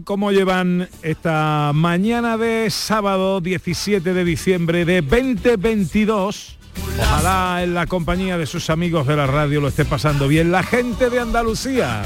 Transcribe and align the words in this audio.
¿Cómo 0.00 0.32
llevan 0.32 0.88
esta 1.02 1.72
mañana 1.74 2.38
de 2.38 2.70
sábado 2.70 3.40
17 3.40 4.14
de 4.14 4.24
diciembre 4.24 4.84
de 4.84 5.02
2022? 5.02 6.56
Ojalá 6.98 7.62
en 7.62 7.74
la 7.74 7.86
compañía 7.86 8.38
de 8.38 8.46
sus 8.46 8.70
amigos 8.70 9.06
de 9.06 9.16
la 9.16 9.26
radio 9.26 9.60
lo 9.60 9.68
esté 9.68 9.84
pasando 9.84 10.28
bien 10.28 10.50
la 10.50 10.62
gente 10.62 11.10
de 11.10 11.20
Andalucía. 11.20 12.02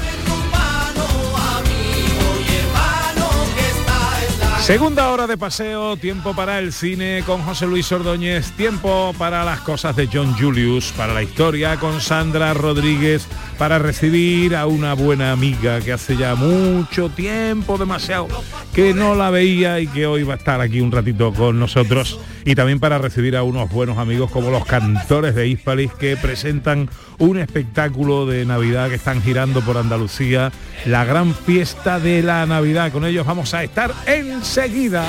Segunda 4.67 5.11
hora 5.11 5.27
de 5.27 5.37
paseo, 5.37 5.95
tiempo 5.95 6.35
para 6.35 6.59
el 6.59 6.73
cine 6.73 7.23
con 7.25 7.41
José 7.41 7.65
Luis 7.65 7.89
Ordóñez, 7.89 8.51
tiempo 8.51 9.15
para 9.17 9.45
las 9.45 9.61
cosas 9.61 9.95
de 9.95 10.09
John 10.11 10.33
Julius, 10.37 10.91
para 10.91 11.13
la 11.13 11.23
historia 11.23 11.77
con 11.77 12.01
Sandra 12.01 12.53
Rodríguez, 12.53 13.29
para 13.57 13.79
recibir 13.79 14.57
a 14.57 14.67
una 14.67 14.93
buena 14.93 15.31
amiga 15.31 15.79
que 15.79 15.93
hace 15.93 16.17
ya 16.17 16.35
mucho 16.35 17.07
tiempo, 17.07 17.77
demasiado, 17.77 18.27
que 18.73 18.93
no 18.93 19.15
la 19.15 19.29
veía 19.29 19.79
y 19.79 19.87
que 19.87 20.05
hoy 20.05 20.23
va 20.23 20.33
a 20.33 20.37
estar 20.37 20.59
aquí 20.59 20.81
un 20.81 20.91
ratito 20.91 21.33
con 21.33 21.57
nosotros. 21.57 22.19
Y 22.43 22.55
también 22.55 22.81
para 22.81 22.97
recibir 22.97 23.37
a 23.37 23.43
unos 23.43 23.71
buenos 23.71 23.97
amigos 23.97 24.29
como 24.31 24.51
los 24.51 24.65
cantores 24.65 25.33
de 25.33 25.47
Hispalis 25.47 25.93
que 25.93 26.17
presentan 26.17 26.89
un 27.19 27.37
espectáculo 27.39 28.25
de 28.25 28.45
Navidad 28.45 28.89
que 28.89 28.95
están 28.95 29.21
girando 29.21 29.61
por 29.61 29.77
Andalucía, 29.77 30.51
la 30.85 31.03
gran 31.05 31.33
fiesta 31.33 31.99
de 31.99 32.21
la 32.23 32.45
Navidad. 32.45 32.91
Con 32.91 33.05
ellos 33.05 33.25
vamos 33.25 33.53
a 33.53 33.63
estar 33.63 33.93
enseguida. 34.05 35.03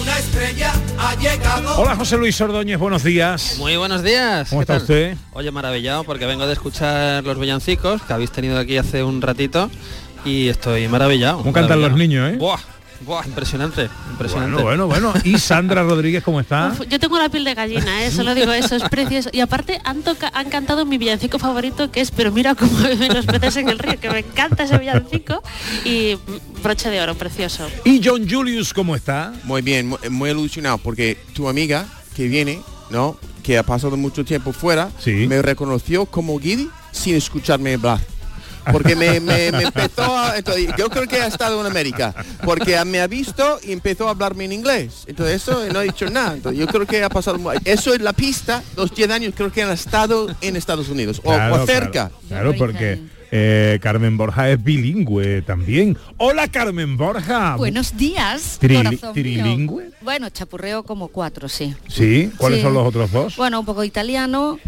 Una 0.00 0.18
estrella 0.18 0.72
ha 0.98 1.14
llegado. 1.16 1.76
Hola 1.78 1.96
José 1.96 2.16
Luis 2.16 2.40
Ordóñez, 2.40 2.78
buenos 2.78 3.02
días. 3.02 3.56
Muy 3.58 3.76
buenos 3.76 4.02
días. 4.02 4.48
¿Cómo 4.50 4.60
¿Qué 4.60 4.62
está 4.64 4.74
tal? 4.74 4.82
usted? 4.82 5.16
Oye, 5.32 5.50
maravillado 5.50 6.04
porque 6.04 6.26
vengo 6.26 6.46
de 6.46 6.52
escuchar 6.52 7.24
los 7.24 7.38
villancicos 7.38 8.02
que 8.02 8.12
habéis 8.12 8.30
tenido 8.30 8.58
aquí 8.58 8.76
hace 8.76 9.02
un 9.02 9.20
ratito 9.20 9.70
y 10.24 10.48
estoy 10.48 10.86
maravillado. 10.88 11.38
¿Cómo 11.38 11.52
cantan 11.52 11.80
los 11.80 11.90
maravillado. 11.90 12.28
niños, 12.28 12.34
eh? 12.34 12.36
Buah, 12.38 12.58
buah, 13.02 13.26
impresionante, 13.26 13.88
impresionante. 14.10 14.62
Bueno, 14.62 14.86
bueno, 14.86 15.10
bueno. 15.10 15.20
¿Y 15.24 15.38
Sandra 15.38 15.82
Rodríguez 15.82 16.22
cómo 16.22 16.40
está? 16.40 16.68
Uf, 16.72 16.86
yo 16.88 16.98
tengo 16.98 17.18
la 17.18 17.28
piel 17.28 17.44
de 17.44 17.54
gallina, 17.54 18.04
¿eh? 18.04 18.10
solo 18.10 18.34
digo 18.34 18.52
eso, 18.52 18.76
es 18.76 18.82
precioso. 18.84 19.30
Y 19.32 19.40
aparte 19.40 19.80
han, 19.84 20.02
toca- 20.02 20.30
han 20.34 20.48
cantado 20.50 20.84
mi 20.86 20.98
villancico 20.98 21.38
favorito, 21.38 21.90
que 21.90 22.00
es 22.00 22.10
Pero 22.10 22.32
mira 22.32 22.54
cómo 22.54 22.76
beben 22.78 23.12
los 23.14 23.26
peces 23.26 23.56
en 23.58 23.68
el 23.68 23.78
río, 23.78 23.98
que 24.00 24.10
me 24.10 24.20
encanta 24.20 24.64
ese 24.64 24.78
villancico. 24.78 25.42
Y 25.84 26.16
broche 26.62 26.90
de 26.90 27.00
oro, 27.00 27.14
precioso. 27.14 27.66
¿Y 27.84 28.00
John 28.04 28.28
Julius 28.28 28.72
cómo 28.72 28.96
está? 28.96 29.32
Muy 29.44 29.62
bien, 29.62 29.88
muy, 29.88 29.98
muy 30.10 30.30
ilusionado 30.30 30.78
porque 30.78 31.18
tu 31.34 31.48
amiga 31.48 31.86
que 32.16 32.28
viene, 32.28 32.60
¿no? 32.90 33.16
Que 33.42 33.58
ha 33.58 33.62
pasado 33.62 33.96
mucho 33.96 34.24
tiempo 34.24 34.52
fuera, 34.52 34.90
Sí. 34.98 35.26
me 35.28 35.42
reconoció 35.42 36.06
como 36.06 36.38
Guidi 36.38 36.70
sin 36.92 37.14
escucharme 37.16 37.74
hablar. 37.74 38.00
Porque 38.72 38.96
me, 38.96 39.20
me- 39.20 39.52
me 39.52 39.62
empezó 39.64 40.16
a... 40.18 40.36
entonces, 40.38 40.68
yo 40.78 40.88
creo 40.90 41.06
que 41.06 41.16
ha 41.20 41.26
estado 41.26 41.60
en 41.60 41.66
América. 41.66 42.14
Porque 42.44 42.82
me 42.84 43.00
ha 43.00 43.06
visto 43.06 43.58
y 43.62 43.72
empezó 43.72 44.08
a 44.08 44.10
hablarme 44.12 44.44
en 44.44 44.52
inglés. 44.52 45.04
Entonces 45.06 45.36
eso 45.42 45.64
no 45.72 45.78
ha 45.78 45.82
dicho 45.82 46.08
nada. 46.10 46.34
Entonces, 46.34 46.58
yo 46.60 46.66
creo 46.66 46.86
que 46.86 47.02
ha 47.02 47.08
pasado... 47.08 47.38
Eso 47.64 47.94
es 47.94 48.00
la 48.00 48.12
pista. 48.12 48.62
Los 48.76 48.94
10 48.94 49.10
años 49.10 49.34
creo 49.36 49.52
que 49.52 49.62
han 49.62 49.70
estado 49.70 50.34
en 50.40 50.56
Estados 50.56 50.88
Unidos. 50.88 51.20
O, 51.24 51.32
Claro, 51.32 51.62
o 51.62 51.66
cerca. 51.66 52.10
Claro, 52.28 52.52
claro, 52.52 52.54
porque 52.56 53.00
eh, 53.36 53.78
Carmen 53.82 54.16
Borja 54.16 54.48
es 54.50 54.62
bilingüe 54.62 55.42
también. 55.42 55.98
Hola 56.18 56.46
Carmen 56.48 56.96
Borja. 56.96 57.56
Buenos 57.56 57.96
días, 57.96 58.58
Trili- 58.60 58.76
corazón 58.84 59.00
mío. 59.00 59.12
trilingüe. 59.12 59.90
Bueno, 60.02 60.30
chapurreo 60.30 60.84
como 60.84 61.08
cuatro, 61.08 61.48
sí. 61.48 61.74
Sí, 61.88 62.30
¿cuáles 62.36 62.58
Sí. 62.60 62.64
son 62.64 62.74
los 62.74 62.86
otros 62.86 63.10
dos? 63.10 63.36
Bueno, 63.36 63.58
un 63.60 63.66
poco 63.66 63.82
italiano 63.82 64.58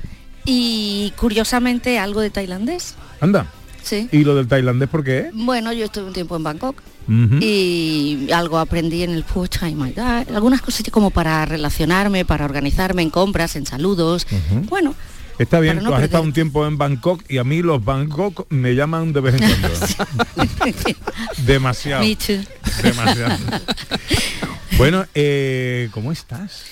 y 0.45 1.13
curiosamente 1.17 1.99
algo 1.99 2.21
de 2.21 2.31
tailandés. 2.31 2.95
Anda. 3.21 3.47
Sí. 3.87 4.09
¿Y 4.11 4.25
lo 4.25 4.35
del 4.35 4.49
tailandés 4.49 4.89
por 4.89 5.05
qué? 5.05 5.31
Bueno, 5.33 5.73
yo 5.73 5.85
estuve 5.85 6.07
un 6.07 6.13
tiempo 6.13 6.35
en 6.35 6.43
Bangkok 6.43 6.83
y 7.41 8.29
algo 8.33 8.59
aprendí 8.59 9.05
en 9.05 9.11
el 9.13 9.25
Dad, 9.95 10.27
algunas 10.35 10.61
cositas 10.61 10.93
como 10.93 11.11
para 11.11 11.47
relacionarme, 11.47 12.25
para 12.25 12.45
organizarme 12.45 13.03
en 13.03 13.11
compras, 13.11 13.55
en 13.55 13.65
saludos. 13.65 14.27
Bueno, 14.69 14.97
Está 15.39 15.61
bien, 15.61 15.83
no 15.83 15.95
has 15.95 16.03
estado 16.03 16.23
un 16.23 16.33
tiempo 16.33 16.67
en 16.67 16.79
Bangkok 16.79 17.23
y 17.29 17.37
a 17.37 17.45
mí 17.45 17.61
los 17.61 17.85
Bangkok 17.85 18.47
me 18.51 18.75
llaman 18.75 19.13
de 19.13 19.21
vez 19.21 19.35
en 19.35 19.51
cuando. 19.51 19.69
Demasiado. 21.47 22.03
me 22.03 22.17
too. 22.17 22.43
Demasiado. 22.83 23.37
bueno, 24.79 25.05
eh, 25.15 25.91
¿cómo 25.93 26.11
estás? 26.11 26.63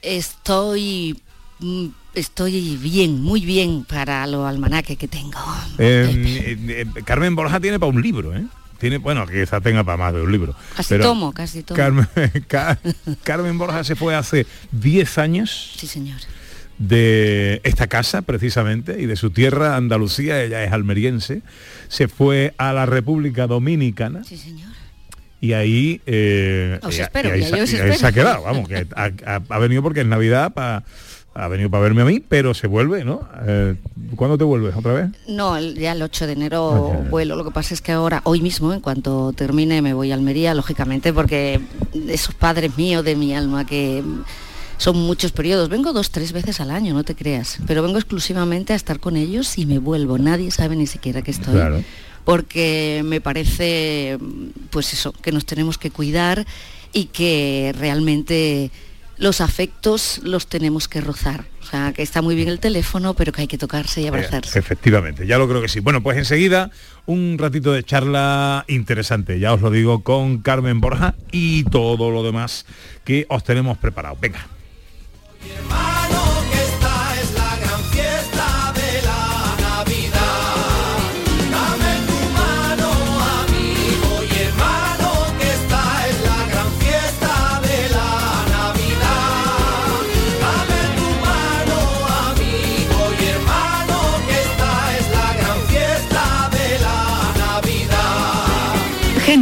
Estoy 0.00 1.20
mm, 1.58 1.86
estoy 2.14 2.76
bien, 2.76 3.20
muy 3.20 3.44
bien 3.44 3.84
para 3.84 4.26
lo 4.26 4.46
almanaque 4.46 4.96
que 4.96 5.08
tengo. 5.08 5.38
Eh, 5.78 6.56
eh, 6.68 6.84
eh, 6.96 7.02
Carmen 7.04 7.34
Borja 7.34 7.60
tiene 7.60 7.78
para 7.78 7.90
un 7.90 8.00
libro, 8.02 8.34
¿eh? 8.36 8.44
Tiene, 8.78 8.98
bueno, 8.98 9.26
que 9.26 9.40
quizá 9.40 9.60
tenga 9.60 9.82
para 9.84 9.96
más 9.96 10.12
de 10.14 10.20
un 10.22 10.30
libro. 10.32 10.54
Casi 10.76 10.88
pero 10.94 11.04
tomo, 11.04 11.32
casi 11.32 11.62
tomo. 11.62 11.76
Carmen, 11.76 12.06
Ca- 12.48 12.78
Carmen 13.22 13.56
Borja 13.56 13.84
se 13.84 13.94
fue 13.96 14.14
hace 14.14 14.46
10 14.72 15.18
años 15.18 15.72
Sí, 15.76 15.86
señor. 15.86 16.18
de 16.78 17.60
esta 17.64 17.86
casa 17.86 18.22
precisamente 18.22 19.00
y 19.00 19.06
de 19.06 19.16
su 19.16 19.30
tierra 19.30 19.76
Andalucía, 19.76 20.42
ella 20.42 20.64
es 20.64 20.72
almeriense, 20.72 21.42
se 21.88 22.08
fue 22.08 22.52
a 22.58 22.72
la 22.72 22.84
República 22.84 23.46
Dominicana 23.46 24.24
Sí, 24.24 24.36
señor. 24.36 24.68
y 25.40 25.52
ahí, 25.52 26.00
eh, 26.04 26.78
Os 26.82 26.98
y 26.98 27.00
a- 27.00 27.04
espero, 27.04 27.28
y 27.30 27.32
ahí, 27.32 27.40
ya 27.42 27.46
se- 27.48 27.56
yo 27.58 27.62
os 27.64 27.72
y 27.72 27.76
ahí 27.76 27.80
se 27.88 27.92
espero. 27.94 28.08
ha 28.08 28.12
quedado, 28.12 28.42
vamos, 28.42 28.68
que 28.68 28.86
ha, 28.96 29.58
venido 29.60 29.82
porque 29.82 30.00
es 30.00 30.06
Navidad 30.06 30.52
pa- 30.52 30.82
ha 31.34 31.48
venido 31.48 31.68
para 31.70 31.82
verme 31.82 32.02
a 32.02 32.04
mí, 32.04 32.20
pero 32.20 32.54
se 32.54 32.66
vuelve, 32.66 33.04
¿no? 33.04 33.28
Eh, 33.46 33.74
¿Cuándo 34.16 34.38
te 34.38 34.44
vuelves 34.44 34.74
otra 34.76 34.92
vez? 34.92 35.10
No, 35.28 35.56
el- 35.56 35.74
ya 35.76 35.92
el 35.92 36.02
8 36.02 36.26
de 36.26 36.32
enero 36.34 36.92
Ah, 36.94 37.08
vuelo. 37.10 37.34
Lo 37.36 37.44
que 37.44 37.50
pasa 37.50 37.74
es 37.74 37.80
que 37.80 37.92
ahora, 37.92 38.20
hoy 38.24 38.40
mismo, 38.40 38.72
en 38.72 38.80
cuanto 38.80 39.32
termine, 39.32 39.82
me 39.82 39.94
voy 39.94 40.12
a 40.12 40.14
Almería, 40.14 40.54
lógicamente, 40.54 41.12
porque 41.12 41.60
esos 42.08 42.34
padres 42.34 42.76
míos 42.76 43.04
de 43.04 43.16
mi 43.16 43.34
alma 43.34 43.66
que 43.66 44.02
son 44.76 44.96
muchos 44.96 45.32
periodos. 45.32 45.68
Vengo 45.68 45.92
dos, 45.92 46.10
tres 46.10 46.32
veces 46.32 46.60
al 46.60 46.70
año, 46.70 46.94
no 46.94 47.02
te 47.04 47.14
creas. 47.14 47.58
Pero 47.66 47.82
vengo 47.82 47.98
exclusivamente 47.98 48.72
a 48.72 48.76
estar 48.76 49.00
con 49.00 49.16
ellos 49.16 49.58
y 49.58 49.66
me 49.66 49.78
vuelvo. 49.78 50.18
Nadie 50.18 50.50
sabe 50.50 50.76
ni 50.76 50.86
siquiera 50.86 51.22
que 51.22 51.30
estoy. 51.32 51.54
Claro. 51.54 51.82
Porque 52.24 53.02
me 53.04 53.20
parece, 53.20 54.18
pues 54.70 54.92
eso, 54.92 55.12
que 55.12 55.30
nos 55.32 55.44
tenemos 55.46 55.78
que 55.78 55.90
cuidar 55.90 56.46
y 56.92 57.06
que 57.06 57.74
realmente 57.78 58.70
los 59.16 59.40
afectos 59.40 60.20
los 60.22 60.46
tenemos 60.46 60.88
que 60.88 61.00
rozar. 61.00 61.44
O 61.62 61.66
sea, 61.66 61.92
que 61.92 62.02
está 62.02 62.22
muy 62.22 62.34
bien 62.34 62.48
el 62.48 62.60
teléfono, 62.60 63.14
pero 63.14 63.32
que 63.32 63.42
hay 63.42 63.46
que 63.46 63.58
tocarse 63.58 64.02
y 64.02 64.06
abrazarse. 64.06 64.58
Eh, 64.58 64.60
efectivamente, 64.60 65.26
ya 65.26 65.38
lo 65.38 65.48
creo 65.48 65.62
que 65.62 65.68
sí. 65.68 65.80
Bueno, 65.80 66.02
pues 66.02 66.18
enseguida 66.18 66.70
un 67.06 67.36
ratito 67.38 67.72
de 67.72 67.82
charla 67.84 68.64
interesante, 68.68 69.38
ya 69.38 69.54
os 69.54 69.60
lo 69.60 69.70
digo, 69.70 70.02
con 70.02 70.38
Carmen 70.38 70.80
Borja 70.80 71.14
y 71.32 71.64
todo 71.64 72.10
lo 72.10 72.22
demás 72.22 72.66
que 73.04 73.26
os 73.28 73.44
tenemos 73.44 73.78
preparado. 73.78 74.16
Venga. 74.20 74.46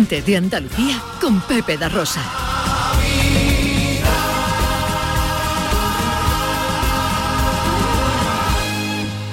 Gente 0.03 0.21
de 0.21 0.37
Andalucía 0.37 1.01
con 1.21 1.41
Pepe 1.43 1.79
da 1.79 1.89
Rosa. 1.89 2.52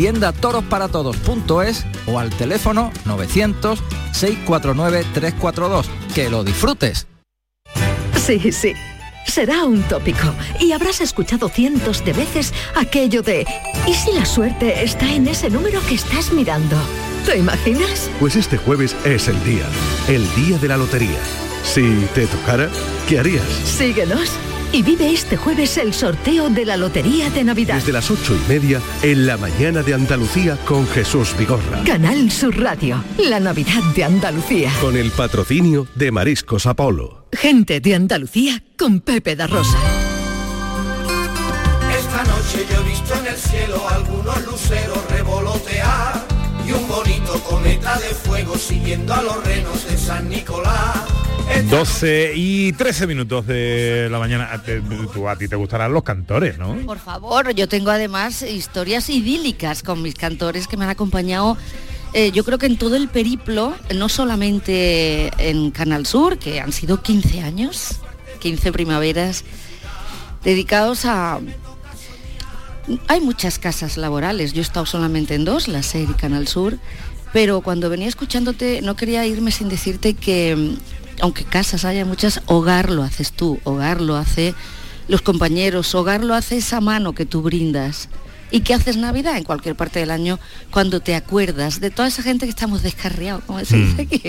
Tiendatorosparatodos.es 0.00 1.84
o 2.06 2.18
al 2.18 2.30
teléfono 2.30 2.90
900-649-342. 3.04 5.84
Que 6.14 6.30
lo 6.30 6.42
disfrutes. 6.42 7.06
Sí, 8.16 8.50
sí. 8.50 8.72
Será 9.26 9.66
un 9.66 9.82
tópico 9.82 10.32
y 10.58 10.72
habrás 10.72 11.02
escuchado 11.02 11.50
cientos 11.50 12.02
de 12.02 12.14
veces 12.14 12.54
aquello 12.76 13.20
de 13.20 13.44
¿y 13.86 13.92
si 13.92 14.12
la 14.12 14.24
suerte 14.24 14.82
está 14.82 15.12
en 15.12 15.28
ese 15.28 15.50
número 15.50 15.82
que 15.86 15.96
estás 15.96 16.32
mirando? 16.32 16.78
¿Te 17.26 17.36
imaginas? 17.36 18.10
Pues 18.18 18.36
este 18.36 18.56
jueves 18.56 18.96
es 19.04 19.28
el 19.28 19.44
día, 19.44 19.66
el 20.08 20.26
día 20.34 20.56
de 20.56 20.68
la 20.68 20.78
lotería. 20.78 21.20
Si 21.62 22.06
te 22.14 22.26
tocara, 22.26 22.70
¿qué 23.06 23.18
harías? 23.18 23.44
Síguenos 23.66 24.30
y 24.72 24.82
vive 24.82 25.10
este 25.10 25.36
jueves 25.36 25.76
el 25.78 25.92
sorteo 25.92 26.48
de 26.48 26.64
la 26.64 26.76
Lotería 26.76 27.30
de 27.30 27.44
Navidad. 27.44 27.74
Desde 27.74 27.92
las 27.92 28.10
ocho 28.10 28.34
y 28.36 28.48
media, 28.48 28.80
en 29.02 29.26
la 29.26 29.36
mañana 29.36 29.82
de 29.82 29.94
Andalucía 29.94 30.56
con 30.64 30.86
Jesús 30.88 31.34
Vigorra. 31.38 31.82
Canal 31.84 32.30
Sur 32.30 32.58
Radio, 32.58 33.02
la 33.18 33.40
Navidad 33.40 33.82
de 33.94 34.04
Andalucía. 34.04 34.70
Con 34.80 34.96
el 34.96 35.10
patrocinio 35.10 35.86
de 35.94 36.10
Mariscos 36.12 36.66
Apolo. 36.66 37.26
Gente 37.32 37.80
de 37.80 37.94
Andalucía 37.94 38.62
con 38.78 39.00
Pepe 39.00 39.36
da 39.36 39.46
Rosa. 39.46 39.78
Esta 41.98 42.24
noche 42.24 42.66
yo 42.70 42.80
he 42.80 42.88
visto 42.88 43.14
en 43.14 43.26
el 43.26 43.36
cielo 43.36 43.88
algunos 43.88 44.46
luceros 44.46 45.10
revolotear 45.10 46.26
y 46.66 46.72
un 46.72 46.88
bonito 46.88 47.19
cometa 47.48 47.98
de 47.98 48.08
fuego 48.08 48.56
siguiendo 48.56 49.14
a 49.14 49.22
los 49.22 49.42
renos 49.44 49.86
de 49.88 49.96
San 49.96 50.28
Nicolás. 50.28 50.96
12 51.68 52.32
y 52.36 52.72
13 52.74 53.06
minutos 53.08 53.46
de 53.46 54.08
la 54.10 54.18
mañana. 54.18 54.62
Tú- 55.12 55.28
a 55.28 55.36
ti 55.36 55.48
te 55.48 55.56
gustarán 55.56 55.92
los 55.92 56.04
cantores, 56.04 56.58
¿no? 56.58 56.76
Por 56.86 56.98
favor, 56.98 57.52
yo 57.54 57.68
tengo 57.68 57.90
además 57.90 58.42
historias 58.42 59.10
idílicas 59.10 59.82
con 59.82 60.00
mis 60.00 60.14
cantores 60.14 60.68
que 60.68 60.76
me 60.76 60.84
han 60.84 60.90
acompañado. 60.90 61.56
eh, 62.12 62.32
yo 62.32 62.44
creo 62.44 62.58
que 62.58 62.66
en 62.66 62.76
todo 62.76 62.96
el 62.96 63.08
periplo, 63.08 63.72
no 63.94 64.08
solamente 64.08 65.30
en 65.38 65.70
Canal 65.70 66.06
Sur, 66.06 66.38
que 66.38 66.60
han 66.60 66.72
sido 66.72 67.02
15 67.02 67.40
años, 67.40 68.00
15 68.40 68.72
primaveras, 68.72 69.44
dedicados 70.44 71.04
a... 71.04 71.38
Hay 73.06 73.20
muchas 73.20 73.60
casas 73.60 73.96
laborales, 73.96 74.52
yo 74.52 74.60
he 74.60 74.62
estado 74.62 74.86
solamente 74.86 75.34
en 75.36 75.44
dos, 75.44 75.68
la 75.68 75.82
SER 75.84 76.08
y 76.10 76.14
Canal 76.14 76.48
Sur, 76.48 76.78
pero 77.32 77.60
cuando 77.60 77.88
venía 77.90 78.08
escuchándote 78.08 78.80
no 78.82 78.96
quería 78.96 79.26
irme 79.26 79.50
sin 79.52 79.68
decirte 79.68 80.14
que, 80.14 80.56
mm, 80.56 81.22
aunque 81.22 81.44
casas 81.44 81.84
haya 81.84 82.04
muchas, 82.04 82.42
hogar 82.46 82.90
lo 82.90 83.02
haces 83.02 83.32
tú, 83.32 83.60
hogar 83.64 84.00
lo 84.00 84.16
hace 84.16 84.54
los 85.08 85.22
compañeros, 85.22 85.94
hogar 85.94 86.24
lo 86.24 86.34
hace 86.34 86.56
esa 86.58 86.80
mano 86.80 87.12
que 87.14 87.26
tú 87.26 87.42
brindas. 87.42 88.08
¿Y 88.52 88.60
qué 88.60 88.74
haces 88.74 88.96
Navidad 88.96 89.36
en 89.36 89.44
cualquier 89.44 89.76
parte 89.76 90.00
del 90.00 90.10
año 90.10 90.38
cuando 90.72 91.00
te 91.00 91.14
acuerdas 91.14 91.78
de 91.80 91.90
toda 91.90 92.08
esa 92.08 92.22
gente 92.22 92.46
que 92.46 92.50
estamos 92.50 92.82
descarriados, 92.82 93.44
como 93.44 93.64
se 93.64 93.76
dice 93.76 94.02
aquí? 94.02 94.22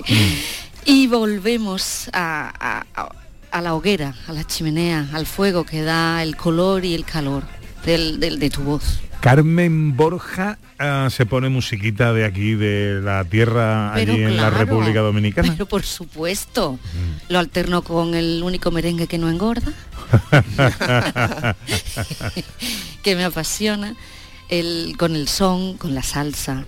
Y 0.86 1.07
volvemos 1.07 2.09
a- 2.13 2.83
a 3.51 3.62
la 3.62 3.74
hoguera, 3.75 4.15
a 4.27 4.33
la 4.33 4.44
chimenea, 4.45 5.09
al 5.13 5.25
fuego 5.25 5.65
que 5.65 5.81
da 5.81 6.24
el 6.24 6.36
color 6.38 6.86
y 6.86 6.94
el 6.95 7.03
calor 7.03 7.44
del- 7.86 8.19
del- 8.19 8.39
de 8.39 8.50
tu 8.50 8.62
voz. 8.63 9.00
Carmen 9.22 9.95
Borja 9.95 10.57
ah, 10.80 11.07
se 11.12 11.28
pone 11.28 11.48
musiquita 11.50 12.12
de 12.12 12.25
aquí, 12.25 12.56
de 12.56 13.01
la 13.04 13.24
tierra, 13.24 13.92
Pero 13.94 14.13
allí 14.13 14.24
en 14.24 14.36
la 14.38 14.50
República 14.50 15.01
Dominicana. 15.01 15.51
Pero 15.51 15.68
por 15.68 15.83
supuesto, 15.83 16.80
lo 17.30 17.38
alterno 17.39 17.83
con 17.83 18.16
el 18.16 18.42
único 18.44 18.72
merengue 18.72 19.06
que 19.06 19.19
no 19.19 19.30
engorda, 19.30 19.72
que 23.04 23.16
me 23.16 23.24
apasiona, 23.25 23.95
el, 24.50 24.95
con 24.98 25.16
el 25.16 25.27
son, 25.27 25.77
con 25.77 25.94
la 25.94 26.04
salsa. 26.04 26.66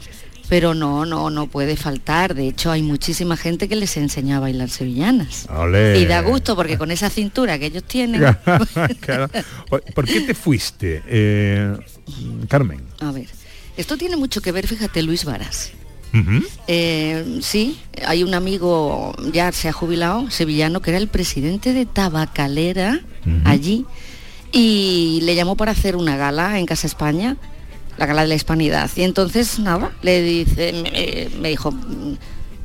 Pero 0.53 0.75
no, 0.75 1.03
no, 1.03 1.31
no 1.31 1.47
puede 1.47 1.75
faltar. 1.75 2.35
De 2.35 2.47
hecho, 2.47 2.69
hay 2.69 2.83
muchísima 2.83 3.35
gente 3.35 3.67
que 3.67 3.75
les 3.75 3.97
enseña 3.97 4.37
a 4.37 4.39
bailar 4.39 4.69
sevillanas. 4.69 5.47
Olé. 5.49 5.97
Y 5.97 6.05
da 6.05 6.21
gusto 6.21 6.55
porque 6.55 6.77
con 6.77 6.91
esa 6.91 7.09
cintura 7.09 7.57
que 7.57 7.65
ellos 7.65 7.83
tienen. 7.85 8.21
Claro. 8.99 9.29
¿Por 9.95 10.05
qué 10.05 10.21
te 10.21 10.35
fuiste, 10.35 11.01
eh, 11.07 11.75
Carmen? 12.49 12.81
A 12.99 13.11
ver, 13.11 13.25
esto 13.77 13.97
tiene 13.97 14.15
mucho 14.15 14.41
que 14.41 14.51
ver, 14.51 14.67
fíjate, 14.67 15.01
Luis 15.01 15.25
Varas. 15.25 15.71
Eh, 16.67 17.39
sí, 17.41 17.79
hay 18.05 18.21
un 18.21 18.35
amigo, 18.35 19.15
ya 19.33 19.51
se 19.53 19.69
ha 19.69 19.73
jubilado, 19.73 20.29
sevillano, 20.29 20.83
que 20.83 20.91
era 20.91 20.99
el 20.99 21.07
presidente 21.07 21.73
de 21.73 21.87
Tabacalera 21.87 22.99
allí, 23.43 23.87
y 24.51 25.19
le 25.23 25.33
llamó 25.33 25.57
para 25.57 25.71
hacer 25.71 25.95
una 25.95 26.15
gala 26.15 26.59
en 26.59 26.67
Casa 26.67 26.85
España, 26.85 27.37
la 27.97 28.05
gala 28.05 28.23
de 28.23 28.27
la 28.27 28.35
hispanidad. 28.35 28.89
Y 28.95 29.03
entonces, 29.03 29.59
nada, 29.59 29.91
le 30.01 30.21
dice, 30.21 30.73
me, 30.73 31.39
me 31.39 31.49
dijo, 31.49 31.71
"Mm, 31.71 32.17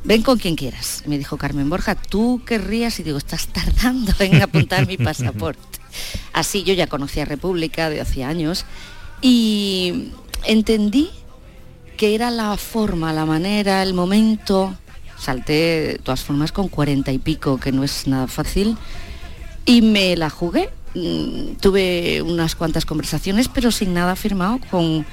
ven 0.03 0.21
con 0.21 0.37
quien 0.37 0.55
quieras. 0.55 1.03
Me 1.05 1.17
dijo 1.17 1.37
Carmen 1.37 1.69
Borja, 1.69 1.95
tú 1.95 2.41
querrías, 2.45 2.99
y 2.99 3.03
digo, 3.03 3.17
estás 3.17 3.47
tardando 3.47 4.13
en 4.19 4.41
apuntar 4.41 4.87
mi 4.87 4.97
pasaporte. 4.97 5.61
Así 6.33 6.63
yo 6.63 6.73
ya 6.73 6.87
conocía 6.87 7.25
República 7.25 7.89
de 7.89 8.01
hace 8.01 8.23
años 8.23 8.65
y 9.21 10.11
entendí 10.45 11.09
que 11.97 12.15
era 12.15 12.31
la 12.31 12.55
forma, 12.57 13.11
la 13.11 13.25
manera, 13.25 13.83
el 13.83 13.93
momento. 13.93 14.77
Salté 15.17 15.53
de 15.53 15.99
todas 16.01 16.21
formas 16.21 16.53
con 16.53 16.69
cuarenta 16.69 17.11
y 17.11 17.17
pico, 17.17 17.59
que 17.59 17.73
no 17.73 17.83
es 17.83 18.07
nada 18.07 18.27
fácil, 18.27 18.77
y 19.65 19.81
me 19.81 20.15
la 20.15 20.29
jugué. 20.29 20.69
Tuve 20.93 22.21
unas 22.21 22.55
cuantas 22.55 22.85
conversaciones, 22.85 23.47
pero 23.47 23.71
sin 23.71 23.93
nada 23.93 24.15
firmado 24.15 24.59
con 24.71 25.05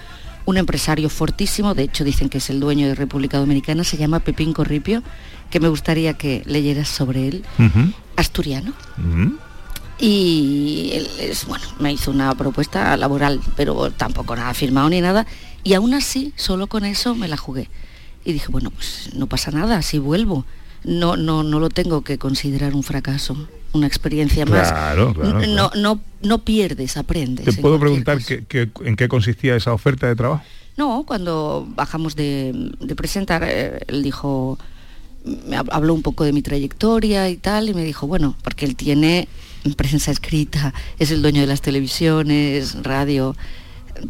un 0.47 0.56
empresario 0.56 1.11
fortísimo, 1.11 1.75
de 1.75 1.83
hecho 1.83 2.04
dicen 2.04 2.28
que 2.28 2.38
es 2.38 2.50
el 2.50 2.61
dueño 2.61 2.87
de 2.87 2.95
República 2.95 3.38
Dominicana, 3.38 3.83
se 3.85 3.97
llama 3.97 4.21
Pepín 4.21 4.52
Corripio, 4.52 5.02
que 5.50 5.61
me 5.61 5.68
gustaría 5.68 6.14
que 6.14 6.42
leyeras 6.47 6.88
sobre 6.88 7.28
él, 7.28 7.45
asturiano. 8.16 8.73
Y 9.99 10.90
él 10.92 11.09
es, 11.21 11.47
bueno, 11.47 11.64
me 11.80 11.92
hizo 11.92 12.11
una 12.11 12.35
propuesta 12.35 12.97
laboral, 12.97 13.40
pero 13.56 13.90
tampoco 13.90 14.37
nada 14.37 14.52
firmado 14.54 14.88
ni 14.88 15.00
nada. 15.00 15.26
Y 15.64 15.75
aún 15.75 15.95
así, 15.95 16.33
solo 16.37 16.66
con 16.66 16.85
eso 16.85 17.14
me 17.14 17.28
la 17.28 17.37
jugué. 17.37 17.68
Y 18.25 18.33
dije, 18.33 18.49
bueno, 18.49 18.71
pues 18.71 19.11
no 19.14 19.26
pasa 19.26 19.50
nada, 19.50 19.83
si 19.83 19.99
vuelvo. 19.99 20.45
No, 20.85 21.16
no, 21.16 21.42
no 21.42 21.59
lo 21.59 21.71
tengo 21.71 22.02
que 22.02 22.18
considerar 22.18 22.75
un 22.75 22.83
fracaso, 22.83 23.49
una 23.76 23.87
experiencia 23.87 24.45
más. 24.47 24.71
Claro, 24.73 25.14
no, 25.49 25.71
no, 25.76 26.00
no 26.23 26.38
pierdes, 26.45 26.97
aprendes. 26.97 27.45
¿Te 27.45 27.52
puedo 27.62 27.78
preguntar 27.78 28.18
qué- 28.25 28.45
qué- 28.47 28.68
en 28.85 28.97
qué 28.97 29.06
consistía 29.09 29.54
esa 29.56 29.73
oferta 29.73 30.06
de 30.09 30.16
trabajo? 30.16 30.42
no, 30.76 31.04
cuando 31.06 31.66
bajamos 31.75 32.16
de, 32.16 32.52
de 32.80 32.95
presentar, 32.97 33.42
eh, 33.47 33.78
él 33.88 34.02
dijo, 34.02 34.59
me 35.25 35.56
hab- 35.56 35.71
habló 35.73 35.95
un 35.95 36.02
poco 36.02 36.25
de 36.25 36.33
mi 36.35 36.42
trayectoria 36.42 37.30
y 37.30 37.37
tal, 37.38 37.71
y 37.71 37.75
me 37.75 37.83
dijo, 37.83 38.06
bueno, 38.06 38.37
porque 38.42 38.66
él 38.66 38.76
tiene 38.76 39.26
prensa 39.76 40.11
escrita, 40.11 40.75
es 40.99 41.11
el 41.11 41.23
dueño 41.23 41.40
de 41.40 41.47
las 41.47 41.62
televisiones, 41.62 42.83
radio, 42.83 43.35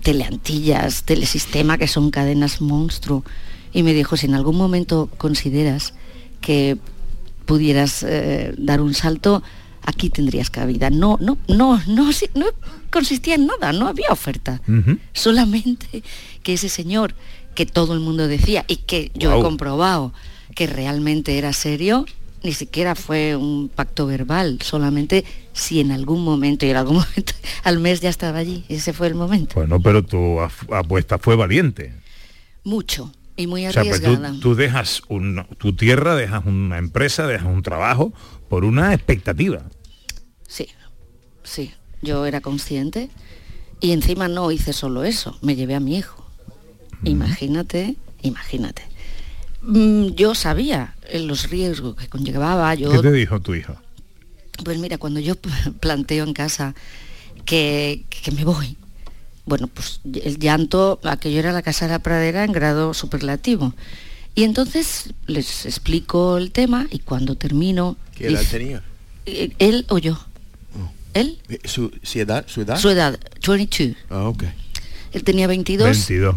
teleantillas, 0.02 1.04
telesistema, 1.04 1.78
que 1.78 1.88
son 1.88 2.10
cadenas 2.10 2.60
monstruo. 2.60 3.24
Y 3.72 3.82
me 3.82 3.94
dijo, 3.94 4.16
si 4.16 4.26
en 4.26 4.34
algún 4.34 4.56
momento 4.56 5.08
consideras 5.18 5.94
que 6.40 6.78
pudieras 7.46 8.02
eh, 8.02 8.54
dar 8.58 8.80
un 8.80 8.92
salto, 8.92 9.42
aquí 9.82 10.10
tendrías 10.10 10.50
cabida. 10.50 10.90
No, 10.90 11.16
no, 11.20 11.38
no, 11.48 11.80
no, 11.86 12.10
no 12.34 12.46
consistía 12.90 13.36
en 13.36 13.46
nada, 13.46 13.72
no 13.72 13.88
había 13.88 14.08
oferta. 14.10 14.60
Solamente 15.12 16.02
que 16.42 16.54
ese 16.54 16.68
señor 16.68 17.14
que 17.54 17.64
todo 17.64 17.94
el 17.94 18.00
mundo 18.00 18.28
decía 18.28 18.64
y 18.68 18.76
que 18.76 19.10
yo 19.14 19.38
he 19.38 19.42
comprobado 19.42 20.12
que 20.54 20.66
realmente 20.66 21.38
era 21.38 21.52
serio, 21.52 22.04
ni 22.42 22.52
siquiera 22.52 22.94
fue 22.94 23.34
un 23.34 23.68
pacto 23.68 24.06
verbal, 24.06 24.58
solamente 24.62 25.24
si 25.52 25.80
en 25.80 25.90
algún 25.90 26.22
momento 26.22 26.66
y 26.66 26.70
en 26.70 26.76
algún 26.76 26.96
momento 27.06 27.32
al 27.64 27.78
mes 27.78 28.00
ya 28.00 28.10
estaba 28.10 28.38
allí. 28.38 28.64
Ese 28.68 28.92
fue 28.92 29.06
el 29.06 29.14
momento. 29.14 29.54
Bueno, 29.54 29.80
pero 29.80 30.04
tu 30.04 30.38
apuesta 30.40 31.18
fue 31.18 31.36
valiente. 31.36 31.94
Mucho 32.64 33.12
y 33.36 33.46
muy 33.46 33.66
O 33.66 33.72
sea, 33.72 33.82
pues 33.82 34.02
arriesgada. 34.02 34.32
tú, 34.32 34.40
tú 34.40 34.54
dejas 34.54 35.02
un- 35.08 35.46
tu 35.58 35.74
tierra, 35.74 36.14
dejas 36.16 36.44
una 36.46 36.78
empresa, 36.78 37.26
dejas 37.26 37.46
un 37.46 37.62
trabajo 37.62 38.12
por 38.48 38.64
una 38.64 38.94
expectativa. 38.94 39.62
Sí, 40.48 40.68
sí, 41.42 41.72
yo 42.02 42.24
era 42.26 42.40
consciente 42.40 43.10
y 43.80 43.92
encima 43.92 44.28
no 44.28 44.50
hice 44.52 44.72
solo 44.72 45.04
eso, 45.04 45.36
me 45.42 45.54
llevé 45.56 45.74
a 45.74 45.80
mi 45.80 45.96
hijo. 45.98 46.24
Imagínate, 47.04 47.96
imagínate. 48.22 48.82
Mm, 49.62 50.08
Yo 50.14 50.34
sabía 50.34 50.94
los 51.14 51.50
riesgos 51.50 51.96
que 51.96 52.08
conllevaba, 52.08 52.74
yo 52.74 52.90
¿Qué 52.90 52.98
te 52.98 53.12
dijo 53.12 53.40
tu 53.40 53.54
hijo? 53.54 53.76
Pues 54.64 54.78
mira, 54.78 54.96
cuando 54.98 55.20
yo 55.20 55.34
planteo 55.80 56.24
en 56.24 56.32
casa 56.32 56.74
que, 57.44 58.04
que 58.08 58.30
me 58.32 58.44
voy, 58.44 58.76
bueno, 59.46 59.68
pues 59.68 60.00
el 60.24 60.38
llanto, 60.38 61.00
aquello 61.04 61.38
era 61.38 61.52
la 61.52 61.62
casa 61.62 61.86
de 61.86 61.92
la 61.92 61.98
pradera 62.00 62.44
en 62.44 62.52
grado 62.52 62.92
superlativo. 62.94 63.72
Y 64.34 64.44
entonces 64.44 65.14
les 65.26 65.64
explico 65.64 66.36
el 66.36 66.50
tema 66.52 66.86
y 66.90 66.98
cuando 66.98 67.36
termino... 67.36 67.96
¿Qué 68.14 68.26
edad 68.26 68.40
dice- 68.40 68.58
tenía? 68.58 68.82
eh, 69.24 69.52
¿Él 69.58 69.86
o 69.88 69.98
yo? 69.98 70.18
¿Él? 71.14 71.38
Eh, 71.48 71.60
¿Su, 71.64 71.90
su 72.02 72.18
edad? 72.20 72.44
¿Su 72.46 72.60
edad? 72.60 72.76
Su 72.76 72.90
edad, 72.90 73.18
22. 73.46 73.96
Ah, 74.10 74.28
ok. 74.28 74.44
Él 75.12 75.24
tenía 75.24 75.46
22 75.46 75.86
22. 75.86 76.36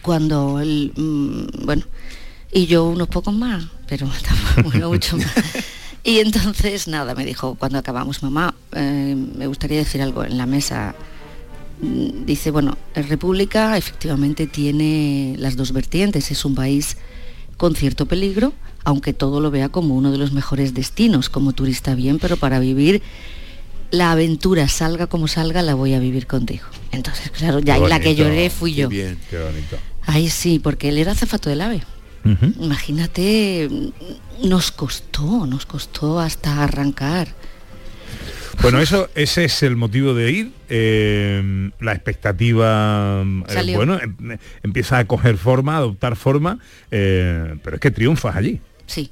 cuando 0.00 0.58
él, 0.60 0.92
mm, 0.96 1.66
bueno, 1.66 1.84
y 2.52 2.64
yo 2.66 2.84
unos 2.84 3.08
pocos 3.08 3.34
más, 3.34 3.64
pero 3.86 4.08
bueno, 4.64 4.88
mucho 4.88 5.18
más. 5.18 5.26
Y 6.02 6.20
entonces, 6.20 6.88
nada, 6.88 7.14
me 7.14 7.26
dijo, 7.26 7.56
cuando 7.56 7.76
acabamos, 7.78 8.22
mamá, 8.22 8.54
eh, 8.72 9.14
me 9.36 9.46
gustaría 9.46 9.76
decir 9.78 10.00
algo 10.00 10.24
en 10.24 10.38
la 10.38 10.46
mesa. 10.46 10.94
Mm, 11.82 12.24
Dice, 12.26 12.50
bueno, 12.50 12.76
la 12.94 13.02
República 13.02 13.76
efectivamente 13.76 14.46
tiene 14.46 15.34
las 15.38 15.56
dos 15.56 15.72
vertientes, 15.72 16.30
es 16.30 16.44
un 16.44 16.54
país 16.54 16.96
con 17.56 17.74
cierto 17.74 18.06
peligro, 18.06 18.52
aunque 18.84 19.12
todo 19.12 19.40
lo 19.40 19.50
vea 19.50 19.68
como 19.68 19.94
uno 19.94 20.12
de 20.12 20.18
los 20.18 20.32
mejores 20.32 20.74
destinos, 20.74 21.28
como 21.28 21.52
turista 21.52 21.94
bien, 21.94 22.18
pero 22.18 22.36
para 22.36 22.58
vivir 22.58 23.02
la 23.90 24.12
aventura, 24.12 24.68
salga 24.68 25.06
como 25.08 25.26
salga, 25.28 25.62
la 25.62 25.74
voy 25.74 25.94
a 25.94 25.98
vivir 25.98 26.26
contigo. 26.26 26.64
Entonces, 26.92 27.30
claro, 27.30 27.58
ya 27.58 27.74
ahí 27.74 27.82
la 27.88 27.98
que 27.98 28.10
bonito, 28.10 28.22
lloré 28.24 28.50
fui 28.50 28.74
Qué 28.74 28.80
yo. 28.82 28.88
bien. 28.88 29.18
Qué 29.28 29.38
bonito. 29.38 29.76
Ahí 30.06 30.30
sí, 30.30 30.58
porque 30.58 30.88
él 30.90 30.98
era 30.98 31.14
zafato 31.14 31.50
del 31.50 31.60
ave. 31.60 31.82
Imagínate, 32.60 33.68
mm, 33.70 34.48
nos 34.48 34.70
costó, 34.72 35.46
nos 35.46 35.66
costó 35.66 36.20
hasta 36.20 36.62
arrancar. 36.62 37.28
Bueno, 38.62 38.80
eso, 38.80 39.08
ese 39.14 39.44
es 39.44 39.62
el 39.62 39.76
motivo 39.76 40.14
de 40.14 40.30
ir. 40.30 40.52
eh, 40.68 41.70
la 41.80 41.92
expectativa, 41.92 43.22
eh, 43.48 43.74
bueno, 43.74 43.98
em- 44.00 44.38
empieza 44.62 44.98
a 44.98 45.04
coger 45.06 45.36
forma, 45.36 45.74
a 45.74 45.78
adoptar 45.78 46.16
forma, 46.16 46.58
eh, 46.90 47.56
pero 47.64 47.76
es 47.76 47.80
que 47.80 47.90
triunfas 47.90 48.36
allí. 48.36 48.60
Sí. 48.86 49.10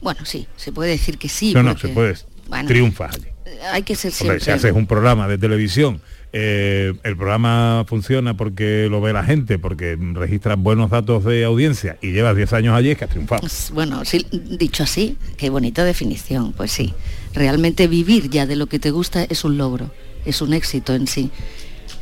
Bueno, 0.00 0.24
sí, 0.24 0.46
se 0.56 0.72
puede 0.72 0.90
decir 0.90 1.18
que 1.18 1.28
sí. 1.28 1.52
no, 1.54 1.62
no, 1.62 1.76
se 1.76 1.88
puede. 1.88 2.16
bueno, 2.48 2.66
triunfas 2.68 3.14
allí. 3.16 3.26
Hay 3.72 3.82
que 3.82 3.94
ser 3.94 4.10
Hombre, 4.12 4.18
siempre. 4.40 4.40
si 4.44 4.50
haces 4.50 4.72
un 4.72 4.86
programa 4.86 5.28
de 5.28 5.38
televisión, 5.38 6.00
eh, 6.38 6.92
el 7.02 7.16
programa 7.16 7.86
funciona 7.88 8.36
porque 8.36 8.88
lo 8.90 9.00
ve 9.00 9.14
la 9.14 9.24
gente, 9.24 9.58
porque 9.58 9.96
registras 10.12 10.58
buenos 10.58 10.90
datos 10.90 11.24
de 11.24 11.44
audiencia 11.44 11.96
y 12.02 12.12
llevas 12.12 12.36
10 12.36 12.52
años 12.52 12.74
allí, 12.76 12.90
es 12.90 12.98
que 12.98 13.04
has 13.04 13.10
triunfado. 13.10 13.40
Pues, 13.40 13.70
Bueno, 13.72 14.04
sí, 14.04 14.26
dicho 14.30 14.82
así, 14.82 15.16
qué 15.38 15.48
bonita 15.48 15.82
definición, 15.82 16.52
pues 16.52 16.72
sí. 16.72 16.92
Realmente 17.32 17.88
vivir 17.88 18.28
ya 18.28 18.44
de 18.44 18.54
lo 18.54 18.66
que 18.66 18.78
te 18.78 18.90
gusta 18.90 19.24
es 19.24 19.44
un 19.44 19.56
logro, 19.56 19.90
es 20.26 20.42
un 20.42 20.52
éxito 20.52 20.94
en 20.94 21.06
sí. 21.06 21.30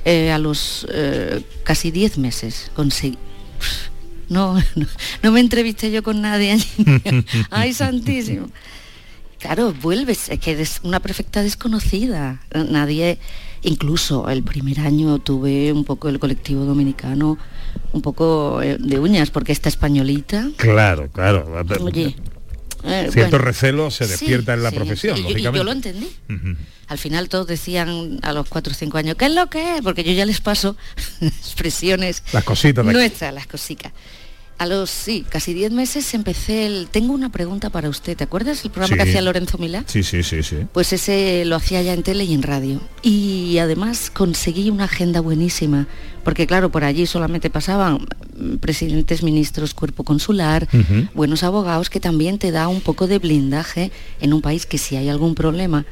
Eh, 0.04 0.32
a 0.32 0.38
los 0.38 0.84
eh, 0.90 1.40
casi 1.62 1.92
10 1.92 2.18
meses 2.18 2.72
conseguí... 2.74 3.16
No, 4.28 4.54
no, 4.74 4.86
no 5.22 5.30
me 5.30 5.38
entrevisté 5.38 5.92
yo 5.92 6.02
con 6.02 6.22
nadie 6.22 6.50
allí. 6.50 7.24
Ay, 7.50 7.72
santísimo. 7.72 8.48
Claro, 9.38 9.72
vuelves, 9.74 10.28
es 10.28 10.40
que 10.40 10.52
eres 10.52 10.80
una 10.82 10.98
perfecta 10.98 11.42
desconocida. 11.42 12.40
Nadie, 12.52 13.18
incluso 13.64 14.28
el 14.28 14.42
primer 14.42 14.80
año 14.80 15.18
tuve 15.18 15.72
un 15.72 15.84
poco 15.84 16.08
el 16.08 16.18
colectivo 16.18 16.64
dominicano, 16.64 17.38
un 17.92 18.02
poco 18.02 18.62
eh, 18.62 18.76
de 18.78 18.98
uñas, 18.98 19.30
porque 19.30 19.52
esta 19.52 19.68
españolita, 19.68 20.48
Claro, 20.56 21.08
claro. 21.10 21.46
Oye, 21.80 22.14
eh, 22.84 23.08
Cierto 23.10 23.30
bueno, 23.32 23.38
recelo 23.38 23.90
se 23.90 24.04
sí, 24.04 24.10
despierta 24.10 24.54
en 24.54 24.62
la 24.62 24.70
sí, 24.70 24.76
profesión, 24.76 25.16
y 25.18 25.22
yo- 25.22 25.28
y 25.28 25.32
lógicamente. 25.32 25.58
yo 25.58 25.64
lo 25.64 25.72
entendí. 25.72 26.08
Al 26.86 26.98
final 26.98 27.28
todos 27.30 27.46
decían 27.46 28.18
a 28.22 28.32
los 28.34 28.46
4 28.48 28.72
o 28.72 28.74
5 28.76 28.98
años, 28.98 29.16
¿qué 29.16 29.24
es 29.26 29.32
lo 29.34 29.48
que 29.48 29.76
es? 29.76 29.82
Porque 29.82 30.04
yo 30.04 30.12
ya 30.12 30.26
les 30.26 30.40
paso 30.42 30.76
expresiones 31.22 32.22
Las 32.32 32.44
cositas 32.44 32.84
nuestras, 32.84 33.32
las 33.32 33.46
cositas. 33.46 33.92
A 34.56 34.66
los, 34.66 34.88
sí, 34.88 35.26
casi 35.28 35.52
10 35.52 35.72
meses 35.72 36.14
empecé 36.14 36.66
el... 36.66 36.86
Tengo 36.88 37.12
una 37.12 37.30
pregunta 37.32 37.70
para 37.70 37.88
usted. 37.88 38.16
¿Te 38.16 38.22
acuerdas 38.22 38.64
el 38.64 38.70
programa 38.70 38.96
que 38.96 39.02
hacía 39.02 39.20
Lorenzo 39.20 39.58
Milá? 39.58 39.82
Sí, 39.86 40.04
sí, 40.04 40.22
sí, 40.22 40.44
sí. 40.44 40.58
Pues 40.72 40.92
ese 40.92 41.44
lo 41.44 41.56
hacía 41.56 41.82
ya 41.82 41.92
en 41.92 42.04
tele 42.04 42.22
y 42.24 42.34
en 42.34 42.42
radio. 42.42 42.80
Y 43.02 43.58
además 43.58 44.10
conseguí 44.10 44.70
una 44.70 44.84
agenda 44.84 45.20
buenísima, 45.20 45.88
porque 46.22 46.46
claro, 46.46 46.70
por 46.70 46.84
allí 46.84 47.04
solamente 47.06 47.50
pasaban 47.50 48.06
mm, 48.36 48.56
presidentes, 48.56 49.24
ministros, 49.24 49.74
cuerpo 49.74 50.04
consular, 50.04 50.68
buenos 51.14 51.42
abogados, 51.42 51.90
que 51.90 51.98
también 51.98 52.38
te 52.38 52.52
da 52.52 52.68
un 52.68 52.80
poco 52.80 53.08
de 53.08 53.18
blindaje 53.18 53.90
en 54.20 54.32
un 54.32 54.40
país 54.40 54.66
que 54.66 54.78
si 54.78 54.94
hay 54.94 55.08
algún 55.08 55.34
problema, 55.34 55.84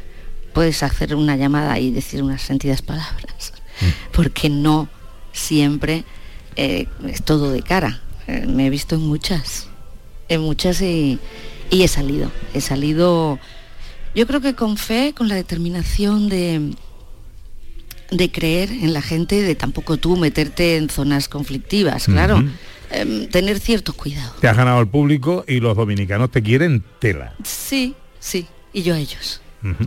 puedes 0.53 0.85
hacer 0.85 1.17
una 1.17 1.37
llamada 1.37 1.79
y 1.81 1.91
decir 1.91 2.23
unas 2.23 2.43
sentidas 2.43 2.81
palabras. 2.81 3.53
Porque 4.13 4.49
no 4.49 4.89
siempre 5.33 6.05
eh, 6.57 6.87
es 7.09 7.25
todo 7.25 7.51
de 7.51 7.63
cara. 7.63 8.01
Eh, 8.27 8.47
me 8.47 8.67
he 8.67 8.71
visto 8.71 8.95
en 8.95 9.03
muchas, 9.03 9.67
en 10.29 10.41
muchas 10.43 10.81
y, 10.81 11.19
y 11.71 11.83
he 11.83 11.89
salido. 11.89 12.31
He 12.55 12.61
salido 12.61 13.39
yo 14.15 14.27
creo 14.27 14.41
que 14.43 14.55
con 14.55 14.77
fe, 14.77 15.15
con 15.17 15.29
la 15.29 15.35
determinación 15.35 16.29
de, 16.29 16.75
de 18.11 18.31
creer 18.31 18.71
en 18.71 18.93
la 18.93 19.01
gente, 19.01 19.41
de 19.41 19.55
tampoco 19.55 19.97
tú 19.97 20.17
meterte 20.17 20.77
en 20.77 20.91
zonas 20.91 21.29
conflictivas, 21.29 22.05
claro. 22.07 22.45
Em, 22.91 23.27
tener 23.29 23.59
cierto 23.59 23.95
cuidado. 23.95 24.35
Te 24.39 24.49
has 24.49 24.57
ganado 24.57 24.79
al 24.79 24.87
público 24.89 25.47
y 25.49 25.61
los 25.61 25.75
dominicanos 25.75 26.31
te 26.31 26.43
quieren 26.43 26.85
tela. 26.99 27.35
Sí, 27.43 27.95
sí. 28.21 28.47
Y 28.75 28.83
yo 28.83 28.95
a 28.95 28.99
ellos. 28.99 29.41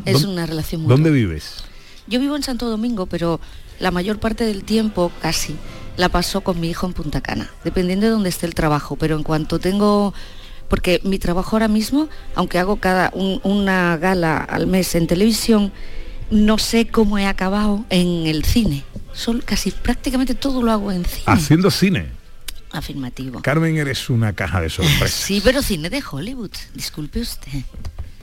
Es 0.06 0.24
¿Dó- 0.24 0.30
una 0.32 0.48
relación 0.48 0.82
muy 0.82 0.90
¿Dónde 0.90 1.12
vives? 1.12 1.64
Yo 2.08 2.20
vivo 2.20 2.36
en 2.36 2.42
Santo 2.42 2.68
Domingo, 2.68 3.06
pero 3.06 3.40
la 3.80 3.92
mayor 3.92 4.20
parte 4.20 4.44
del 4.44 4.64
tiempo, 4.64 5.12
casi, 5.22 5.56
la 5.98 6.10
paso 6.10 6.42
con 6.42 6.60
mi 6.60 6.70
hijo 6.70 6.86
en 6.88 6.94
Punta 6.94 7.22
Cana, 7.22 7.50
dependiendo 7.64 8.06
de 8.06 8.12
dónde 8.12 8.30
esté 8.30 8.46
el 8.46 8.54
trabajo. 8.56 8.96
Pero 8.96 9.16
en 9.16 9.24
cuanto 9.24 9.60
tengo, 9.60 10.14
porque 10.70 11.00
mi 11.04 11.20
trabajo 11.20 11.56
ahora 11.56 11.68
mismo, 11.68 12.10
aunque 12.36 12.60
hago 12.60 12.78
cada 12.78 13.12
un- 13.14 13.40
una 13.44 13.98
gala 13.98 14.38
al 14.38 14.68
mes 14.68 14.94
en 14.96 15.08
televisión, 15.08 15.72
no 16.32 16.58
sé 16.58 16.88
cómo 16.88 17.18
he 17.18 17.26
acabado 17.28 17.86
en 17.90 18.28
el 18.28 18.44
cine. 18.46 18.84
Solo, 19.14 19.42
casi 19.46 19.72
prácticamente 19.72 20.36
todo 20.36 20.62
lo 20.62 20.72
hago 20.72 20.92
en 20.92 21.06
cine. 21.06 21.24
Haciendo 21.28 21.72
cine. 21.72 22.08
Afirmativo. 22.72 23.42
Carmen, 23.42 23.78
eres 23.78 24.10
una 24.10 24.34
caja 24.34 24.60
de 24.60 24.70
sorpresas. 24.70 25.12
Sí, 25.12 25.40
pero 25.42 25.62
cine 25.62 25.90
de 25.90 26.04
Hollywood. 26.12 26.52
Disculpe 26.74 27.22
usted. 27.22 27.62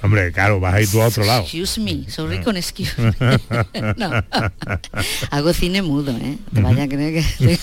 Hombre, 0.03 0.33
claro, 0.33 0.59
vas 0.61 0.75
a 0.75 0.81
ir 0.81 0.91
tú 0.91 1.01
a 1.01 1.07
otro 1.07 1.25
lado. 1.25 1.43
Excuse 1.43 1.81
me, 1.81 2.11
sorry 2.11 2.41
con 2.43 2.57
excuse 2.57 2.93
me. 3.01 3.15
No. 3.97 4.11
Hago 5.31 5.53
cine 5.53 5.83
mudo, 5.83 6.13
¿eh? 6.13 6.39
Te 6.53 6.61
vaya 6.61 6.85
a 6.85 6.89
creer 6.89 7.25
que... 7.25 7.59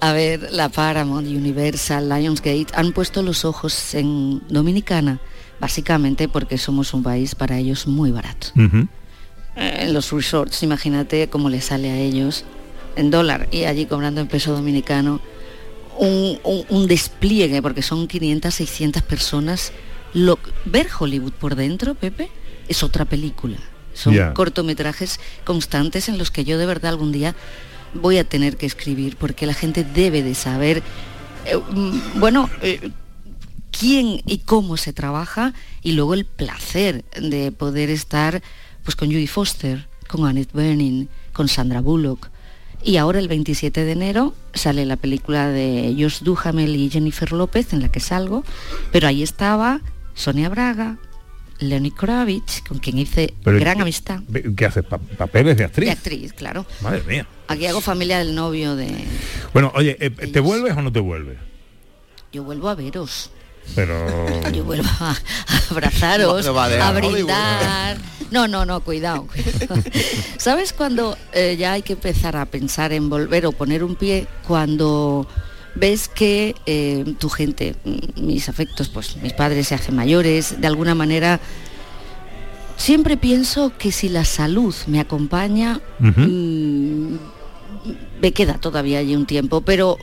a 0.00 0.12
ver, 0.12 0.48
la 0.52 0.68
Paramount, 0.68 1.26
Universal, 1.28 2.08
Lionsgate 2.08 2.66
han 2.74 2.92
puesto 2.92 3.22
los 3.22 3.44
ojos 3.44 3.94
en 3.94 4.42
Dominicana, 4.48 5.20
básicamente 5.60 6.28
porque 6.28 6.58
somos 6.58 6.92
un 6.94 7.02
país 7.02 7.34
para 7.34 7.58
ellos 7.58 7.86
muy 7.86 8.10
barato. 8.10 8.48
En 9.56 9.94
los 9.94 10.12
resorts, 10.12 10.62
imagínate 10.62 11.28
cómo 11.28 11.48
les 11.48 11.64
sale 11.66 11.90
a 11.90 11.96
ellos 11.96 12.44
en 12.96 13.10
dólar 13.10 13.48
y 13.50 13.64
allí 13.64 13.86
cobrando 13.86 14.20
en 14.20 14.26
peso 14.26 14.52
dominicano 14.52 15.20
un, 15.98 16.38
un- 16.44 16.64
un 16.68 16.86
despliegue, 16.86 17.62
porque 17.62 17.80
son 17.82 18.06
500, 18.06 18.54
600 18.54 19.02
personas. 19.02 19.72
Lo, 20.16 20.38
ver 20.64 20.88
Hollywood 20.98 21.32
por 21.32 21.56
dentro, 21.56 21.94
Pepe, 21.94 22.30
es 22.68 22.82
otra 22.82 23.04
película. 23.04 23.58
Son 23.92 24.16
cortometrajes 24.32 25.20
constantes 25.44 26.08
en 26.08 26.16
los 26.16 26.30
que 26.30 26.42
yo 26.42 26.56
de 26.56 26.64
verdad 26.64 26.92
algún 26.92 27.12
día 27.12 27.34
voy 27.92 28.16
a 28.16 28.24
tener 28.24 28.56
que 28.56 28.64
escribir, 28.64 29.18
porque 29.18 29.44
la 29.44 29.52
gente 29.52 29.84
debe 29.84 30.22
de 30.22 30.34
saber, 30.34 30.82
eh, 31.44 31.58
mm, 31.58 32.18
bueno, 32.18 32.48
eh, 32.62 32.90
quién 33.78 34.22
y 34.24 34.38
cómo 34.38 34.78
se 34.78 34.94
trabaja 34.94 35.52
y 35.82 35.92
luego 35.92 36.14
el 36.14 36.24
placer 36.24 37.04
de 37.20 37.52
poder 37.52 37.90
estar 37.90 38.42
pues 38.84 38.96
con 38.96 39.08
Judy 39.08 39.26
Foster, 39.26 39.86
con 40.08 40.24
Annette 40.24 40.54
Bening, 40.54 41.08
con 41.34 41.48
Sandra 41.48 41.82
Bullock. 41.82 42.30
Y 42.82 42.96
ahora 42.96 43.18
el 43.18 43.28
27 43.28 43.84
de 43.84 43.92
enero 43.92 44.34
sale 44.54 44.86
la 44.86 44.96
película 44.96 45.48
de 45.48 45.94
Josh 45.98 46.20
Duhamel 46.22 46.74
y 46.74 46.88
Jennifer 46.88 47.32
López 47.32 47.74
en 47.74 47.82
la 47.82 47.90
que 47.90 48.00
salgo, 48.00 48.44
pero 48.92 49.08
ahí 49.08 49.22
estaba 49.22 49.82
Sonia 50.16 50.48
Braga, 50.48 50.96
Leonid 51.60 51.92
Kravitz, 51.92 52.62
con 52.66 52.78
quien 52.80 52.98
hice 52.98 53.32
Pero, 53.44 53.60
gran 53.60 53.76
¿qué- 53.76 53.82
amistad. 53.82 54.20
¿Qué 54.56 54.66
haces? 54.66 54.84
Pa- 54.84 54.98
¿Papeles 54.98 55.56
de 55.56 55.64
actriz? 55.64 55.86
De 55.86 55.92
actriz, 55.92 56.32
claro. 56.32 56.66
Madre 56.80 57.02
mía. 57.06 57.26
Aquí 57.48 57.66
hago 57.66 57.80
familia 57.80 58.18
del 58.18 58.34
novio 58.34 58.74
de... 58.74 59.04
Bueno, 59.52 59.70
oye, 59.76 59.96
eh, 60.00 60.10
¿te 60.10 60.40
vuelves 60.40 60.76
o 60.76 60.82
no 60.82 60.92
te 60.92 60.98
vuelves? 61.00 61.38
Yo 62.32 62.42
vuelvo 62.42 62.68
a 62.68 62.74
veros. 62.74 63.30
Pero... 63.74 64.04
Yo 64.52 64.64
vuelvo 64.64 64.88
a, 65.00 65.10
a 65.12 65.16
abrazaros, 65.70 66.44
No, 66.46 66.58
a 66.60 66.92
brindar. 66.92 67.98
No, 68.32 68.48
no, 68.48 68.64
no, 68.66 68.80
cuidado. 68.80 69.26
cuidado. 69.28 69.82
¿Sabes 70.38 70.72
cuando 70.72 71.16
eh, 71.32 71.56
ya 71.58 71.72
hay 71.74 71.82
que 71.82 71.92
empezar 71.92 72.36
a 72.36 72.46
pensar 72.46 72.92
en 72.92 73.08
volver 73.08 73.46
o 73.46 73.52
poner 73.52 73.84
un 73.84 73.94
pie? 73.94 74.26
Cuando 74.48 75.26
ves 75.76 76.08
que 76.08 76.54
eh, 76.66 77.04
tu 77.18 77.28
gente, 77.28 77.76
mm, 77.84 78.24
mis 78.24 78.48
afectos, 78.48 78.88
pues 78.88 79.16
mis 79.18 79.32
padres 79.32 79.68
se 79.68 79.74
hacen 79.74 79.94
mayores, 79.94 80.60
de 80.60 80.66
alguna 80.66 80.94
manera, 80.94 81.40
siempre 82.76 83.16
pienso 83.16 83.72
que 83.78 83.92
si 83.92 84.08
la 84.08 84.24
salud 84.24 84.74
me 84.86 85.00
acompaña, 85.00 85.80
mm, 85.98 87.16
me 88.20 88.32
queda 88.32 88.54
todavía 88.54 88.98
allí 88.98 89.14
un 89.14 89.26
tiempo, 89.26 89.60
pero 89.60 89.98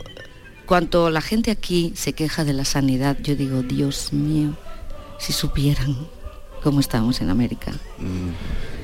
cuanto 0.66 1.10
la 1.10 1.22
gente 1.22 1.52
aquí 1.52 1.92
se 1.96 2.14
queja 2.14 2.46
de 2.46 2.54
la 2.54 2.66
sanidad, 2.66 3.18
yo 3.22 3.36
digo, 3.36 3.64
Dios 3.64 4.14
mío, 4.14 4.56
si 5.20 5.34
supieran 5.34 5.98
cómo 6.62 6.80
estamos 6.80 7.20
en 7.22 7.30
América. 7.30 7.74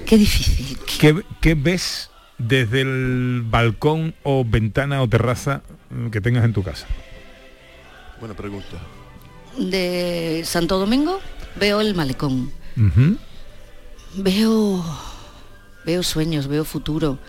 Qué 0.06 0.18
difícil. 0.18 0.78
¿Qué, 1.00 1.24
qué 1.40 1.54
ves 1.54 2.10
desde 2.40 2.82
el 2.82 3.44
balcón 3.46 4.16
o 4.24 4.44
ventana 4.46 5.04
o 5.04 5.10
terraza 5.10 5.62
mm, 5.92 6.08
que 6.08 6.22
tengas 6.22 6.46
en 6.46 6.54
tu 6.54 6.64
casa? 6.64 6.88
Buena 8.20 8.34
pregunta. 8.34 8.78
De 9.58 10.42
Santo 10.46 10.80
Domingo 10.80 11.20
veo 11.60 11.82
el 11.82 11.94
malecón, 11.96 12.52
veo, 14.16 14.86
veo 15.86 16.04
sueños, 16.04 16.48
veo 16.48 16.64
futuro, 16.64 17.20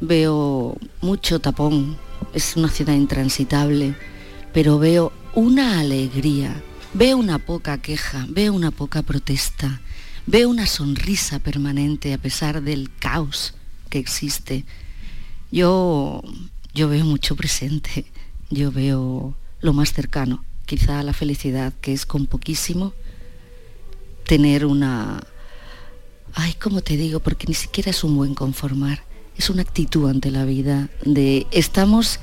veo 0.00 0.76
mucho 1.02 1.40
tapón, 1.40 1.98
es 2.32 2.56
una 2.56 2.68
ciudad 2.68 2.94
intransitable, 2.94 3.94
pero 4.54 4.78
veo 4.78 5.12
una 5.34 5.80
alegría, 5.80 6.54
veo 6.94 7.18
una 7.18 7.38
poca 7.38 7.78
queja, 7.78 8.26
veo 8.28 8.54
una 8.54 8.70
poca 8.70 9.02
protesta, 9.02 9.80
veo 10.26 10.48
una 10.48 10.66
sonrisa 10.66 11.40
permanente 11.40 12.14
a 12.14 12.18
pesar 12.18 12.62
del 12.62 12.90
caos 12.98 13.54
que 13.90 13.98
existe. 13.98 14.64
Yo, 15.52 16.22
yo 16.72 16.88
veo 16.88 17.04
mucho 17.04 17.36
presente, 17.36 18.06
yo 18.48 18.72
veo 18.72 19.36
lo 19.60 19.72
más 19.72 19.92
cercano, 19.92 20.44
quizá 20.64 21.00
a 21.00 21.02
la 21.02 21.12
felicidad, 21.12 21.74
que 21.80 21.92
es 21.92 22.06
con 22.06 22.26
poquísimo 22.26 22.94
tener 24.26 24.64
una... 24.64 25.20
Ay, 26.34 26.54
¿cómo 26.54 26.80
te 26.80 26.96
digo? 26.96 27.20
Porque 27.20 27.46
ni 27.48 27.54
siquiera 27.54 27.90
es 27.90 28.04
un 28.04 28.16
buen 28.16 28.34
conformar, 28.34 29.02
es 29.36 29.50
una 29.50 29.62
actitud 29.62 30.08
ante 30.08 30.30
la 30.30 30.44
vida 30.44 30.88
de 31.04 31.46
estamos, 31.50 32.20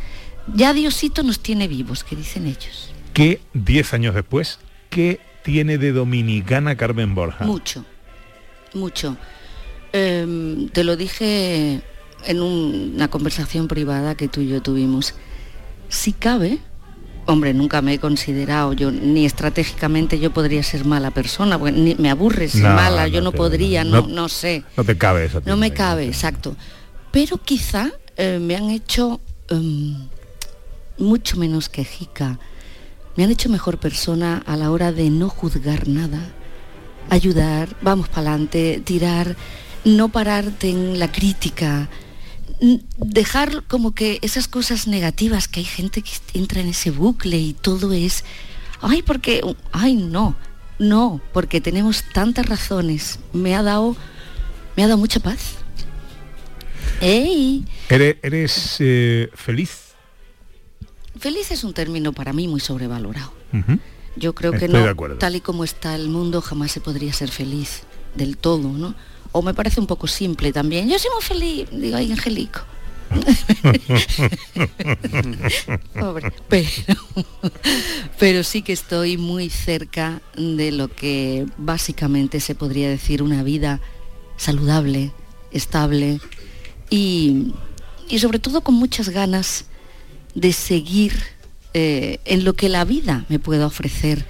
ya 0.56 0.74
Diosito 0.74 1.24
nos 1.24 1.42
tiene 1.42 1.68
vivos, 1.68 2.06
que 2.06 2.16
dicen 2.16 2.48
ellos. 2.48 2.92
¿Qué, 3.14 3.42
10 3.54 3.94
años 3.94 4.16
después, 4.16 4.60
qué 4.90 5.20
tiene 5.44 5.78
de 5.78 5.92
dominicana 5.92 6.78
Carmen 6.78 7.14
Borja? 7.16 7.46
Mucho, 7.46 7.84
mucho. 8.74 9.18
Em, 9.94 10.70
te 10.70 10.84
lo 10.84 10.96
dije 10.98 11.82
en 12.26 12.42
un- 12.42 12.94
una 12.96 13.08
conversación 13.08 13.68
privada 13.68 14.16
que 14.16 14.28
tú 14.28 14.42
y 14.42 14.48
yo 14.50 14.62
tuvimos. 14.62 15.14
Si 15.90 16.12
cabe, 16.14 16.60
hombre, 17.26 17.54
nunca 17.54 17.82
me 17.82 17.94
he 17.94 18.00
considerado 18.00 18.74
yo, 18.74 18.92
ni 18.92 19.26
estratégicamente 19.26 20.20
yo 20.20 20.32
podría 20.32 20.62
ser 20.64 20.84
mala 20.86 21.12
persona, 21.12 21.58
porque 21.58 21.72
ni- 21.74 21.96
me 21.96 22.10
aburre 22.10 22.50
ser 22.50 22.64
No, 22.64 22.76
mala, 22.76 23.08
yo 23.08 23.22
no 23.22 23.32
te- 23.32 23.38
podría, 23.38 23.84
no- 23.84 24.02
no, 24.02 24.08
no 24.08 24.30
sé. 24.30 24.64
No 24.76 24.84
te 24.84 24.98
cabe 24.98 25.26
eso. 25.26 25.42
No 25.46 25.56
me 25.58 25.72
cabe, 25.72 26.08
exacto. 26.08 26.56
Pero 27.12 27.38
quizá 27.38 27.92
eh, 28.18 28.40
me 28.42 28.56
han 28.56 28.70
hecho 28.72 29.20
em, 29.50 29.96
mucho 30.98 31.38
menos 31.38 31.70
quejica. 31.70 32.40
Me 33.16 33.24
han 33.24 33.32
hecho 33.32 33.48
mejor 33.48 33.78
persona 33.78 34.44
a 34.46 34.58
la 34.58 34.72
hora 34.72 34.92
de 34.92 35.10
no 35.10 35.30
juzgar 35.30 35.88
nada, 35.88 36.20
ayudar, 37.10 37.70
vamos 37.82 38.10
para 38.10 38.32
adelante, 38.32 38.82
tirar, 38.84 39.36
no 39.88 40.10
pararte 40.10 40.70
en 40.70 41.00
la 41.00 41.12
crítica, 41.12 41.90
dejar 42.98 43.64
como 43.64 43.96
que 43.96 44.20
esas 44.22 44.48
cosas 44.48 44.88
negativas 44.88 45.48
que 45.48 45.62
hay 45.62 45.66
gente 45.66 46.02
que 46.02 46.12
entra 46.34 46.62
en 46.62 46.68
ese 46.68 46.92
bucle 46.92 47.38
y 47.38 47.54
todo 47.54 47.94
es, 47.94 48.24
ay, 48.82 49.02
porque, 49.02 49.42
ay, 49.72 49.96
no, 49.96 50.36
no, 50.78 51.22
porque 51.34 51.62
tenemos 51.62 52.04
tantas 52.14 52.46
razones. 52.46 53.20
Me 53.34 53.56
ha 53.56 53.64
dado, 53.64 53.96
me 54.76 54.84
ha 54.84 54.88
dado 54.88 54.98
mucha 54.98 55.20
paz. 55.20 55.56
¡Ey! 57.00 57.66
¿Eres, 57.90 58.18
eres, 58.22 58.76
eh, 58.80 59.30
feliz? 59.34 59.94
Feliz 61.20 61.52
es 61.52 61.64
un 61.64 61.74
término 61.74 62.14
para 62.14 62.34
mí 62.34 62.48
muy 62.48 62.60
sobrevalorado. 62.60 63.34
Yo 64.16 64.36
creo 64.36 64.52
que 64.52 64.68
no, 64.68 64.96
tal 65.18 65.36
y 65.36 65.42
como 65.42 65.64
está 65.64 65.96
el 65.96 66.10
mundo, 66.10 66.42
jamás 66.42 66.72
se 66.72 66.82
podría 66.82 67.14
ser 67.14 67.30
feliz 67.30 67.84
del 68.16 68.38
todo, 68.38 68.70
¿no? 68.70 68.96
O 69.32 69.42
me 69.42 69.54
parece 69.54 69.80
un 69.80 69.88
poco 69.88 70.08
simple 70.08 70.52
también. 70.52 70.90
Yo 70.90 71.00
soy 71.00 71.12
muy 71.14 71.24
feliz, 71.24 71.70
digo, 71.72 71.98
ay, 71.98 72.12
Angelico. 72.12 72.60
Pobre. 76.00 76.32
Pero, 76.50 76.70
pero 78.20 78.44
sí 78.44 78.62
que 78.62 78.74
estoy 78.74 79.18
muy 79.18 79.50
cerca 79.50 80.22
de 80.36 80.72
lo 80.72 80.90
que 80.90 81.48
básicamente 81.58 82.42
se 82.42 82.54
podría 82.54 82.90
decir 82.90 83.24
una 83.24 83.44
vida 83.44 83.80
saludable, 84.36 85.14
estable 85.52 86.20
y, 86.90 87.54
y 88.10 88.20
sobre 88.20 88.40
todo 88.40 88.62
con 88.62 88.76
muchas 88.76 89.10
ganas 89.10 89.66
de 90.36 90.54
seguir 90.54 91.14
eh, 91.74 92.20
en 92.26 92.44
lo 92.44 92.54
que 92.54 92.70
la 92.70 92.86
vida 92.86 93.26
me 93.30 93.40
pueda 93.40 93.66
ofrecer. 93.66 94.26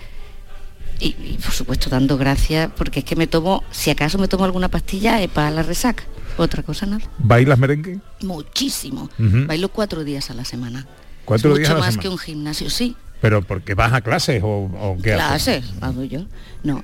Y, 0.99 1.09
y, 1.09 1.37
por 1.43 1.51
supuesto 1.53 1.89
dando 1.89 2.17
gracias 2.17 2.71
porque 2.75 2.99
es 2.99 3.05
que 3.05 3.15
me 3.15 3.27
tomo, 3.27 3.63
si 3.71 3.89
acaso 3.91 4.17
me 4.17 4.27
tomo 4.27 4.45
alguna 4.45 4.67
pastilla 4.69 5.21
es 5.21 5.29
para 5.29 5.51
la 5.51 5.61
resaca, 5.63 6.03
otra 6.37 6.63
cosa 6.63 6.85
nada. 6.85 7.05
¿Bailas 7.19 7.59
merengue? 7.59 7.99
Muchísimo. 8.23 9.09
Bailo 9.17 9.69
cuatro 9.69 10.03
días 10.03 10.29
a 10.29 10.33
la 10.33 10.43
semana. 10.45 10.87
¿Cuatro 11.25 11.51
Es 11.53 11.57
días 11.59 11.69
a 11.69 11.73
mucho 11.73 11.79
la 11.81 11.85
más 11.85 11.93
semana? 11.95 12.01
que 12.01 12.09
un 12.09 12.17
gimnasio, 12.17 12.69
sí. 12.69 12.95
¿Pero 13.19 13.41
porque 13.41 13.73
vas 13.73 13.93
a 13.93 14.01
clases 14.01 14.43
o, 14.43 14.47
o 14.47 14.95
qué? 15.01 15.13
Clases, 15.13 15.63
hago 15.81 16.03
yo. 16.03 16.25
No. 16.63 16.83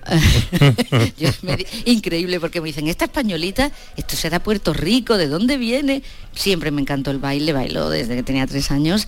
Yo 1.19 1.29
me 1.43 1.57
di- 1.57 1.65
increíble 1.85 2.39
porque 2.39 2.59
me 2.59 2.67
dicen, 2.67 2.87
esta 2.87 3.05
españolita, 3.05 3.71
esto 3.97 4.15
será 4.15 4.41
Puerto 4.41 4.73
Rico, 4.73 5.15
¿de 5.17 5.27
dónde 5.27 5.57
viene? 5.57 6.01
Siempre 6.33 6.71
me 6.71 6.81
encantó 6.81 7.11
el 7.11 7.19
baile, 7.19 7.53
bailo 7.53 7.89
desde 7.91 8.15
que 8.15 8.23
tenía 8.23 8.47
tres 8.47 8.71
años. 8.71 9.07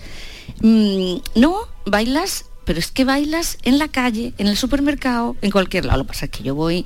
Mm, 0.60 1.16
no, 1.34 1.56
bailas, 1.84 2.44
pero 2.66 2.78
es 2.78 2.90
que 2.90 3.06
bailas 3.06 3.56
en 3.62 3.78
la 3.78 3.88
calle, 3.88 4.34
en 4.36 4.48
el 4.48 4.58
supermercado, 4.58 5.36
en 5.40 5.50
cualquier 5.50 5.86
lado. 5.86 5.98
Lo 5.98 6.04
que 6.04 6.08
pasa 6.08 6.26
es 6.26 6.32
que 6.32 6.42
yo 6.42 6.54
voy, 6.54 6.84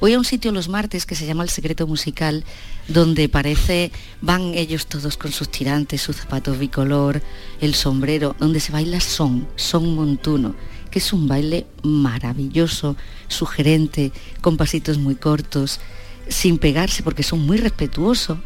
voy 0.00 0.12
a 0.12 0.18
un 0.18 0.24
sitio 0.24 0.52
los 0.52 0.68
martes 0.68 1.06
que 1.06 1.16
se 1.16 1.26
llama 1.26 1.42
El 1.42 1.48
Secreto 1.48 1.88
Musical, 1.88 2.44
donde 2.86 3.28
parece, 3.28 3.90
van 4.20 4.54
ellos 4.54 4.86
todos 4.86 5.16
con 5.16 5.32
sus 5.32 5.48
tirantes, 5.48 6.02
sus 6.02 6.16
zapatos 6.16 6.58
bicolor, 6.58 7.22
el 7.60 7.74
sombrero, 7.74 8.36
donde 8.38 8.60
se 8.60 8.70
baila 8.70 9.00
son, 9.00 9.48
son 9.56 9.96
montuno 9.96 10.54
que 10.92 10.98
es 10.98 11.12
un 11.14 11.26
baile 11.26 11.66
maravilloso, 11.82 12.96
sugerente, 13.26 14.12
con 14.42 14.58
pasitos 14.58 14.98
muy 14.98 15.14
cortos, 15.14 15.80
sin 16.28 16.58
pegarse 16.58 17.02
porque 17.02 17.22
son 17.22 17.40
muy 17.40 17.56
respetuosos. 17.56 18.38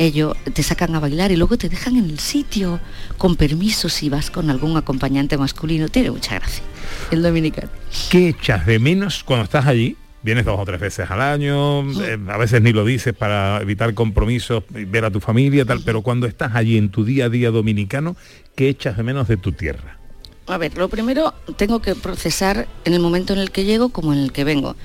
Ellos 0.00 0.34
te 0.54 0.62
sacan 0.62 0.94
a 0.94 0.98
bailar 0.98 1.30
y 1.30 1.36
luego 1.36 1.58
te 1.58 1.68
dejan 1.68 1.94
en 1.94 2.08
el 2.08 2.18
sitio 2.18 2.80
con 3.18 3.36
permiso 3.36 3.90
si 3.90 4.08
vas 4.08 4.30
con 4.30 4.48
algún 4.48 4.74
acompañante 4.78 5.36
masculino. 5.36 5.90
Tiene 5.90 6.10
mucha 6.10 6.36
gracia. 6.36 6.64
El 7.10 7.20
dominicano. 7.20 7.68
¿Qué 8.08 8.30
echas 8.30 8.64
de 8.64 8.78
menos 8.78 9.22
cuando 9.22 9.44
estás 9.44 9.66
allí? 9.66 9.98
Vienes 10.22 10.46
dos 10.46 10.58
o 10.58 10.64
tres 10.64 10.80
veces 10.80 11.10
al 11.10 11.20
año, 11.20 11.82
eh, 12.02 12.18
a 12.28 12.38
veces 12.38 12.62
ni 12.62 12.72
lo 12.72 12.86
dices 12.86 13.12
para 13.12 13.60
evitar 13.60 13.92
compromisos, 13.92 14.64
y 14.74 14.86
ver 14.86 15.04
a 15.04 15.10
tu 15.10 15.20
familia, 15.20 15.66
tal, 15.66 15.82
pero 15.84 16.00
cuando 16.00 16.26
estás 16.26 16.54
allí 16.54 16.78
en 16.78 16.90
tu 16.90 17.04
día 17.04 17.26
a 17.26 17.28
día 17.28 17.50
dominicano, 17.50 18.16
¿qué 18.54 18.70
echas 18.70 18.96
de 18.96 19.02
menos 19.02 19.28
de 19.28 19.36
tu 19.36 19.52
tierra? 19.52 19.98
A 20.46 20.56
ver, 20.56 20.78
lo 20.78 20.88
primero 20.88 21.34
tengo 21.56 21.82
que 21.82 21.94
procesar 21.94 22.68
en 22.86 22.94
el 22.94 23.00
momento 23.00 23.34
en 23.34 23.38
el 23.38 23.50
que 23.50 23.64
llego 23.64 23.90
como 23.90 24.14
en 24.14 24.20
el 24.20 24.32
que 24.32 24.44
vengo, 24.44 24.76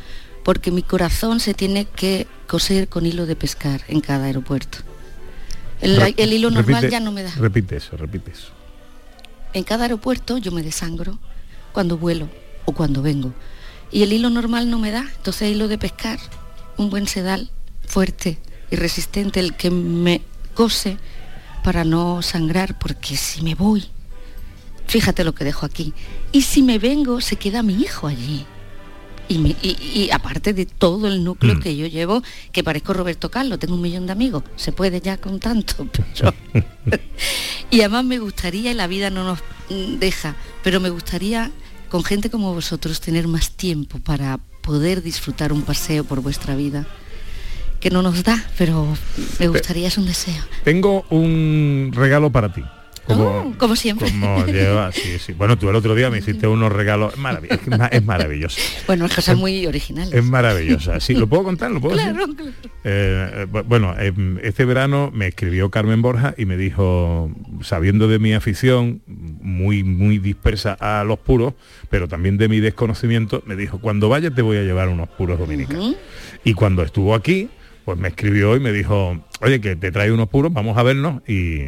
porque 0.43 0.71
mi 0.71 0.83
corazón 0.83 1.39
se 1.39 1.53
tiene 1.53 1.85
que 1.85 2.27
coser 2.47 2.89
con 2.89 3.05
hilo 3.05 3.25
de 3.25 3.37
pescar 3.37 3.79
en 3.87 4.01
cada 4.01 4.25
aeropuerto. 4.25 4.79
El, 5.81 5.97
Re- 5.97 6.13
el 6.17 6.33
hilo 6.33 6.49
normal 6.51 6.83
repite- 6.83 6.91
ya 6.91 6.99
no 6.99 7.11
me 7.11 7.23
da. 7.23 7.31
Repite 7.35 7.77
eso, 7.77 7.97
repite 7.97 8.31
eso. 8.31 8.49
En 9.53 9.63
cada 9.63 9.83
aeropuerto 9.83 10.37
yo 10.37 10.51
me 10.51 10.63
desangro 10.63 11.17
cuando 11.73 11.97
vuelo 11.97 12.29
o 12.65 12.71
cuando 12.73 13.01
vengo. 13.01 13.33
Y 13.91 14.03
el 14.03 14.11
hilo 14.13 14.29
normal 14.29 14.69
no 14.69 14.79
me 14.79 14.91
da, 14.91 15.05
entonces 15.17 15.51
hilo 15.51 15.67
de 15.67 15.77
pescar, 15.77 16.19
un 16.77 16.89
buen 16.89 17.07
sedal 17.07 17.49
fuerte 17.87 18.39
y 18.71 18.75
resistente, 18.75 19.39
el 19.39 19.55
que 19.55 19.69
me 19.69 20.21
cose 20.53 20.97
para 21.63 21.83
no 21.83 22.21
sangrar, 22.21 22.77
porque 22.79 23.15
si 23.15 23.41
me 23.43 23.55
voy, 23.55 23.85
fíjate 24.87 25.23
lo 25.23 25.33
que 25.35 25.43
dejo 25.45 25.65
aquí. 25.65 25.93
Y 26.31 26.41
si 26.41 26.61
me 26.63 26.79
vengo, 26.79 27.21
se 27.21 27.35
queda 27.37 27.63
mi 27.63 27.73
hijo 27.75 28.07
allí. 28.07 28.45
Y, 29.27 29.39
mi- 29.39 29.55
y- 29.63 29.77
y 30.03 30.11
aparte 30.11 30.53
de 30.53 30.65
todo 30.67 31.07
el 31.07 31.23
núcleo 31.23 31.55
Mm. 31.55 31.59
que 31.59 31.75
yo 31.75 31.87
llevo, 31.87 32.21
que 32.51 32.63
parezco 32.63 32.93
Roberto 32.93 33.31
Carlos, 33.31 33.57
tengo 33.57 33.73
un 33.73 33.81
millón 33.81 34.05
de 34.05 34.11
amigos, 34.11 34.43
se 34.55 34.71
puede 34.71 35.01
ya 35.01 35.17
con 35.17 35.39
tanto. 35.39 35.87
pero- 36.15 36.33
y 37.71 37.79
además 37.79 38.05
me 38.05 38.19
gustaría, 38.19 38.71
y 38.71 38.73
la 38.75 38.85
vida 38.87 39.09
no 39.09 39.23
nos 39.23 39.39
deja, 39.99 40.35
pero 40.63 40.79
me 40.79 40.89
gustaría 40.91 41.51
con 41.89 42.03
gente 42.03 42.29
como 42.29 42.53
vosotros 42.53 42.99
tener 43.01 43.27
más 43.27 43.51
tiempo 43.51 43.99
para 43.99 44.39
poder 44.61 45.01
disfrutar 45.01 45.51
un 45.53 45.63
paseo 45.63 46.03
por 46.03 46.21
vuestra 46.21 46.55
vida, 46.55 46.85
que 47.79 47.89
no 47.89 48.01
nos 48.03 48.23
da, 48.23 48.43
pero 48.57 48.87
me 49.39 49.47
gustaría, 49.47 49.87
es 49.87 49.97
un 49.97 50.05
deseo. 50.05 50.43
Tengo 50.63 51.05
un 51.09 51.91
regalo 51.93 52.31
para 52.31 52.53
ti. 52.53 52.61
Como, 53.05 53.23
Oh, 53.25 53.53
como 53.59 53.75
siempre. 53.75 54.09
como 54.09 54.45
lleva, 54.47 54.91
sí, 54.93 55.19
sí. 55.19 55.33
Bueno, 55.33 55.57
tú 55.57 55.69
el 55.69 55.75
otro 55.75 55.93
día 55.93 56.09
me 56.09 56.17
hiciste 56.17 56.47
unos 56.47 56.71
regalos. 56.71 57.13
Es, 57.13 57.19
marav- 57.19 57.45
es 57.49 57.67
ma- 57.67 57.85
es 57.87 58.03
maravilloso. 58.03 58.59
Bueno, 58.87 59.07
cosas 59.13 59.37
muy 59.37 59.65
originales. 59.67 60.13
Es 60.13 60.23
maravillosa. 60.23 60.99
Sí, 60.99 61.13
¿lo 61.13 61.27
puedo 61.27 61.43
contar? 61.43 61.69
¿Lo 61.71 61.79
puedo 61.79 61.95
decir? 61.97 62.13
Claro. 62.13 62.33
Eh, 62.83 63.29
eh, 63.33 63.47
bu- 63.51 63.63
bueno, 63.63 63.95
em, 63.99 64.39
este 64.41 64.65
verano 64.65 65.11
me 65.13 65.27
escribió 65.27 65.69
Carmen 65.69 66.01
Borja 66.01 66.33
y 66.37 66.45
me 66.45 66.57
dijo, 66.57 67.29
sabiendo 67.61 68.07
de 68.07 68.17
mi 68.19 68.33
afición, 68.33 69.01
muy, 69.05 69.83
muy 69.83 70.17
dispersa 70.17 70.73
a 70.79 71.03
los 71.03 71.19
puros, 71.19 71.53
pero 71.89 72.07
también 72.07 72.37
de 72.37 72.47
mi 72.47 72.59
desconocimiento, 72.59 73.43
me 73.45 73.55
dijo, 73.55 73.79
cuando 73.79 74.09
vayas 74.09 74.33
te 74.33 74.41
voy 74.41 74.57
a 74.57 74.61
llevar 74.63 74.89
unos 74.89 75.09
puros 75.09 75.37
dominicanos. 75.37 75.95
Y 76.43 76.53
cuando 76.53 76.81
estuvo 76.83 77.13
aquí, 77.13 77.49
pues 77.85 77.99
me 77.99 78.07
escribió 78.07 78.55
y 78.55 78.59
me 78.59 78.71
dijo, 78.71 79.23
oye, 79.41 79.61
que 79.61 79.75
te 79.75 79.91
trae 79.91 80.11
unos 80.11 80.27
puros, 80.27 80.51
vamos 80.51 80.75
a 80.77 80.83
vernos 80.83 81.21
y, 81.29 81.59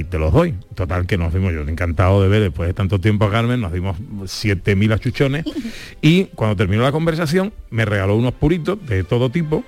y 0.00 0.04
te 0.04 0.18
los 0.18 0.32
doy. 0.32 0.54
Total, 0.74 1.06
que 1.06 1.18
nos 1.18 1.32
dimos, 1.34 1.52
yo 1.52 1.62
encantado 1.62 2.22
de 2.22 2.28
ver 2.28 2.42
después 2.42 2.66
de 2.68 2.74
tanto 2.74 2.98
tiempo 3.00 3.24
a 3.26 3.30
Carmen, 3.30 3.60
nos 3.60 3.72
dimos 3.72 3.96
7.000 4.24 4.92
achuchones 4.94 5.44
y 6.02 6.24
cuando 6.34 6.56
terminó 6.56 6.82
la 6.82 6.92
conversación 6.92 7.52
me 7.70 7.84
regaló 7.84 8.16
unos 8.16 8.32
puritos 8.34 8.78
de 8.86 9.04
todo 9.04 9.30
tipo, 9.30 9.64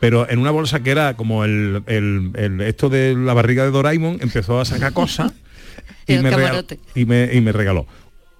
pero 0.00 0.28
en 0.30 0.38
una 0.38 0.50
bolsa 0.50 0.80
que 0.80 0.90
era 0.90 1.14
como 1.14 1.44
el, 1.44 1.82
el- 1.86 2.30
el- 2.34 2.60
esto 2.60 2.88
de 2.88 3.14
la 3.16 3.34
barriga 3.34 3.64
de 3.64 3.70
Doraemon, 3.70 4.18
empezó 4.20 4.60
a 4.60 4.64
sacar 4.64 4.92
cosas 4.92 5.32
y, 6.06 6.18
me 6.18 6.30
regaló, 6.30 6.64
y, 6.94 7.04
me, 7.04 7.28
y 7.34 7.40
me 7.40 7.52
regaló 7.52 7.86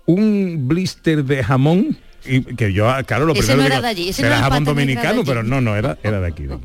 un 0.07 0.69
blister 0.69 1.25
de 1.25 1.43
jamón 1.45 1.99
y 2.25 2.41
que 2.43 2.73
yo, 2.73 2.87
claro, 3.07 3.27
lo 3.27 3.35
primero 3.35 3.57
no 3.59 3.67
era 3.67 3.81
de 3.81 3.89
allí, 3.89 4.11
no 4.19 4.27
era 4.27 4.39
jamón 4.39 4.65
dominicano, 4.65 5.23
pero 5.25 5.43
no, 5.43 5.61
no, 5.61 5.77
era, 5.77 5.99
era 6.03 6.21
de 6.21 6.27
aquí. 6.29 6.45
de 6.45 6.55
aquí. 6.55 6.65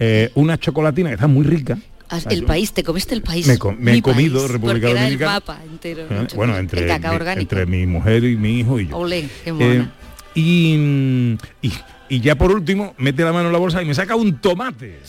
Eh, 0.00 0.30
una 0.34 0.58
chocolatina 0.58 1.08
que 1.10 1.14
está 1.14 1.26
muy 1.26 1.44
rica. 1.44 1.78
Ah, 2.10 2.20
El 2.30 2.44
país, 2.44 2.72
te 2.72 2.82
comiste 2.82 3.14
el 3.14 3.22
país. 3.22 3.46
Me 3.46 3.58
co- 3.58 3.72
me 3.72 3.92
Mi 3.92 3.98
he 3.98 4.02
comido 4.02 4.38
país, 4.40 4.50
República 4.52 4.88
era 4.88 5.00
Dominicana. 5.02 5.30
el 5.30 5.34
mapa 5.40 5.60
entero. 5.64 6.02
Eh, 6.08 6.14
mucho 6.20 6.36
bueno, 6.36 6.56
entre, 6.56 6.80
el 6.82 6.88
cacao 6.88 7.18
mi, 7.18 7.40
entre 7.42 7.66
mi 7.66 7.86
mujer 7.86 8.24
y 8.24 8.36
mi 8.36 8.60
hijo 8.60 8.80
y 8.80 8.88
yo. 8.88 8.96
Olé, 8.96 9.28
qué 9.44 9.50
Eh, 9.50 9.52
mona. 9.52 9.92
y, 10.34 11.36
y, 11.60 11.72
y 12.08 12.20
ya 12.20 12.34
por 12.36 12.50
último, 12.50 12.94
mete 12.98 13.22
la 13.24 13.32
mano 13.32 13.48
en 13.48 13.52
la 13.52 13.58
bolsa 13.58 13.82
y 13.82 13.84
me 13.84 13.94
saca 13.94 14.16
un 14.16 14.38
tomate. 14.38 15.00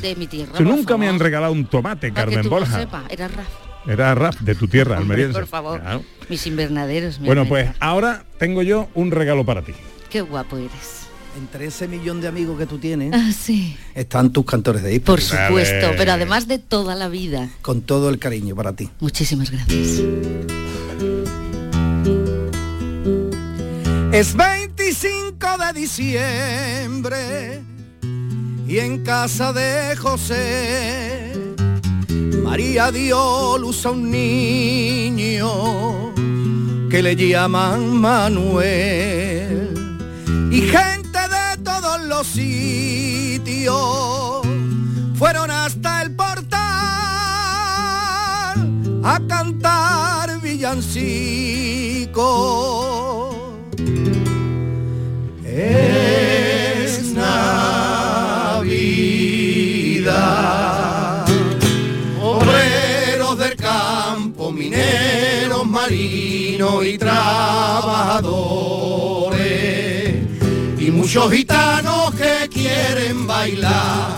De 0.00 0.16
mi 0.16 0.26
tierra. 0.26 0.52
Por 0.52 0.62
nunca 0.62 0.96
me 0.96 1.08
han 1.08 1.18
regalado 1.18 1.52
un 1.52 1.66
tomate, 1.66 2.10
Para 2.12 2.26
que 2.28 2.34
Carmen 2.36 2.50
tú 2.50 2.66
sepas, 2.74 3.04
era 3.10 3.28
Raf. 3.28 3.48
Era 3.86 4.14
Raf, 4.14 4.40
de 4.40 4.54
tu 4.54 4.66
tierra, 4.68 4.96
almeriense. 4.98 5.32
por 5.38 5.46
favor. 5.46 5.80
Claro. 5.80 6.02
Mis 6.28 6.46
invernaderos. 6.46 7.18
mi 7.20 7.26
Bueno, 7.26 7.46
pues 7.46 7.70
ahora 7.80 8.24
tengo 8.38 8.62
yo 8.62 8.88
un 8.94 9.10
regalo 9.10 9.44
para 9.44 9.62
ti. 9.62 9.72
Qué 10.10 10.20
guapo 10.22 10.56
eres. 10.56 10.99
Entre 11.36 11.66
ese 11.66 11.86
millón 11.88 12.20
de 12.20 12.28
amigos 12.28 12.58
que 12.58 12.66
tú 12.66 12.78
tienes, 12.78 13.12
Ah, 13.14 13.30
sí. 13.32 13.76
están 13.94 14.30
tus 14.32 14.44
cantores 14.44 14.82
de 14.82 14.98
Por 15.00 15.20
Hispania. 15.20 15.46
supuesto, 15.48 15.92
pero 15.96 16.12
además 16.12 16.48
de 16.48 16.58
toda 16.58 16.94
la 16.96 17.08
vida. 17.08 17.48
Con 17.62 17.82
todo 17.82 18.10
el 18.10 18.18
cariño 18.18 18.54
para 18.56 18.72
ti. 18.74 18.90
Muchísimas 19.00 19.50
gracias. 19.50 20.00
Es 24.12 24.34
25 24.34 25.46
de 25.58 25.72
diciembre 25.80 27.60
y 28.66 28.78
en 28.78 29.04
casa 29.04 29.52
de 29.52 29.94
José 29.96 31.32
María 32.42 32.90
dio 32.90 33.56
luz 33.56 33.86
a 33.86 33.90
un 33.90 34.10
niño 34.10 35.48
que 36.90 37.02
le 37.04 37.14
llaman 37.14 37.96
Manuel 38.00 39.68
y 40.50 40.62
los 42.20 42.26
sitios 42.26 43.76
fueron 45.14 45.50
hasta 45.50 46.02
el 46.02 46.14
portal 46.14 46.60
a 49.02 49.18
cantar 49.26 50.38
villancicos. 50.42 53.36
Es 55.46 57.14
Navidad. 57.14 57.64
Obreros 62.22 63.38
del 63.38 63.56
campo, 63.56 64.52
mineros, 64.52 65.66
marinos 65.66 66.84
y 66.84 66.98
trabajadores. 66.98 69.89
Muchos 70.92 71.32
gitanos 71.32 72.14
que 72.14 72.48
quieren 72.48 73.26
bailar. 73.26 74.16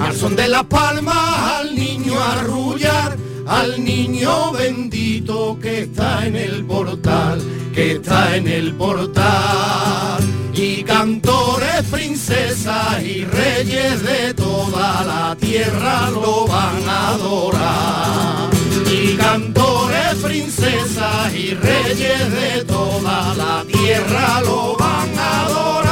Al 0.00 0.14
son 0.14 0.36
de 0.36 0.48
las 0.48 0.64
palmas, 0.64 1.16
al 1.60 1.74
niño 1.74 2.18
arrullar, 2.18 3.16
al 3.46 3.84
niño 3.84 4.52
bendito 4.52 5.58
que 5.60 5.82
está 5.82 6.26
en 6.26 6.36
el 6.36 6.64
portal, 6.64 7.40
que 7.74 7.92
está 7.92 8.36
en 8.36 8.48
el 8.48 8.74
portal. 8.74 10.22
Y 10.54 10.82
cantores, 10.84 11.82
princesas 11.90 13.02
y 13.02 13.24
reyes 13.24 14.02
de 14.02 14.34
toda 14.34 15.04
la 15.04 15.36
tierra 15.40 16.10
lo 16.10 16.46
van 16.46 16.88
a 16.88 17.08
adorar. 17.10 18.59
Y 18.92 19.14
cantores, 19.16 20.16
princesas 20.20 21.32
y 21.32 21.54
reyes 21.54 22.32
de 22.32 22.64
toda 22.64 23.34
la 23.36 23.64
tierra 23.64 24.40
lo 24.40 24.76
van 24.76 25.08
a 25.16 25.46
adorar. 25.46 25.90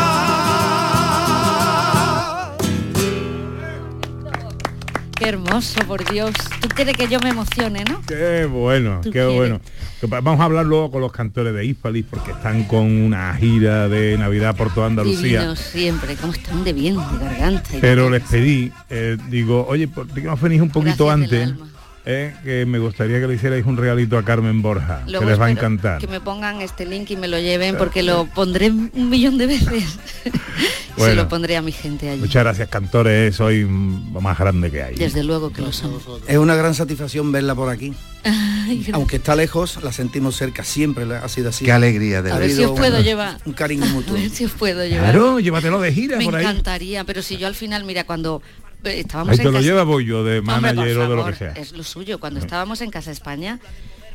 Qué 5.17 5.29
hermoso, 5.29 5.79
por 5.87 6.11
Dios. 6.11 6.33
Tú 6.61 6.69
quieres 6.75 6.97
que 6.97 7.07
yo 7.07 7.21
me 7.21 7.31
emocione, 7.31 7.85
¿no? 7.85 8.03
Qué 8.07 8.47
bueno, 8.47 9.01
qué 9.05 9.11
quieres. 9.11 9.37
bueno. 9.37 9.61
Vamos 10.03 10.41
a 10.41 10.45
hablar 10.45 10.67
luego 10.67 10.91
con 10.91 11.01
los 11.01 11.13
cantores 11.13 11.55
de 11.55 11.65
Hispalis 11.65 12.05
porque 12.09 12.33
están 12.33 12.65
con 12.65 12.85
una 12.85 13.33
gira 13.35 13.89
de 13.89 14.19
Navidad 14.19 14.57
por 14.57 14.75
toda 14.75 14.89
Andalucía. 14.89 15.55
Siempre. 15.55 16.17
¿Cómo 16.17 16.33
están 16.33 16.65
de 16.65 16.73
bien, 16.73 16.97
de 16.97 17.19
garganta? 17.25 17.71
Pero 17.81 18.11
les 18.11 18.23
pedí, 18.25 18.73
eh, 18.91 19.17
digo, 19.29 19.67
oye, 19.69 19.87
¿por 19.87 20.09
qué 20.09 20.23
no 20.23 20.37
venís 20.37 20.61
un 20.61 20.71
poquito 20.71 21.07
Gracias 21.07 21.31
del 21.31 21.43
antes? 21.51 21.78
Eh, 22.11 22.35
que 22.43 22.65
me 22.65 22.79
gustaría 22.79 23.21
que 23.21 23.27
le 23.27 23.35
hicierais 23.35 23.67
un 23.67 23.77
regalito 23.77 24.17
a 24.17 24.25
Carmen 24.25 24.63
Borja, 24.63 25.03
Luego 25.07 25.21
que 25.27 25.31
les 25.31 25.39
va 25.39 25.45
a 25.47 25.51
encantar. 25.51 25.99
Que 26.01 26.07
me 26.07 26.23
pongan 26.23 26.63
este 26.63 26.87
link 26.87 27.11
y 27.11 27.17
me 27.17 27.29
lo 27.29 27.39
lleven 27.39 27.77
porque 27.77 28.03
lo 28.03 28.25
pondré 28.25 28.71
un 28.71 29.11
millón 29.11 29.37
de 29.37 29.47
veces. 29.47 29.85
Se 30.25 31.05
Bueno. 31.05 31.15
lo 31.23 31.29
pondré 31.29 31.57
a 31.59 31.63
mi 31.63 31.71
gente 31.71 32.09
allí. 32.09 32.21
Muchas 32.21 32.43
gracias, 32.43 32.69
cantores, 32.71 33.37
soy 33.37 33.65
mm, 33.67 34.15
lo 34.15 34.21
más 34.23 34.37
grande 34.39 34.71
que 34.71 34.83
hay. 34.83 34.95
Desde 34.97 35.23
luego 35.23 35.53
que 35.53 35.61
lo 35.63 35.71
son. 35.71 35.93
Es 36.27 36.39
una 36.39 36.57
gran 36.57 36.75
satisfacción 36.75 37.31
verla 37.31 37.55
por 37.55 37.69
aquí. 37.69 37.93
Ay. 38.25 38.85
Aunque 38.95 39.17
está 39.17 39.37
lejos, 39.37 39.79
la 39.85 39.93
sentimos 39.93 40.35
cerca, 40.37 40.65
siempre 40.65 41.05
la- 41.07 41.19
ha 41.19 41.29
sido 41.29 41.51
así. 41.51 41.65
Qué 41.67 41.73
alegría 41.73 42.23
de 42.23 42.33
A 42.33 42.39
ver 42.39 42.51
si 42.51 42.65
os 42.65 42.73
puedo 42.77 42.97
un- 42.99 43.05
llevar. 43.05 43.37
Un 43.45 43.53
cariño 43.53 43.85
A 43.85 43.89
mutuo. 43.91 44.15
ver 44.15 44.31
si 44.31 44.47
os 44.47 44.53
puedo 44.53 44.85
llevar. 44.87 45.11
Claro, 45.13 45.39
llévatelo 45.41 45.79
de 45.81 45.93
gira 45.93 46.17
Me 46.17 46.25
por 46.25 46.35
ahí. 46.37 46.43
encantaría, 46.45 47.05
pero 47.05 47.21
si 47.23 47.37
yo 47.37 47.47
al 47.47 47.55
final, 47.55 47.85
mira, 47.85 48.03
cuando 48.05 48.41
eh, 48.41 48.68
estábamos 48.85 49.33
Ahí 49.33 49.37
en 49.37 49.43
te 49.43 49.45
lo 49.45 49.53
casa- 49.53 49.63
lleva 49.65 50.03
yo 50.03 50.25
de 50.25 50.41
manager 50.43 50.99
o 50.99 51.09
de 51.11 51.17
lo 51.17 51.27
que 51.27 51.35
sea. 51.35 51.53
Es 51.53 51.73
lo 51.73 51.83
suyo. 51.85 52.19
Cuando 52.21 52.41
estábamos 52.41 52.81
en 52.81 52.91
Casa 52.91 53.11
España, 53.11 53.59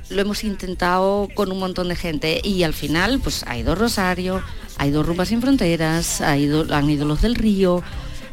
lo 0.09 0.21
hemos 0.21 0.43
intentado 0.43 1.27
con 1.33 1.51
un 1.51 1.59
montón 1.59 1.87
de 1.89 1.95
gente 1.95 2.41
y 2.43 2.63
al 2.63 2.73
final, 2.73 3.19
pues 3.21 3.43
ha 3.47 3.57
ido 3.57 3.75
Rosario, 3.75 4.41
ha 4.77 4.87
ido 4.87 5.03
Rumbas 5.03 5.29
sin 5.29 5.41
Fronteras, 5.41 6.21
ha 6.21 6.37
ido, 6.37 6.65
han 6.73 6.89
ido 6.89 7.05
los 7.05 7.21
del 7.21 7.35
Río. 7.35 7.83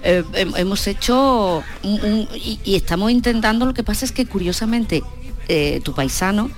eh, 0.02 0.24
hem- 0.32 0.56
hemos 0.56 0.86
hecho 0.86 1.62
un- 1.82 2.00
un- 2.02 2.28
y, 2.34 2.58
y 2.64 2.74
estamos 2.76 3.10
intentando, 3.10 3.66
lo 3.66 3.74
que 3.74 3.82
pasa 3.84 4.06
es 4.06 4.12
que 4.12 4.24
curiosamente 4.24 5.02
eh, 5.46 5.82
tu 5.84 5.92
paisano, 5.94 6.50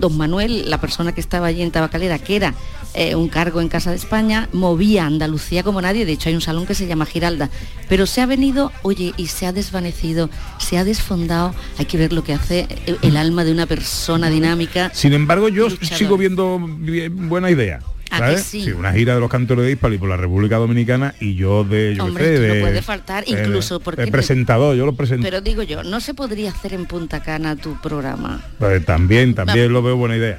don 0.00 0.16
Manuel, 0.16 0.68
la 0.68 0.80
persona 0.80 1.12
que 1.14 1.20
estaba 1.20 1.46
allí 1.46 1.62
en 1.62 1.70
Tabacalera, 1.70 2.18
que 2.18 2.34
era 2.34 2.52
eh, 2.94 3.14
un 3.14 3.28
cargo 3.28 3.60
en 3.60 3.68
Casa 3.68 3.90
de 3.90 3.96
España, 3.96 4.48
movía 4.52 5.04
Andalucía 5.06 5.62
como 5.62 5.80
nadie, 5.82 6.06
de 6.06 6.12
hecho 6.12 6.28
hay 6.28 6.34
un 6.34 6.40
salón 6.40 6.64
que 6.66 6.74
se 6.74 6.86
llama 6.86 7.06
Giralda, 7.06 7.50
pero 7.88 8.06
se 8.06 8.20
ha 8.20 8.26
venido, 8.26 8.72
oye, 8.82 9.12
y 9.16 9.26
se 9.26 9.46
ha 9.46 9.52
desvanecido, 9.52 10.30
se 10.58 10.78
ha 10.78 10.84
desfondado, 10.84 11.54
hay 11.78 11.86
que 11.86 11.98
ver 11.98 12.12
lo 12.12 12.24
que 12.24 12.32
hace 12.34 12.66
el, 12.86 12.98
el 13.02 13.16
alma 13.16 13.44
de 13.44 13.52
una 13.52 13.66
persona 13.66 14.30
dinámica. 14.30 14.90
Sin 14.94 15.12
embargo, 15.12 15.48
yo 15.48 15.68
Luchador. 15.68 15.98
sigo 15.98 16.16
viendo 16.16 16.58
bien- 16.60 17.28
buena 17.28 17.50
idea. 17.50 17.80
¿A 18.10 18.18
¿sabes? 18.18 18.42
que 18.52 18.60
sí? 18.62 18.70
una 18.70 18.92
gira 18.92 19.14
de 19.14 19.20
los 19.20 19.30
cantores 19.30 19.64
de 19.64 19.72
Hispali 19.72 19.98
por 19.98 20.08
la 20.08 20.16
República 20.16 20.56
Dominicana 20.58 21.14
y 21.20 21.34
yo 21.34 21.64
de, 21.64 21.94
yo 21.96 22.04
Hombre, 22.04 22.36
sé, 22.36 22.46
no 22.48 22.54
de, 22.54 22.60
puede 22.60 22.82
faltar, 22.82 23.24
de- 23.24 23.32
incluso 23.32 23.80
porque 23.80 24.06
no- 24.06 24.12
presentador, 24.12 24.76
yo 24.76 24.86
lo 24.86 24.94
presento. 24.94 25.24
Pero 25.24 25.40
digo 25.40 25.64
yo, 25.64 25.82
¿no 25.82 25.98
se 26.00 26.14
podría 26.14 26.50
hacer 26.50 26.74
en 26.74 26.84
Punta 26.86 27.22
Cana 27.24 27.56
tu 27.56 27.74
programa? 27.80 28.40
Pues 28.60 28.84
también, 28.84 29.34
también 29.34 29.72
lo 29.72 29.82
veo 29.82 29.96
buena 29.96 30.16
idea. 30.16 30.38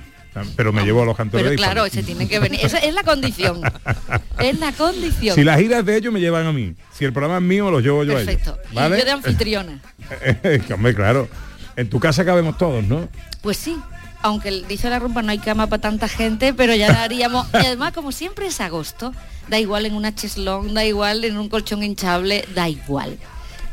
Pero 0.55 0.73
me 0.73 0.83
llevo 0.83 1.03
a 1.03 1.05
los 1.05 1.15
cantores 1.15 1.43
Pero 1.43 1.51
de 1.51 1.55
claro, 1.55 1.87
se 1.87 2.03
tienen 2.03 2.27
que 2.27 2.39
venir. 2.39 2.59
Esa 2.63 2.79
es 2.79 2.93
la 2.93 3.03
condición. 3.03 3.61
es 4.39 4.59
la 4.59 4.71
condición. 4.73 5.35
Si 5.35 5.43
las 5.43 5.59
giras 5.59 5.85
de 5.85 5.97
ellos 5.97 6.11
me 6.11 6.19
llevan 6.19 6.45
a 6.45 6.51
mí. 6.51 6.75
Si 6.93 7.05
el 7.05 7.13
programa 7.13 7.37
es 7.37 7.43
mío, 7.43 7.71
los 7.71 7.81
llevo 7.81 8.03
yo 8.03 8.13
Perfecto. 8.13 8.51
a 8.51 8.53
ellos. 8.53 8.71
Y 8.71 8.75
¿Vale? 8.75 8.99
yo 8.99 9.05
de 9.05 9.11
anfitriona. 9.11 9.81
Que, 10.41 10.73
Hombre, 10.73 10.93
claro. 10.93 11.27
En 11.75 11.89
tu 11.89 11.99
casa 11.99 12.23
cabemos 12.25 12.57
todos, 12.57 12.83
¿no? 12.83 13.09
Pues 13.41 13.57
sí. 13.57 13.77
Aunque 14.21 14.63
dice 14.67 14.89
la 14.89 14.97
rumba 14.99 15.21
no 15.21 15.31
hay 15.31 15.39
cama 15.39 15.67
para 15.67 15.81
tanta 15.81 16.07
gente, 16.07 16.53
pero 16.53 16.73
ya 16.73 16.91
la 16.91 17.03
haríamos. 17.03 17.47
Y 17.53 17.57
además, 17.57 17.93
como 17.93 18.11
siempre 18.11 18.47
es 18.47 18.59
agosto, 18.59 19.13
da 19.47 19.59
igual 19.59 19.85
en 19.85 19.93
una 19.93 20.15
cheslón, 20.15 20.73
da 20.73 20.83
igual 20.83 21.23
en 21.23 21.37
un 21.37 21.47
colchón 21.47 21.83
hinchable, 21.83 22.45
da 22.55 22.67
igual. 22.67 23.17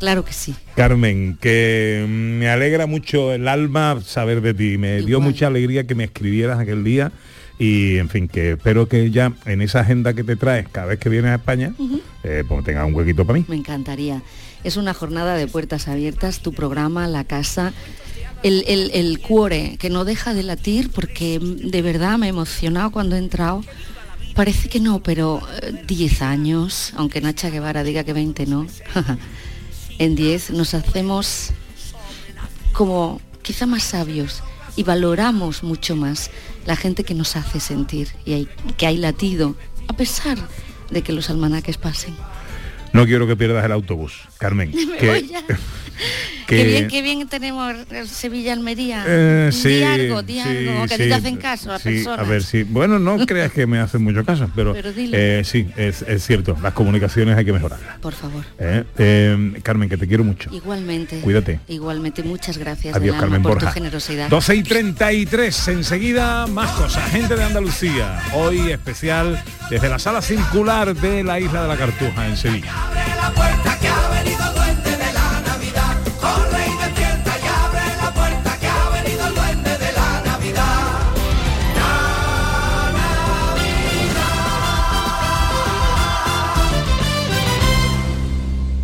Claro 0.03 0.25
que 0.25 0.33
sí. 0.33 0.53
Carmen, 0.75 1.39
que 1.41 2.05
mm, 2.05 2.11
me 2.11 2.51
alegra 2.51 2.87
mucho 2.87 3.33
el 3.33 3.47
alma 3.47 4.01
saber 4.05 4.41
de 4.41 4.53
ti. 4.53 4.77
Me 4.77 5.01
dio 5.03 5.21
mucha 5.21 5.47
alegría 5.47 5.87
que 5.87 5.95
me 5.95 6.03
escribieras 6.03 6.59
aquel 6.59 6.83
día 6.83 7.13
y, 7.57 7.99
en 7.99 8.09
fin, 8.09 8.27
que 8.27 8.55
espero 8.55 8.89
que 8.89 9.13
ya 9.13 9.33
en 9.47 9.63
esa 9.63 9.79
agenda 9.79 10.13
que 10.13 10.25
te 10.25 10.35
traes 10.35 10.67
cada 10.69 10.89
vez 10.89 10.99
que 10.99 11.09
vienes 11.09 11.31
a 11.31 11.37
España, 11.37 11.73
eh, 12.25 12.43
pues 12.49 12.65
tengas 12.65 12.85
un 12.85 12.95
huequito 12.95 13.25
para 13.25 13.39
mí. 13.39 13.45
Me 13.47 13.55
encantaría. 13.55 14.23
Es 14.65 14.77
una 14.77 14.93
jornada 14.93 15.37
de 15.37 15.47
puertas 15.47 15.87
abiertas, 15.87 16.41
tu 16.41 16.53
programa, 16.53 17.07
la 17.07 17.23
casa, 17.23 17.73
el, 18.43 18.65
el, 18.67 18.91
el 18.95 19.21
cuore 19.21 19.77
que 19.79 19.89
no 19.89 20.05
deja 20.05 20.35
de 20.35 20.43
latir 20.43 20.91
porque 20.91 21.39
mm, 21.39 21.71
de 21.71 21.81
verdad 21.81 22.19
me 22.19 22.27
he 22.27 22.31
emocionado 22.31 22.91
cuando 22.91 23.15
he 23.15 23.21
entrado. 23.21 23.63
Parece 24.35 24.69
que 24.69 24.81
no, 24.81 25.01
pero 25.01 25.43
eh, 25.63 25.85
10 25.87 26.23
años, 26.23 26.93
aunque 26.97 27.21
Nacha 27.21 27.51
Guevara 27.51 27.85
diga 27.85 28.03
que 28.03 28.13
20 28.13 28.47
no, 28.47 28.67
en 30.03 30.17
10 30.17 30.51
nos 30.51 30.75
hacemos 30.75 31.51
como 32.73 33.21
quizá 33.43 33.67
más 33.67 33.83
sabios 33.85 34.43
y 34.77 34.83
valoramos 34.83 35.63
mucho 35.63 35.95
más 35.97 36.31
la 36.67 36.75
gente 36.77 37.05
que 37.05 37.15
nos 37.15 37.37
hace 37.37 37.61
sentir 37.61 38.09
y 38.25 38.33
hay- 38.33 38.49
que 38.77 38.87
hay 38.87 38.97
latido, 38.97 39.55
a 39.89 39.93
pesar 39.93 40.39
de 40.91 41.03
que 41.03 41.13
los 41.13 41.31
almanaques 41.31 41.77
pasen. 41.77 42.17
No 42.93 43.07
quiero 43.07 43.27
que 43.27 43.37
pierdas 43.37 43.65
el 43.65 43.73
autobús, 43.73 44.13
Carmen. 44.39 44.73
Me 44.75 44.97
que, 44.97 45.07
voy 45.09 45.29
ya. 45.29 45.43
Que- 46.47 46.57
Qué 46.63 46.65
bien, 46.65 46.89
qué 46.89 47.01
bien 47.03 47.27
tenemos 47.29 47.75
el 47.91 48.07
Sevilla-Almería. 48.09 49.05
Eh, 49.07 49.51
sí, 49.53 49.69
di 49.69 49.83
algo, 49.83 50.23
di 50.23 50.35
sí, 50.35 50.41
algo, 50.41 50.87
que 50.87 50.95
a 50.95 50.97
ti 50.99 51.03
sí, 51.05 51.09
te 51.09 51.15
hacen 51.15 51.37
caso 51.37 51.71
a 51.71 51.73
las 51.75 51.83
personas. 51.83 52.19
A 52.19 52.23
ver, 52.29 52.43
sí. 52.43 52.63
Bueno, 52.65 52.99
no 52.99 53.17
creas 53.27 53.53
que 53.53 53.67
me 53.67 53.79
hacen 53.79 54.03
mucho 54.05 54.25
caso, 54.25 54.51
pero, 54.55 54.73
Pero 54.75 54.93
dilo. 54.93 55.17
eh, 55.17 55.43
sí, 55.45 55.69
es, 55.77 56.03
es 56.03 56.27
cierto. 56.27 56.57
Las 56.63 56.75
comunicaciones 56.75 57.37
hay 57.39 57.45
que 57.45 57.53
mejorarlas. 57.53 57.99
Por 58.01 58.13
favor. 58.13 58.45
¿eh? 58.59 58.85
Eh, 58.99 59.61
Carmen, 59.63 59.89
que 59.89 59.97
te 59.97 60.07
quiero 60.07 60.25
mucho. 60.25 60.51
Igualmente. 60.53 61.21
Cuídate. 61.21 61.61
Igualmente, 61.69 62.23
muchas 62.23 62.59
gracias 62.59 62.95
Adiós, 62.97 63.17
Carmen 63.19 63.43
por 63.43 63.53
Borja. 63.53 63.69
tu 63.69 63.75
generosidad. 63.75 64.29
12 64.29 64.55
y 64.57 64.63
33, 64.63 65.69
enseguida 65.69 66.47
más 66.49 66.71
cosas. 66.73 67.11
Gente 67.11 67.35
de 67.35 67.45
Andalucía, 67.45 68.21
hoy 68.35 68.71
especial 68.71 69.43
desde 69.71 69.89
la 69.89 69.99
sala 69.99 70.21
circular 70.21 70.95
de 70.95 71.25
la 71.25 71.41
isla 71.41 71.63
de 71.63 71.69
la 71.69 71.77
Cartuja 71.77 72.27
en 72.29 72.37
Sevilla. 72.37 72.73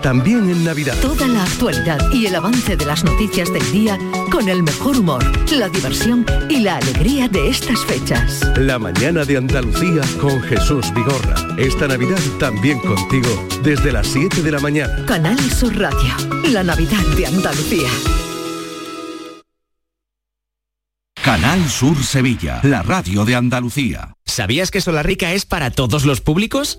también 0.00 0.48
en 0.50 0.64
Navidad. 0.64 0.94
Toda 1.00 1.26
la 1.26 1.44
actualidad 1.44 1.98
y 2.12 2.26
el 2.26 2.34
avance 2.34 2.76
de 2.76 2.84
las 2.84 3.04
noticias 3.04 3.52
del 3.52 3.72
día 3.72 3.98
con 4.30 4.48
el 4.48 4.62
mejor 4.62 4.98
humor, 4.98 5.24
la 5.52 5.68
diversión 5.68 6.24
y 6.48 6.60
la 6.60 6.76
alegría 6.76 7.28
de 7.28 7.48
estas 7.48 7.84
fechas. 7.84 8.40
La 8.56 8.78
mañana 8.78 9.24
de 9.24 9.36
Andalucía 9.36 10.02
con 10.20 10.40
Jesús 10.42 10.92
Vigorra. 10.94 11.34
Esta 11.58 11.88
Navidad 11.88 12.20
también 12.38 12.78
contigo 12.80 13.28
desde 13.62 13.92
las 13.92 14.06
7 14.08 14.42
de 14.42 14.50
la 14.50 14.60
mañana. 14.60 15.04
Canal 15.06 15.38
Sur 15.50 15.76
Radio, 15.76 16.14
la 16.44 16.62
Navidad 16.62 17.04
de 17.16 17.26
Andalucía. 17.26 17.88
Canal 21.22 21.68
Sur 21.68 22.02
Sevilla, 22.02 22.60
la 22.62 22.82
radio 22.82 23.24
de 23.24 23.34
Andalucía. 23.34 24.14
¿Sabías 24.24 24.70
que 24.70 24.80
Solarrica 24.80 25.32
es 25.32 25.44
para 25.44 25.70
todos 25.70 26.04
los 26.04 26.20
públicos? 26.20 26.78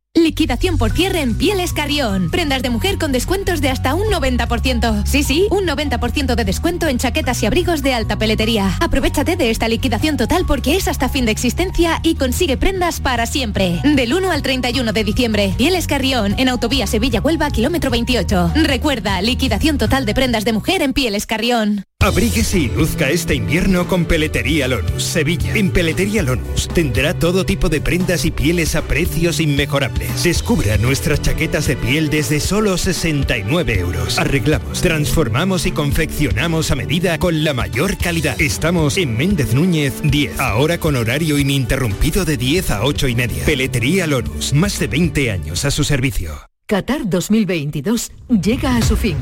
Liquidación 0.21 0.77
por 0.77 0.91
cierre 0.91 1.21
en 1.21 1.35
Pieles 1.35 1.73
Carrión. 1.73 2.29
Prendas 2.29 2.61
de 2.61 2.69
mujer 2.69 2.99
con 2.99 3.11
descuentos 3.11 3.59
de 3.59 3.69
hasta 3.69 3.95
un 3.95 4.05
90%. 4.05 5.05
Sí, 5.05 5.23
sí, 5.23 5.47
un 5.49 5.65
90% 5.65 6.35
de 6.35 6.45
descuento 6.45 6.87
en 6.87 6.99
chaquetas 6.99 7.41
y 7.41 7.47
abrigos 7.47 7.81
de 7.81 7.95
alta 7.95 8.17
peletería. 8.17 8.77
Aprovechate 8.79 9.35
de 9.35 9.49
esta 9.49 9.67
liquidación 9.67 10.17
total 10.17 10.45
porque 10.45 10.75
es 10.75 10.87
hasta 10.87 11.09
fin 11.09 11.25
de 11.25 11.31
existencia 11.31 11.99
y 12.03 12.15
consigue 12.15 12.55
prendas 12.55 12.99
para 12.99 13.25
siempre. 13.25 13.81
Del 13.83 14.13
1 14.13 14.31
al 14.31 14.43
31 14.43 14.93
de 14.93 15.03
diciembre. 15.03 15.53
Pieles 15.57 15.87
Carrión, 15.87 16.35
en 16.37 16.49
Autovía 16.49 16.85
Sevilla-Huelva, 16.85 17.49
kilómetro 17.49 17.89
28. 17.89 18.51
Recuerda, 18.55 19.21
liquidación 19.21 19.79
total 19.79 20.05
de 20.05 20.13
prendas 20.13 20.45
de 20.45 20.53
mujer 20.53 20.83
en 20.83 20.93
Pieles 20.93 21.25
Carrión. 21.25 21.83
Abríguese 22.01 22.57
y 22.57 22.67
luzca 22.67 23.11
este 23.11 23.35
invierno 23.35 23.87
con 23.87 24.05
Peletería 24.05 24.67
Lonus, 24.67 25.03
Sevilla. 25.03 25.53
En 25.55 25.69
Peletería 25.69 26.23
Lonus 26.23 26.67
tendrá 26.67 27.13
todo 27.13 27.45
tipo 27.45 27.69
de 27.69 27.79
prendas 27.79 28.25
y 28.25 28.31
pieles 28.31 28.75
a 28.75 28.81
precios 28.81 29.39
inmejorables. 29.39 30.10
Descubra 30.23 30.77
nuestras 30.77 31.21
chaquetas 31.21 31.65
de 31.67 31.75
piel 31.75 32.09
desde 32.09 32.39
solo 32.39 32.77
69 32.77 33.79
euros. 33.79 34.19
Arreglamos, 34.19 34.81
transformamos 34.81 35.65
y 35.65 35.71
confeccionamos 35.71 36.69
a 36.69 36.75
medida 36.75 37.17
con 37.17 37.43
la 37.43 37.53
mayor 37.53 37.97
calidad. 37.97 38.39
Estamos 38.39 38.97
en 38.97 39.17
Méndez 39.17 39.55
Núñez 39.55 39.93
10, 40.03 40.39
ahora 40.39 40.77
con 40.77 40.95
horario 40.95 41.39
ininterrumpido 41.39 42.23
de 42.23 42.37
10 42.37 42.69
a 42.69 42.85
8 42.85 43.07
y 43.07 43.15
media. 43.15 43.45
Peletería 43.45 44.05
Lonus, 44.05 44.53
más 44.53 44.77
de 44.77 44.87
20 44.87 45.31
años 45.31 45.65
a 45.65 45.71
su 45.71 45.83
servicio. 45.83 46.33
Qatar 46.67 47.09
2022 47.09 48.11
llega 48.41 48.77
a 48.77 48.81
su 48.81 48.95
fin. 48.95 49.17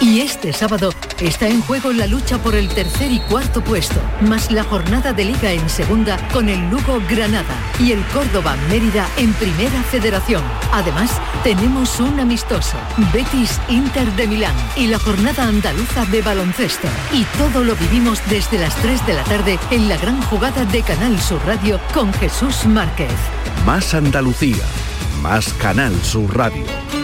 Y 0.00 0.20
este 0.20 0.52
sábado 0.52 0.92
está 1.20 1.48
en 1.48 1.62
juego 1.62 1.92
la 1.92 2.06
lucha 2.06 2.38
por 2.38 2.54
el 2.54 2.68
tercer 2.68 3.10
y 3.10 3.20
cuarto 3.20 3.62
puesto, 3.62 4.00
más 4.20 4.50
la 4.50 4.64
jornada 4.64 5.12
de 5.12 5.24
liga 5.24 5.52
en 5.52 5.68
segunda 5.68 6.18
con 6.28 6.48
el 6.48 6.68
Lugo 6.68 7.00
Granada 7.08 7.54
y 7.80 7.92
el 7.92 8.04
Córdoba 8.06 8.56
Mérida 8.68 9.08
en 9.16 9.32
primera 9.34 9.82
federación. 9.84 10.42
Además, 10.72 11.10
tenemos 11.42 12.00
un 12.00 12.20
amistoso, 12.20 12.76
Betis 13.12 13.60
Inter 13.68 14.10
de 14.12 14.26
Milán 14.26 14.54
y 14.76 14.88
la 14.88 14.98
jornada 14.98 15.44
andaluza 15.44 16.04
de 16.06 16.22
baloncesto. 16.22 16.88
Y 17.12 17.24
todo 17.38 17.64
lo 17.64 17.74
vivimos 17.76 18.20
desde 18.28 18.58
las 18.58 18.74
3 18.76 19.06
de 19.06 19.14
la 19.14 19.24
tarde 19.24 19.58
en 19.70 19.88
la 19.88 19.96
gran 19.96 20.20
jugada 20.22 20.64
de 20.66 20.82
Canal 20.82 21.18
Sur 21.20 21.40
Radio 21.46 21.80
con 21.92 22.12
Jesús 22.14 22.66
Márquez. 22.66 23.12
Más 23.64 23.94
Andalucía, 23.94 24.64
más 25.22 25.52
Canal 25.54 25.94
Sur 26.02 26.36
Radio. 26.36 27.03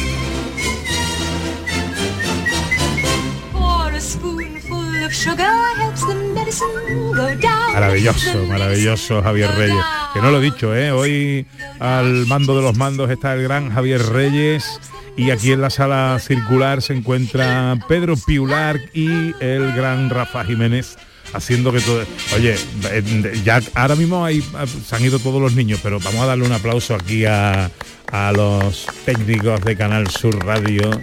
Maravilloso, 7.73 8.45
maravilloso 8.47 9.21
Javier 9.21 9.51
Reyes. 9.55 9.85
Que 10.13 10.19
no 10.19 10.31
lo 10.31 10.39
he 10.39 10.41
dicho, 10.41 10.75
¿eh? 10.75 10.91
Hoy 10.91 11.45
al 11.79 12.25
mando 12.25 12.55
de 12.55 12.63
los 12.63 12.75
mandos 12.75 13.09
está 13.11 13.33
el 13.33 13.43
gran 13.43 13.71
Javier 13.71 14.01
Reyes 14.01 14.79
y 15.15 15.29
aquí 15.29 15.51
en 15.51 15.61
la 15.61 15.69
sala 15.69 16.17
circular 16.19 16.81
se 16.81 16.93
encuentra 16.93 17.77
Pedro 17.87 18.15
Piular 18.17 18.79
y 18.93 19.35
el 19.39 19.71
gran 19.73 20.09
Rafa 20.09 20.43
Jiménez 20.43 20.97
haciendo 21.33 21.71
que 21.71 21.81
todo... 21.81 22.03
Oye, 22.35 22.55
eh, 22.89 23.41
ya 23.43 23.61
ahora 23.75 23.95
mismo 23.95 24.25
hay, 24.25 24.43
se 24.85 24.95
han 24.95 25.05
ido 25.05 25.19
todos 25.19 25.39
los 25.39 25.53
niños, 25.53 25.79
pero 25.83 25.99
vamos 25.99 26.21
a 26.21 26.25
darle 26.25 26.45
un 26.45 26.51
aplauso 26.51 26.95
aquí 26.95 27.25
a, 27.25 27.69
a 28.11 28.31
los 28.31 28.87
técnicos 29.05 29.61
de 29.61 29.77
Canal 29.77 30.09
Sur 30.09 30.43
Radio 30.45 30.99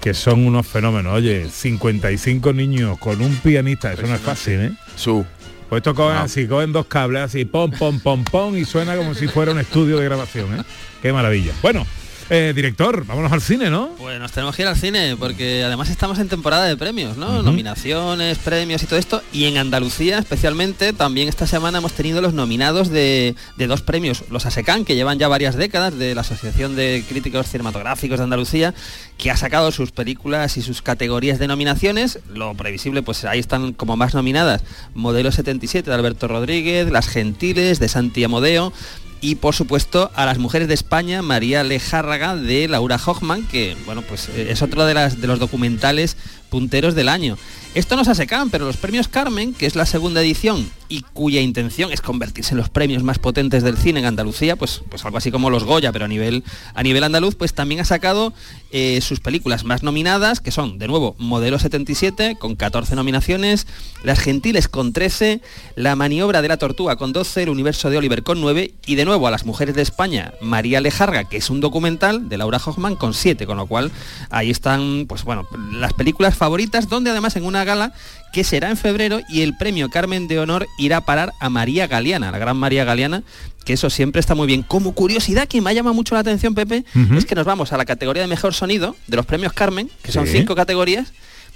que 0.00 0.14
son 0.14 0.46
unos 0.46 0.66
fenómenos. 0.66 1.14
Oye, 1.14 1.48
55 1.48 2.52
niños 2.52 2.98
con 2.98 3.20
un 3.20 3.36
pianista, 3.36 3.92
eso 3.92 4.02
no 4.06 4.14
es 4.14 4.20
fácil, 4.20 4.60
¿eh? 4.60 4.72
Su. 4.96 5.24
Pues 5.68 5.80
esto 5.80 5.94
cogen 5.94 6.16
así, 6.16 6.48
cogen 6.48 6.72
dos 6.72 6.86
cables 6.86 7.22
así, 7.22 7.44
pom, 7.44 7.70
pom, 7.70 8.00
pom, 8.00 8.24
pom, 8.24 8.56
y 8.56 8.64
suena 8.64 8.96
como 8.96 9.14
si 9.14 9.28
fuera 9.28 9.52
un 9.52 9.60
estudio 9.60 9.98
de 9.98 10.04
grabación, 10.04 10.58
¿eh? 10.58 10.62
Qué 11.00 11.12
maravilla. 11.12 11.52
Bueno, 11.62 11.86
eh, 12.30 12.52
director, 12.54 13.04
vámonos 13.04 13.32
al 13.32 13.40
cine, 13.40 13.70
¿no? 13.70 13.90
Pues 13.98 14.18
nos 14.20 14.30
tenemos 14.30 14.54
que 14.54 14.62
ir 14.62 14.68
al 14.68 14.76
cine 14.76 15.16
porque 15.18 15.64
además 15.64 15.90
estamos 15.90 16.18
en 16.20 16.28
temporada 16.28 16.64
de 16.64 16.76
premios, 16.76 17.16
¿no? 17.16 17.42
Nominaciones, 17.42 18.38
premios 18.38 18.82
y 18.82 18.86
todo 18.86 18.98
esto. 18.98 19.22
Y 19.32 19.46
en 19.46 19.58
Andalucía 19.58 20.18
especialmente 20.18 20.92
también 20.92 21.28
esta 21.28 21.46
semana 21.46 21.78
hemos 21.78 21.92
tenido 21.92 22.20
los 22.20 22.32
nominados 22.32 22.88
de, 22.88 23.34
de 23.56 23.66
dos 23.66 23.82
premios. 23.82 24.24
Los 24.30 24.46
ASECAN, 24.46 24.84
que 24.84 24.94
llevan 24.94 25.18
ya 25.18 25.28
varias 25.28 25.56
décadas 25.56 25.98
de 25.98 26.14
la 26.14 26.20
Asociación 26.20 26.76
de 26.76 27.04
Críticos 27.08 27.48
Cinematográficos 27.48 28.18
de 28.18 28.24
Andalucía, 28.24 28.74
que 29.18 29.30
ha 29.30 29.36
sacado 29.36 29.72
sus 29.72 29.90
películas 29.90 30.56
y 30.56 30.62
sus 30.62 30.82
categorías 30.82 31.38
de 31.38 31.48
nominaciones. 31.48 32.20
Lo 32.32 32.54
previsible, 32.54 33.02
pues 33.02 33.24
ahí 33.24 33.40
están 33.40 33.72
como 33.72 33.96
más 33.96 34.14
nominadas. 34.14 34.62
Modelo 34.94 35.32
77 35.32 35.90
de 35.90 35.96
Alberto 35.96 36.28
Rodríguez, 36.28 36.90
Las 36.90 37.08
Gentiles 37.08 37.80
de 37.80 37.88
Santi 37.88 38.24
Amodeo 38.24 38.72
y 39.20 39.36
por 39.36 39.54
supuesto 39.54 40.10
a 40.14 40.26
las 40.26 40.38
mujeres 40.38 40.68
de 40.68 40.74
España, 40.74 41.22
María 41.22 41.62
Lejárraga 41.62 42.36
de 42.36 42.68
Laura 42.68 42.98
Hochman, 43.04 43.46
que 43.46 43.76
bueno, 43.84 44.02
pues 44.02 44.28
eh, 44.30 44.48
es 44.50 44.62
otro 44.62 44.84
de, 44.86 44.94
las, 44.94 45.20
de 45.20 45.26
los 45.26 45.38
documentales 45.38 46.16
punteros 46.48 46.94
del 46.94 47.08
año. 47.08 47.36
Esto 47.72 47.94
no 47.94 48.04
se 48.04 48.10
asecan, 48.10 48.50
pero 48.50 48.66
los 48.66 48.76
premios 48.76 49.06
Carmen, 49.06 49.54
que 49.54 49.64
es 49.64 49.76
la 49.76 49.86
segunda 49.86 50.20
edición 50.20 50.68
y 50.88 51.02
cuya 51.02 51.40
intención 51.40 51.92
es 51.92 52.00
convertirse 52.00 52.52
en 52.52 52.58
los 52.58 52.68
premios 52.68 53.04
más 53.04 53.20
potentes 53.20 53.62
del 53.62 53.78
cine 53.78 54.00
en 54.00 54.06
Andalucía, 54.06 54.56
pues, 54.56 54.82
pues 54.90 55.04
algo 55.04 55.18
así 55.18 55.30
como 55.30 55.48
los 55.48 55.62
Goya, 55.62 55.92
pero 55.92 56.06
a 56.06 56.08
nivel, 56.08 56.42
a 56.74 56.82
nivel 56.82 57.04
andaluz, 57.04 57.36
pues 57.36 57.54
también 57.54 57.80
ha 57.80 57.84
sacado 57.84 58.34
eh, 58.72 59.00
sus 59.00 59.20
películas 59.20 59.62
más 59.62 59.84
nominadas, 59.84 60.40
que 60.40 60.50
son, 60.50 60.80
de 60.80 60.88
nuevo, 60.88 61.14
Modelo 61.18 61.60
77, 61.60 62.36
con 62.40 62.56
14 62.56 62.96
nominaciones, 62.96 63.68
Las 64.02 64.18
Gentiles 64.18 64.66
con 64.66 64.92
13, 64.92 65.40
La 65.76 65.94
Maniobra 65.94 66.42
de 66.42 66.48
la 66.48 66.56
Tortuga 66.56 66.96
con 66.96 67.12
12, 67.12 67.44
El 67.44 67.50
Universo 67.50 67.88
de 67.88 67.98
Oliver 67.98 68.24
con 68.24 68.40
9, 68.40 68.74
y 68.84 68.96
de 68.96 69.04
nuevo 69.04 69.28
a 69.28 69.30
las 69.30 69.46
mujeres 69.46 69.76
de 69.76 69.82
España, 69.82 70.34
María 70.40 70.80
Lejarga, 70.80 71.28
que 71.28 71.36
es 71.36 71.50
un 71.50 71.60
documental 71.60 72.28
de 72.28 72.36
Laura 72.36 72.60
Hoffman 72.64 72.96
con 72.96 73.14
7, 73.14 73.46
con 73.46 73.58
lo 73.58 73.66
cual 73.66 73.92
ahí 74.28 74.50
están, 74.50 75.06
pues 75.08 75.22
bueno, 75.22 75.46
las 75.70 75.92
películas 75.92 76.36
favoritas, 76.36 76.88
donde 76.88 77.10
además 77.10 77.36
en 77.36 77.44
una 77.44 77.59
gala 77.64 77.92
que 78.32 78.44
será 78.44 78.70
en 78.70 78.76
febrero 78.76 79.20
y 79.28 79.42
el 79.42 79.56
premio 79.56 79.88
Carmen 79.90 80.28
de 80.28 80.38
Honor 80.38 80.66
irá 80.78 80.98
a 80.98 81.00
parar 81.04 81.32
a 81.40 81.50
María 81.50 81.86
Galeana, 81.86 82.30
la 82.30 82.38
gran 82.38 82.56
María 82.56 82.84
Galeana, 82.84 83.22
que 83.64 83.72
eso 83.72 83.90
siempre 83.90 84.20
está 84.20 84.34
muy 84.34 84.46
bien. 84.46 84.62
Como 84.62 84.92
curiosidad 84.92 85.48
que 85.48 85.60
me 85.60 85.70
ha 85.70 85.72
llamado 85.72 85.94
mucho 85.94 86.14
la 86.14 86.20
atención, 86.20 86.54
Pepe, 86.54 86.84
es 87.16 87.24
que 87.26 87.34
nos 87.34 87.44
vamos 87.44 87.72
a 87.72 87.76
la 87.76 87.84
categoría 87.84 88.22
de 88.22 88.28
mejor 88.28 88.54
sonido 88.54 88.96
de 89.06 89.16
los 89.16 89.26
premios 89.26 89.52
Carmen, 89.52 89.90
que 90.02 90.12
son 90.12 90.26
Sí. 90.26 90.34
cinco 90.38 90.54
categorías, 90.54 91.12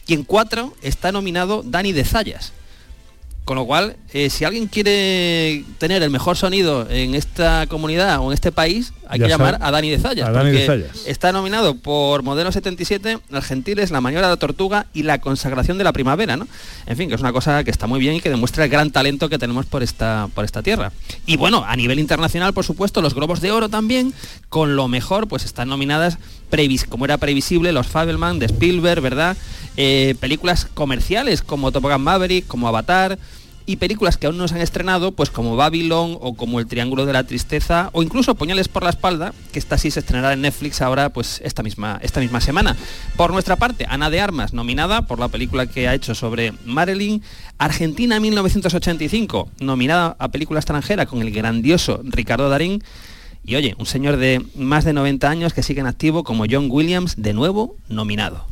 y 0.06 0.14
en 0.14 0.24
cuatro 0.24 0.74
está 0.82 1.12
nominado 1.12 1.62
Dani 1.64 1.92
de 1.92 2.04
Zayas. 2.04 2.52
Con 3.44 3.56
lo 3.56 3.66
cual, 3.66 3.96
eh, 4.14 4.30
si 4.30 4.46
alguien 4.46 4.68
quiere 4.68 5.64
tener 5.76 6.02
el 6.02 6.08
mejor 6.08 6.34
sonido 6.38 6.88
en 6.88 7.14
esta 7.14 7.66
comunidad 7.66 8.18
o 8.20 8.28
en 8.28 8.32
este 8.32 8.52
país, 8.52 8.94
hay 9.06 9.18
Ya 9.18 9.26
que 9.26 9.30
llamar 9.32 9.54
sabe. 9.54 9.66
a 9.66 9.70
Dani 9.70 9.90
de 9.90 9.98
Zayas. 9.98 10.28
A 10.28 10.32
Dani 10.32 10.50
de 10.50 10.64
porque 10.64 10.86
Zayas. 10.88 11.06
Está 11.06 11.30
nominado 11.30 11.74
por 11.76 12.22
Modelo 12.22 12.50
77, 12.50 13.18
Argentiles, 13.32 13.90
La 13.90 14.00
Maniobra 14.00 14.28
de 14.28 14.32
la 14.32 14.38
Tortuga 14.38 14.86
y 14.94 15.02
La 15.02 15.20
Consagración 15.20 15.76
de 15.76 15.84
la 15.84 15.92
Primavera, 15.92 16.38
¿no? 16.38 16.48
En 16.86 16.96
fin, 16.96 17.10
que 17.10 17.16
es 17.16 17.20
una 17.20 17.34
cosa 17.34 17.62
que 17.64 17.70
está 17.70 17.86
muy 17.86 18.00
bien 18.00 18.14
y 18.14 18.22
que 18.22 18.30
demuestra 18.30 18.64
el 18.64 18.70
gran 18.70 18.90
talento 18.90 19.28
que 19.28 19.38
tenemos 19.38 19.66
por 19.66 19.82
esta, 19.82 20.30
por 20.34 20.46
esta 20.46 20.62
tierra. 20.62 20.90
Y 21.26 21.36
bueno, 21.36 21.64
a 21.66 21.76
nivel 21.76 21.98
internacional, 21.98 22.54
por 22.54 22.64
supuesto, 22.64 23.02
los 23.02 23.12
Globos 23.14 23.42
de 23.42 23.52
Oro 23.52 23.68
también, 23.68 24.14
con 24.48 24.74
lo 24.74 24.88
mejor, 24.88 25.28
pues 25.28 25.44
están 25.44 25.68
nominadas, 25.68 26.16
previs 26.48 26.84
como 26.84 27.04
era 27.04 27.18
previsible, 27.18 27.72
los 27.72 27.88
Fabelman 27.88 28.38
de 28.38 28.46
Spielberg, 28.46 29.02
¿verdad? 29.02 29.36
Eh, 29.76 30.14
películas 30.20 30.66
comerciales 30.72 31.42
como 31.42 31.72
Top 31.72 31.82
Gun 31.82 32.00
Maverick, 32.00 32.46
como 32.46 32.68
Avatar, 32.68 33.18
y 33.66 33.76
películas 33.76 34.16
que 34.16 34.26
aún 34.26 34.36
no 34.36 34.46
se 34.48 34.54
han 34.54 34.60
estrenado, 34.60 35.12
pues 35.12 35.30
como 35.30 35.56
Babylon 35.56 36.18
o 36.20 36.34
como 36.34 36.60
El 36.60 36.66
Triángulo 36.66 37.06
de 37.06 37.12
la 37.12 37.24
Tristeza 37.24 37.90
o 37.92 38.02
incluso 38.02 38.34
Puñales 38.34 38.68
por 38.68 38.82
la 38.82 38.90
espalda, 38.90 39.32
que 39.52 39.58
esta 39.58 39.78
sí 39.78 39.90
se 39.90 40.00
estrenará 40.00 40.34
en 40.34 40.42
Netflix 40.42 40.82
ahora 40.82 41.10
pues 41.10 41.40
esta 41.44 41.62
misma, 41.62 41.98
esta 42.02 42.20
misma 42.20 42.40
semana. 42.40 42.76
Por 43.16 43.32
nuestra 43.32 43.56
parte, 43.56 43.86
Ana 43.88 44.10
de 44.10 44.20
Armas, 44.20 44.52
nominada 44.52 45.02
por 45.02 45.18
la 45.18 45.28
película 45.28 45.66
que 45.66 45.88
ha 45.88 45.94
hecho 45.94 46.14
sobre 46.14 46.52
Marilyn, 46.64 47.22
Argentina 47.58 48.20
1985, 48.20 49.48
nominada 49.60 50.16
a 50.18 50.28
película 50.28 50.60
extranjera 50.60 51.06
con 51.06 51.22
el 51.22 51.30
grandioso 51.30 52.00
Ricardo 52.04 52.48
Darín, 52.48 52.82
y 53.46 53.56
oye, 53.56 53.74
un 53.78 53.84
señor 53.84 54.16
de 54.16 54.42
más 54.54 54.84
de 54.84 54.94
90 54.94 55.28
años 55.28 55.52
que 55.52 55.62
sigue 55.62 55.80
en 55.80 55.86
activo 55.86 56.24
como 56.24 56.44
John 56.50 56.68
Williams, 56.70 57.16
de 57.18 57.34
nuevo 57.34 57.76
nominado. 57.88 58.46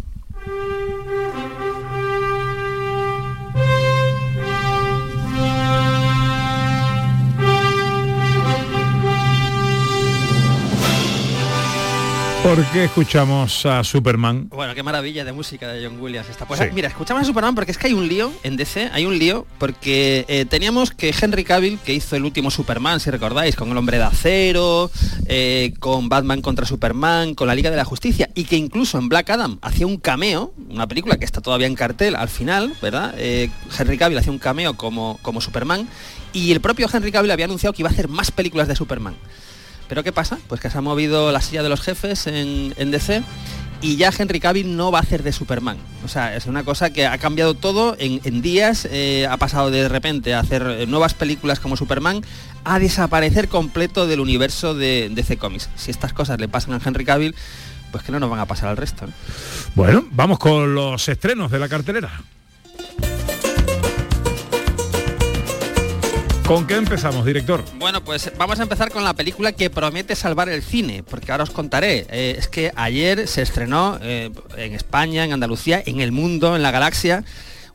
¿Por 12.42 12.64
qué 12.72 12.84
escuchamos 12.84 13.64
a 13.66 13.84
Superman? 13.84 14.48
Bueno, 14.50 14.74
qué 14.74 14.82
maravilla 14.82 15.24
de 15.24 15.32
música 15.32 15.68
de 15.68 15.86
John 15.86 16.00
Williams 16.00 16.28
esta. 16.28 16.44
Pues 16.44 16.58
Sí. 16.58 16.66
mira, 16.74 16.88
escuchamos 16.88 17.22
a 17.22 17.24
Superman 17.26 17.54
porque 17.54 17.70
es 17.70 17.78
que 17.78 17.86
hay 17.86 17.92
un 17.92 18.08
lío 18.08 18.32
en 18.42 18.56
DC, 18.56 18.90
hay 18.92 19.06
un 19.06 19.16
lío 19.16 19.46
porque 19.58 20.24
eh, 20.26 20.44
teníamos 20.44 20.90
que 20.90 21.14
Henry 21.18 21.44
Cavill, 21.44 21.78
que 21.78 21.94
hizo 21.94 22.16
el 22.16 22.24
último 22.24 22.50
Superman, 22.50 22.98
si 22.98 23.10
recordáis, 23.10 23.54
con 23.54 23.70
el 23.70 23.76
hombre 23.76 23.98
de 23.98 24.04
acero, 24.04 24.90
eh, 25.26 25.72
con 25.78 26.08
Batman 26.08 26.42
contra 26.42 26.66
Superman, 26.66 27.34
con 27.34 27.46
la 27.46 27.54
Liga 27.54 27.70
de 27.70 27.76
la 27.76 27.84
Justicia, 27.84 28.28
y 28.34 28.42
que 28.44 28.56
incluso 28.56 28.98
en 28.98 29.08
Black 29.08 29.30
Adam 29.30 29.58
hacía 29.62 29.86
un 29.86 29.96
cameo, 29.98 30.52
una 30.68 30.88
película 30.88 31.18
que 31.18 31.24
está 31.24 31.40
todavía 31.40 31.68
en 31.68 31.76
cartel 31.76 32.16
al 32.16 32.28
final, 32.28 32.74
¿verdad? 32.82 33.14
Eh, 33.18 33.50
Henry 33.78 33.96
Cavill 33.96 34.18
hacía 34.18 34.32
un 34.32 34.40
cameo 34.40 34.74
como, 34.74 35.20
como 35.22 35.40
Superman, 35.40 35.86
y 36.32 36.50
el 36.50 36.60
propio 36.60 36.88
Henry 36.92 37.12
Cavill 37.12 37.30
había 37.30 37.44
anunciado 37.44 37.72
que 37.72 37.82
iba 37.82 37.88
a 37.88 37.92
hacer 37.92 38.08
más 38.08 38.32
películas 38.32 38.66
de 38.66 38.74
Superman. 38.74 39.14
Pero 39.92 40.04
¿qué 40.04 40.12
pasa? 40.12 40.38
Pues 40.48 40.58
que 40.58 40.70
se 40.70 40.78
ha 40.78 40.80
movido 40.80 41.32
la 41.32 41.42
silla 41.42 41.62
de 41.62 41.68
los 41.68 41.82
jefes 41.82 42.26
en, 42.26 42.90
DC 42.90 43.22
y 43.82 43.96
ya 43.96 44.10
Henry 44.18 44.40
Cavill 44.40 44.74
no 44.74 44.90
va 44.90 45.00
a 45.00 45.02
hacer 45.02 45.22
de 45.22 45.32
Superman. 45.32 45.76
O 46.02 46.08
sea, 46.08 46.34
es 46.34 46.46
una 46.46 46.64
cosa 46.64 46.88
que 46.94 47.06
ha 47.06 47.18
cambiado 47.18 47.52
todo 47.52 47.94
en, 47.98 48.40
días, 48.40 48.88
eh, 48.90 49.26
ha 49.30 49.36
pasado 49.36 49.70
de 49.70 49.90
repente 49.90 50.32
a 50.32 50.40
hacer 50.40 50.62
eh, 50.62 50.86
nuevas 50.86 51.12
películas 51.12 51.60
como 51.60 51.76
Superman 51.76 52.22
a 52.64 52.78
desaparecer 52.78 53.48
completo 53.48 54.06
del 54.06 54.20
universo 54.20 54.72
de 54.72 55.10
DC 55.12 55.36
Comics. 55.36 55.68
Si 55.76 55.90
estas 55.90 56.14
cosas 56.14 56.40
le 56.40 56.48
pasan 56.48 56.72
a 56.72 56.80
Henry 56.82 57.04
Cavill, 57.04 57.34
pues 57.90 58.02
que 58.02 58.12
no 58.12 58.18
nos 58.18 58.30
van 58.30 58.40
a 58.40 58.46
pasar 58.46 58.70
al 58.70 58.78
resto. 58.78 59.06
¿no? 59.06 59.12
Bueno, 59.74 60.06
vamos 60.12 60.38
con 60.38 60.74
los 60.74 61.06
estrenos 61.06 61.50
de 61.50 61.58
la 61.58 61.68
cartelera. 61.68 62.22
¿Con 66.46 66.66
qué 66.66 66.74
empezamos, 66.76 67.24
director? 67.24 67.64
Bueno, 67.78 68.02
pues 68.04 68.30
vamos 68.36 68.58
a 68.58 68.64
empezar 68.64 68.90
con 68.90 69.04
la 69.04 69.14
película 69.14 69.52
que 69.52 69.70
promete 69.70 70.16
salvar 70.16 70.48
el 70.48 70.62
cine, 70.62 71.02
porque 71.02 71.30
ahora 71.32 71.44
os 71.44 71.50
contaré. 71.50 72.06
Eh, 72.10 72.34
es 72.36 72.48
que 72.48 72.72
ayer 72.76 73.26
se 73.28 73.42
estrenó 73.42 73.98
eh, 74.02 74.30
en 74.56 74.74
España, 74.74 75.24
en 75.24 75.32
Andalucía, 75.32 75.82
en 75.86 76.00
el 76.00 76.12
mundo, 76.12 76.54
en 76.56 76.62
la 76.62 76.70
galaxia, 76.70 77.24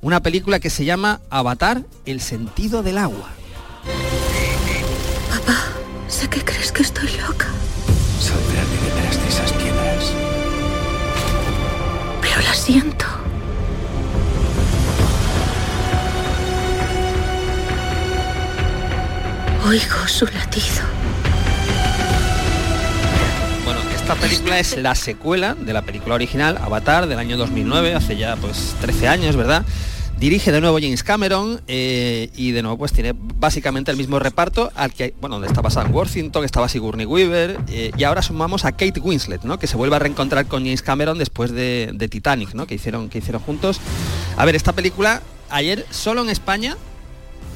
una 0.02 0.22
película 0.22 0.60
que 0.60 0.70
se 0.70 0.86
llama 0.86 1.22
Avatar, 1.30 1.84
el 2.06 2.22
sentido 2.22 2.84
del 2.84 2.98
agua. 2.98 3.30
Papá, 5.30 5.58
sé 6.08 6.28
que 6.30 6.44
crees 6.44 6.72
que 6.72 6.84
estoy 6.84 7.10
loca, 7.26 7.48
Saldrán 8.20 8.66
detrás 8.84 9.22
de 9.24 9.28
esas 9.30 9.54
piedras. 9.54 10.12
pero 12.22 12.42
la 12.42 12.54
siento. 12.54 13.06
Oigo 19.66 20.08
su 20.08 20.26
latido. 20.26 20.84
Bueno, 23.66 23.82
esta 23.96 24.16
película 24.16 24.60
es 24.60 24.78
la 24.78 24.96
secuela 24.96 25.56
de 25.56 25.74
la 25.74 25.82
película 25.82 26.16
original, 26.16 26.58
Avatar, 26.58 27.08
del 27.08 27.20
año 27.20 27.38
2009, 27.38 27.96
hace 27.96 28.16
ya 28.16 28.36
pues 28.38 28.76
13 28.82 29.08
años, 29.08 29.36
¿verdad? 29.36 29.66
Dirige 30.20 30.52
de 30.52 30.62
nuevo 30.62 30.78
James 30.80 31.04
Cameron 31.04 31.62
eh, 31.68 32.30
y 32.36 32.52
de 32.52 32.62
nuevo 32.62 32.78
pues 32.78 32.92
tiene 32.92 33.14
básicamente 33.16 33.92
el 33.92 33.98
mismo 33.98 34.20
reparto 34.20 34.72
al 34.76 34.94
que, 34.94 35.14
bueno, 35.20 35.36
donde 35.36 35.48
estaba 35.48 35.70
Sam 35.70 35.94
Worthington, 35.94 36.46
estaba 36.46 36.70
Sigourney 36.70 37.06
Weaver 37.06 37.60
eh, 37.68 37.92
y 37.98 38.04
ahora 38.04 38.22
sumamos 38.22 38.66
a 38.66 38.72
Kate 38.72 39.00
Winslet, 39.00 39.44
¿no? 39.44 39.60
Que 39.60 39.68
se 39.68 39.76
vuelve 39.76 39.96
a 39.96 40.00
reencontrar 40.00 40.48
con 40.48 40.64
James 40.64 40.82
Cameron 40.82 41.18
después 41.18 41.52
de, 41.52 41.92
de 41.94 42.08
Titanic, 42.08 42.54
¿no? 42.54 42.68
Que 42.68 42.76
hicieron, 42.76 43.10
que 43.10 43.18
hicieron 43.18 43.42
juntos. 43.42 43.80
A 44.38 44.46
ver, 44.46 44.56
esta 44.56 44.74
película 44.74 45.22
ayer 45.50 45.86
solo 45.92 46.22
en 46.22 46.30
España, 46.30 46.78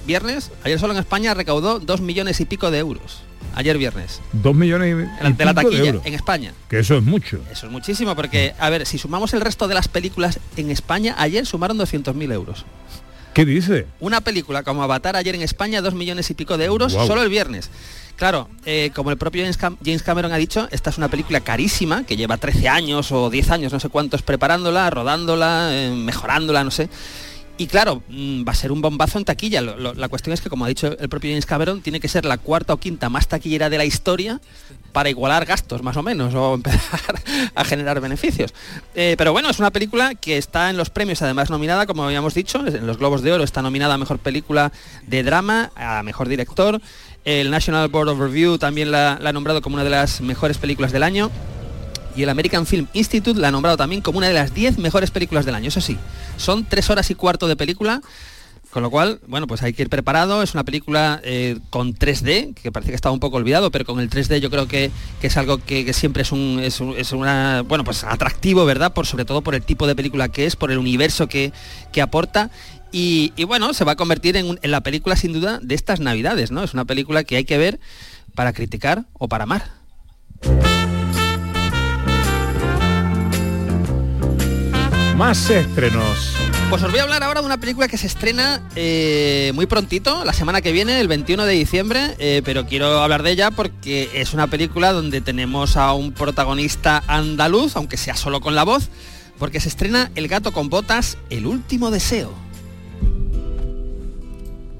viernes, 0.06 0.52
ayer 0.64 0.80
solo 0.80 0.93
en 0.93 0.99
España 0.99 1.34
recaudó 1.34 1.80
dos 1.80 2.02
millones 2.02 2.39
y 2.39 2.45
pico 2.45 2.72
de 2.72 2.80
euros. 2.80 3.22
Ayer 3.54 3.78
viernes. 3.78 4.22
Dos 4.32 4.56
millones 4.56 4.88
y, 4.88 5.28
y 5.28 5.34
De 5.34 5.45
la 5.45 5.54
pico 5.54 5.70
de 5.70 5.76
taquilla 5.76 5.89
euros. 5.89 6.06
en 6.06 6.14
España. 6.14 6.54
Que 6.70 6.80
eso 6.80 6.97
es 6.97 7.04
mucho. 7.04 7.39
Eso 7.52 7.66
es 7.66 7.72
muchísimo 7.72 8.16
porque, 8.16 8.54
a 8.58 8.70
ver, 8.70 8.86
si 8.86 8.97
sumamos 8.97 9.34
el 9.34 9.41
resto 9.41 9.68
de 9.68 9.74
las 9.76 9.88
películas 9.89 10.39
en 10.56 10.72
España, 10.72 11.16
ayer 11.18 11.45
sumaron 11.45 11.78
200.000 11.78 12.32
euros. 12.34 12.66
¿Qué 13.34 13.45
dice? 13.45 13.88
Una 13.99 14.22
película 14.22 14.64
como 14.64 14.84
Avatar 14.84 15.16
ayer 15.16 15.36
en 15.36 15.41
España, 15.41 15.82
dos 15.82 15.93
millones 15.93 16.30
y 16.30 16.34
pico 16.34 16.58
de 16.58 16.66
euros, 16.66 16.91
solo 16.91 17.24
el 17.24 17.30
viernes. 17.30 17.70
Claro, 18.18 18.49
eh, 18.66 18.91
como 18.93 19.10
el 19.10 19.18
propio 19.18 19.43
James 19.43 20.04
Cameron 20.04 20.32
ha 20.34 20.38
dicho, 20.38 20.68
esta 20.72 20.89
es 20.89 20.97
una 20.97 21.08
película 21.08 21.39
carísima, 21.39 22.04
que 22.06 22.18
lleva 22.18 22.38
13 22.38 22.68
años 22.70 23.12
o 23.12 23.30
10 23.30 23.49
años, 23.52 23.74
no 23.74 23.80
sé 23.80 23.88
cuántos, 23.89 24.22
preparándola, 24.22 24.89
rodándola, 24.89 25.70
eh, 25.72 25.91
mejorándola, 25.95 26.64
no 26.64 26.72
sé. 26.72 26.89
Y 27.62 27.68
claro, 27.68 28.01
mm, 28.09 28.43
va 28.43 28.53
a 28.53 28.55
ser 28.55 28.72
un 28.72 28.82
bombazo 28.82 29.20
en 29.20 29.26
taquilla. 29.26 29.62
La 29.62 30.09
cuestión 30.09 30.34
es 30.34 30.41
que, 30.41 30.49
como 30.49 30.66
ha 30.66 30.68
dicho 30.68 30.97
el 30.97 31.09
propio 31.09 31.30
James 31.30 31.45
Cameron, 31.45 31.82
tiene 31.82 31.99
que 31.99 32.07
ser 32.07 32.26
la 32.26 32.39
cuarta 32.39 32.74
o 32.74 32.78
quinta 32.78 33.07
más 33.07 33.28
taquillera 33.28 33.70
de 33.70 33.78
la 33.78 33.86
historia 33.86 34.41
para 34.91 35.12
igualar 35.12 35.45
gastos, 35.45 35.84
más 35.84 35.95
o 35.95 36.01
menos, 36.01 36.34
o 36.34 36.53
empezar 36.55 37.22
a 37.53 37.64
generar 37.64 38.01
beneficios. 38.01 38.51
Eh, 38.95 39.14
pero 39.16 39.32
bueno, 39.32 39.47
es 39.51 39.59
una 39.59 39.70
película 39.70 40.16
que 40.16 40.39
está 40.39 40.72
en 40.72 40.78
los 40.78 40.89
premios, 40.89 41.22
además 41.22 41.51
nominada, 41.51 41.86
como 41.86 42.03
habíamos 42.03 42.34
dicho, 42.34 42.66
en 42.66 42.88
los 42.88 42.97
Globos 42.97 43.22
de 43.22 43.32
Oro 43.32 43.43
está 43.43 43.62
nominada 43.62 43.93
a 43.93 43.99
Mejor 43.99 44.18
Película 44.18 44.72
de 45.05 45.22
Drama, 45.22 45.72
a 45.76 46.01
Mejor 46.01 46.30
Director. 46.30 46.82
El 47.26 47.51
National 47.51 47.89
Board 47.89 48.09
of 48.09 48.20
Review 48.20 48.57
también 48.57 48.89
la 48.89 49.20
ha 49.24 49.34
nombrado 49.34 49.62
como 49.62 49.76
una 49.76 49.84
de 49.84 49.91
las 49.91 50.20
mejores 50.22 50.57
películas 50.57 50.91
del 50.91 51.03
año. 51.03 51.30
Y 52.16 52.24
el 52.24 52.30
American 52.30 52.66
Film 52.66 52.88
Institute 52.93 53.39
la 53.39 53.47
ha 53.49 53.51
nombrado 53.51 53.78
también 53.78 54.01
como 54.01 54.18
una 54.18 54.28
de 54.28 54.34
las 54.34 54.53
10 54.53 54.78
mejores 54.78 55.12
películas 55.12 55.45
del 55.45 55.55
año. 55.55 55.70
Eso 55.70 55.82
sí, 55.82 55.97
son 56.38 56.66
tres 56.66 56.89
horas 56.89 57.09
y 57.12 57.16
cuarto 57.16 57.47
de 57.47 57.55
película, 57.55 58.01
con 58.72 58.84
lo 58.84 58.89
cual, 58.89 59.20
bueno, 59.28 59.47
pues 59.47 59.62
hay 59.64 59.74
que 59.74 59.82
ir 59.82 59.89
preparado. 59.89 60.41
Es 60.43 60.53
una 60.53 60.64
película 60.64 61.20
eh, 61.24 61.57
con 61.70 61.93
3D, 61.93 62.53
que 62.53 62.72
parece 62.72 62.91
que 62.91 62.95
estaba 62.95 63.12
un 63.14 63.20
poco 63.20 63.38
olvidado, 63.38 63.70
pero 63.72 63.84
con 63.86 63.99
el 63.99 64.09
3D 64.09 64.39
yo 64.39 64.49
creo 64.49 64.68
que, 64.68 64.91
que 65.20 65.28
es 65.28 65.36
algo 65.38 65.57
que, 65.57 65.91
siempre 65.93 66.24
es 66.24 66.32
un, 66.32 66.59
es, 66.64 66.80
un- 66.80 66.95
es 66.97 67.12
una, 67.12 67.64
bueno, 67.64 67.84
pues 67.84 68.03
atractivo, 68.03 68.64
¿verdad? 68.66 68.93
Por 68.93 69.07
sobre 69.07 69.26
todo 69.26 69.41
por 69.41 69.55
el 69.55 69.62
tipo 69.64 69.88
de 69.88 69.95
película 69.95 70.30
que 70.30 70.45
es, 70.45 70.55
por 70.55 70.72
el 70.72 70.78
universo 70.78 71.28
que, 71.28 71.51
que 71.91 72.01
aporta. 72.01 72.49
Y, 72.93 73.32
bueno, 73.45 73.74
se 73.74 73.86
va 73.86 73.93
a 73.93 73.95
convertir 73.95 74.36
en, 74.36 74.59
en 74.62 74.72
la 74.72 74.82
película 74.82 75.16
sin 75.16 75.32
duda 75.34 75.59
de 75.62 75.76
estas 75.76 75.99
navidades, 76.01 76.51
¿no? 76.51 76.62
Es 76.64 76.74
una 76.74 76.84
película 76.86 77.24
que 77.24 77.38
hay 77.38 77.45
que 77.45 77.57
ver 77.57 77.80
para 78.36 78.51
criticar 78.53 79.05
o 79.14 79.28
para 79.30 79.43
amar. 79.45 79.64
Más 85.22 85.51
estrenos. 85.51 86.36
Pues 86.72 86.82
os 86.82 86.89
voy 86.89 86.99
a 86.99 87.03
hablar 87.03 87.22
ahora 87.22 87.41
de 87.41 87.45
una 87.45 87.59
película 87.59 87.88
que 87.88 87.95
se 87.95 88.07
estrena 88.07 88.67
eh, 88.76 89.51
muy 89.53 89.67
prontito, 89.67 90.26
la 90.26 90.34
semana 90.34 90.61
que 90.61 90.72
viene, 90.72 90.99
el 90.99 91.07
21 91.07 91.45
de 91.45 91.53
diciembre, 91.53 92.15
eh, 92.17 92.41
pero 92.43 92.65
quiero 92.65 92.88
hablar 93.03 93.22
de 93.22 93.30
ella 93.30 93.51
porque 93.51 94.09
es 94.15 94.34
una 94.34 94.47
película 94.47 94.91
donde 94.93 95.22
tenemos 95.22 95.78
a 95.78 95.93
un 95.93 96.11
protagonista 96.11 97.03
andaluz, 97.05 97.76
aunque 97.76 97.97
sea 97.97 98.15
solo 98.15 98.41
con 98.41 98.55
la 98.55 98.63
voz, 98.63 98.89
porque 99.38 99.59
se 99.59 99.69
estrena 99.69 100.09
El 100.15 100.28
gato 100.28 100.51
con 100.53 100.69
botas, 100.69 101.19
El 101.30 101.45
último 101.45 101.91
deseo. 101.91 102.34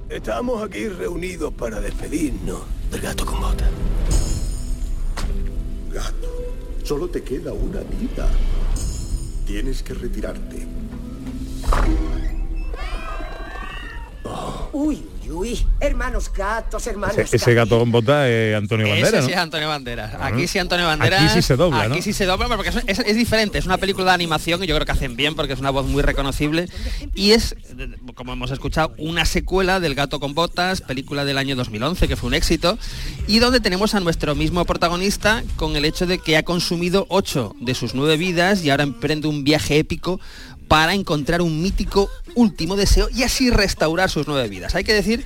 Estamos 0.10 0.64
aquí 0.64 0.88
reunidos 0.88 1.54
para 1.54 1.80
despedirnos 1.80 2.62
del 2.90 3.02
gato 3.02 3.28
con 3.28 3.42
botas. 3.42 3.70
Gato, 5.94 6.34
solo 6.84 7.08
te 7.10 7.22
queda 7.22 7.54
una 7.54 7.82
vida. 7.82 8.28
Tienes 9.52 9.84
que 9.84 9.94
retirarte. 9.94 10.66
Uy, 14.74 15.04
uy, 15.24 15.30
uy, 15.32 15.66
hermanos 15.80 16.32
gatos, 16.32 16.86
hermanos 16.88 17.18
Ese, 17.18 17.36
ese 17.36 17.54
gato 17.54 17.78
con 17.80 17.92
bota 17.92 18.30
es 18.30 18.56
Antonio 18.56 18.86
Ese 18.86 18.96
Banderas, 19.02 19.26
sí 19.26 19.32
¿no? 19.32 19.36
es 19.38 19.42
Antonio 19.42 19.68
Banderas. 19.68 20.14
Aquí 20.20 20.48
sí 20.48 20.60
Antonio 20.60 20.86
Banderas. 20.86 21.22
Aquí 21.24 21.30
sí 21.34 21.42
se 21.42 21.56
dobla, 21.56 21.88
¿no? 21.88 21.94
Aquí 21.94 22.02
sí 22.02 22.14
se 22.14 22.26
dobla 22.26 22.48
porque 22.56 22.70
es, 22.70 22.78
es- 22.88 23.00
es 23.00 23.16
diferente. 23.16 23.58
Es 23.58 23.66
una 23.66 23.78
película 23.78 24.06
de 24.06 24.12
animación 24.12 24.64
y 24.64 24.68
yo 24.68 24.76
creo 24.76 24.86
que 24.86 24.92
hacen 24.92 25.16
bien 25.16 25.36
porque 25.36 25.54
es 25.54 25.60
una 25.60 25.72
voz 25.72 25.86
muy 25.88 26.02
reconocible. 26.04 26.70
Y 27.16 27.32
es, 27.32 27.56
como 28.16 28.34
hemos 28.34 28.52
escuchado, 28.52 28.94
una 28.98 29.26
secuela 29.26 29.80
del 29.80 29.96
Gato 29.96 30.20
con 30.20 30.34
Botas, 30.34 30.82
película 30.82 31.26
del 31.26 31.38
año 31.38 31.56
2011 31.56 32.08
que 32.08 32.16
fue 32.16 32.28
un 32.28 32.34
éxito. 32.34 32.78
Y 33.28 33.40
donde 33.40 33.60
tenemos 33.60 33.94
a 33.96 34.00
nuestro 34.00 34.36
mismo 34.36 34.64
protagonista 34.66 35.44
con 35.58 35.76
el 35.76 35.84
hecho 35.86 36.06
de 36.06 36.20
que 36.20 36.38
ha 36.38 36.44
consumido 36.44 37.06
ocho 37.10 37.56
de 37.60 37.74
sus 37.76 37.96
nueve 37.96 38.16
vidas 38.18 38.64
y 38.64 38.70
ahora 38.70 38.84
emprende 38.84 39.28
un 39.28 39.44
viaje 39.44 39.78
épico 39.80 40.20
para 40.72 40.94
encontrar 40.94 41.42
un 41.42 41.62
mítico 41.62 42.10
último 42.34 42.78
deseo 42.78 43.10
y 43.14 43.24
así 43.24 43.50
restaurar 43.50 44.10
sus 44.10 44.26
nueve 44.26 44.48
vidas. 44.48 44.74
Hay 44.74 44.86
que 44.86 44.94
decir 44.94 45.26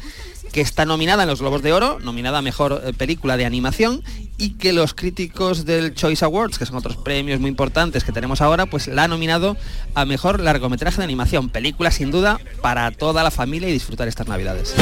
que 0.52 0.62
está 0.62 0.86
nominada 0.86 1.22
en 1.22 1.30
los 1.30 1.40
Globos 1.40 1.62
de 1.62 1.72
Oro, 1.72 2.00
nominada 2.00 2.40
a 2.40 2.42
Mejor 2.42 2.82
eh, 2.84 2.94
Película 2.94 3.38
de 3.38 3.46
Animación, 3.46 4.02
y 4.40 4.56
que 4.56 4.74
los 4.74 4.96
críticos 4.96 5.66
del 5.66 5.94
Choice 5.94 6.26
Awards, 6.26 6.58
que 6.58 6.66
son 6.66 6.78
otros 6.78 6.98
premios 6.98 7.40
muy 7.40 7.52
importantes 7.52 8.04
que 8.04 8.12
tenemos 8.12 8.42
ahora, 8.42 8.66
pues 8.66 8.88
la 8.88 9.04
ha 9.04 9.08
nominado 9.08 9.56
a 9.94 10.06
Mejor 10.06 10.40
Largometraje 10.40 10.98
de 10.98 11.04
Animación. 11.04 11.50
Película 11.50 11.92
sin 11.92 12.10
duda 12.10 12.40
para 12.64 12.90
toda 12.90 13.22
la 13.22 13.30
familia 13.30 13.70
y 13.70 13.74
disfrutar 13.74 14.08
estas 14.08 14.28
Navidades. 14.28 14.74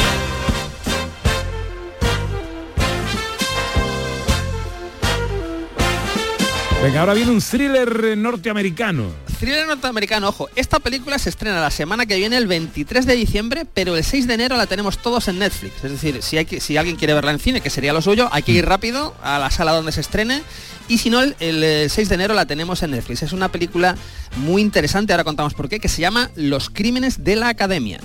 Venga, 6.84 6.99
ahora 6.99 7.13
viene 7.13 7.31
un 7.31 7.39
thriller 7.39 8.03
eh, 8.03 8.15
norteamericano. 8.17 9.05
Thriller 9.39 9.65
norteamericano, 9.65 10.27
ojo, 10.27 10.49
esta 10.53 10.81
película 10.81 11.17
se 11.17 11.29
estrena 11.29 11.61
la 11.61 11.71
semana 11.71 12.05
que 12.05 12.17
viene, 12.17 12.36
el 12.36 12.45
23 12.45 13.05
de 13.05 13.15
diciembre, 13.15 13.65
pero 13.73 13.95
el 13.95 14.03
6 14.03 14.27
de 14.27 14.34
enero 14.34 14.57
la 14.57 14.67
tenemos 14.67 14.97
todos 14.97 15.29
en 15.29 15.39
Netflix. 15.39 15.81
Es 15.81 15.91
decir, 15.91 16.21
si, 16.21 16.38
hay 16.38 16.43
que, 16.43 16.59
si 16.59 16.75
alguien 16.75 16.97
quiere 16.97 17.13
verla 17.13 17.31
en 17.31 17.39
cine, 17.39 17.61
que 17.61 17.69
sería 17.69 17.93
lo 17.93 18.01
suyo, 18.01 18.27
hay 18.34 18.43
que 18.43 18.51
ir 18.51 18.65
rápido 18.65 19.15
a 19.23 19.39
la 19.39 19.49
sala 19.49 19.71
donde 19.71 19.93
se 19.93 20.01
estrene. 20.01 20.43
Y 20.89 20.97
si 20.97 21.09
no, 21.09 21.21
el, 21.21 21.38
el, 21.39 21.63
eh, 21.63 21.88
6 21.88 22.09
de 22.09 22.15
enero 22.15 22.34
la 22.34 22.47
tenemos 22.47 22.84
en 22.84 22.91
Netflix. 22.91 23.23
Es 23.23 23.31
una 23.31 23.47
película 23.47 23.95
muy 24.36 24.61
interesante, 24.61 25.13
ahora 25.13 25.23
contamos 25.23 25.53
por 25.53 25.69
qué, 25.69 25.79
que 25.79 25.88
se 25.88 26.01
llama 26.01 26.31
Los 26.36 26.69
Crímenes 26.69 27.23
de 27.23 27.38
la 27.38 27.47
Academia. 27.47 28.01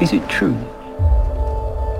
Is 0.00 0.12
it 0.12 0.26
true? 0.26 0.56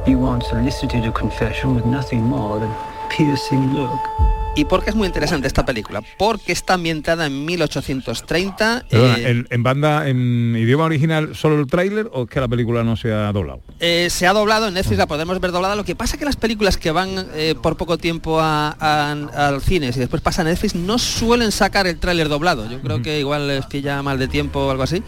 You 0.09 0.19
once 0.19 0.53
elicited 0.53 1.05
a 1.05 1.13
confession 1.13 1.75
with 1.75 1.85
nothing 1.85 2.23
more 2.23 2.59
than 2.59 2.71
a 2.71 3.07
piercing 3.11 3.75
look. 3.75 4.38
¿Y 4.59 4.65
por 4.65 4.83
qué 4.83 4.91
es 4.91 4.97
muy 4.97 5.07
interesante 5.07 5.47
esta 5.47 5.65
película? 5.65 6.03
Porque 6.19 6.51
está 6.51 6.75
ambientada 6.75 7.27
en 7.27 7.45
1830. 7.45 8.87
Perdona, 8.91 9.19
eh, 9.19 9.31
en, 9.31 9.47
en 9.51 9.63
banda, 9.63 10.09
en 10.09 10.57
idioma 10.59 10.85
original, 10.85 11.37
solo 11.37 11.61
el 11.61 11.69
tráiler 11.69 12.09
o 12.13 12.25
es 12.25 12.29
que 12.29 12.41
la 12.41 12.49
película 12.49 12.83
no 12.83 12.97
se 12.97 13.13
ha 13.13 13.31
doblado? 13.33 13.61
Eh, 13.79 14.09
se 14.11 14.27
ha 14.27 14.33
doblado 14.33 14.67
en 14.67 14.75
Netflix, 14.75 14.99
la 14.99 15.07
podemos 15.07 15.39
ver 15.39 15.53
doblada. 15.53 15.77
Lo 15.77 15.85
que 15.85 15.95
pasa 15.95 16.17
que 16.17 16.25
las 16.25 16.35
películas 16.35 16.77
que 16.77 16.91
van 16.91 17.29
eh, 17.35 17.55
por 17.63 17.77
poco 17.77 17.99
tiempo 17.99 18.41
a- 18.41 18.77
a- 18.81 19.13
al 19.47 19.61
cine 19.63 19.93
y 19.95 19.99
después 19.99 20.23
pasan 20.23 20.49
a 20.49 20.51
Netflix 20.51 20.75
no 20.75 20.99
suelen 20.99 21.53
sacar 21.53 21.87
el 21.87 22.01
tráiler 22.01 22.29
doblado. 22.29 22.69
Yo 22.69 22.81
creo 22.81 23.01
que 23.01 23.21
igual 23.21 23.47
les 23.47 23.65
pilla 23.67 24.03
mal 24.03 24.19
de 24.19 24.27
tiempo 24.27 24.59
o 24.67 24.71
algo 24.73 24.83
así. 24.83 25.05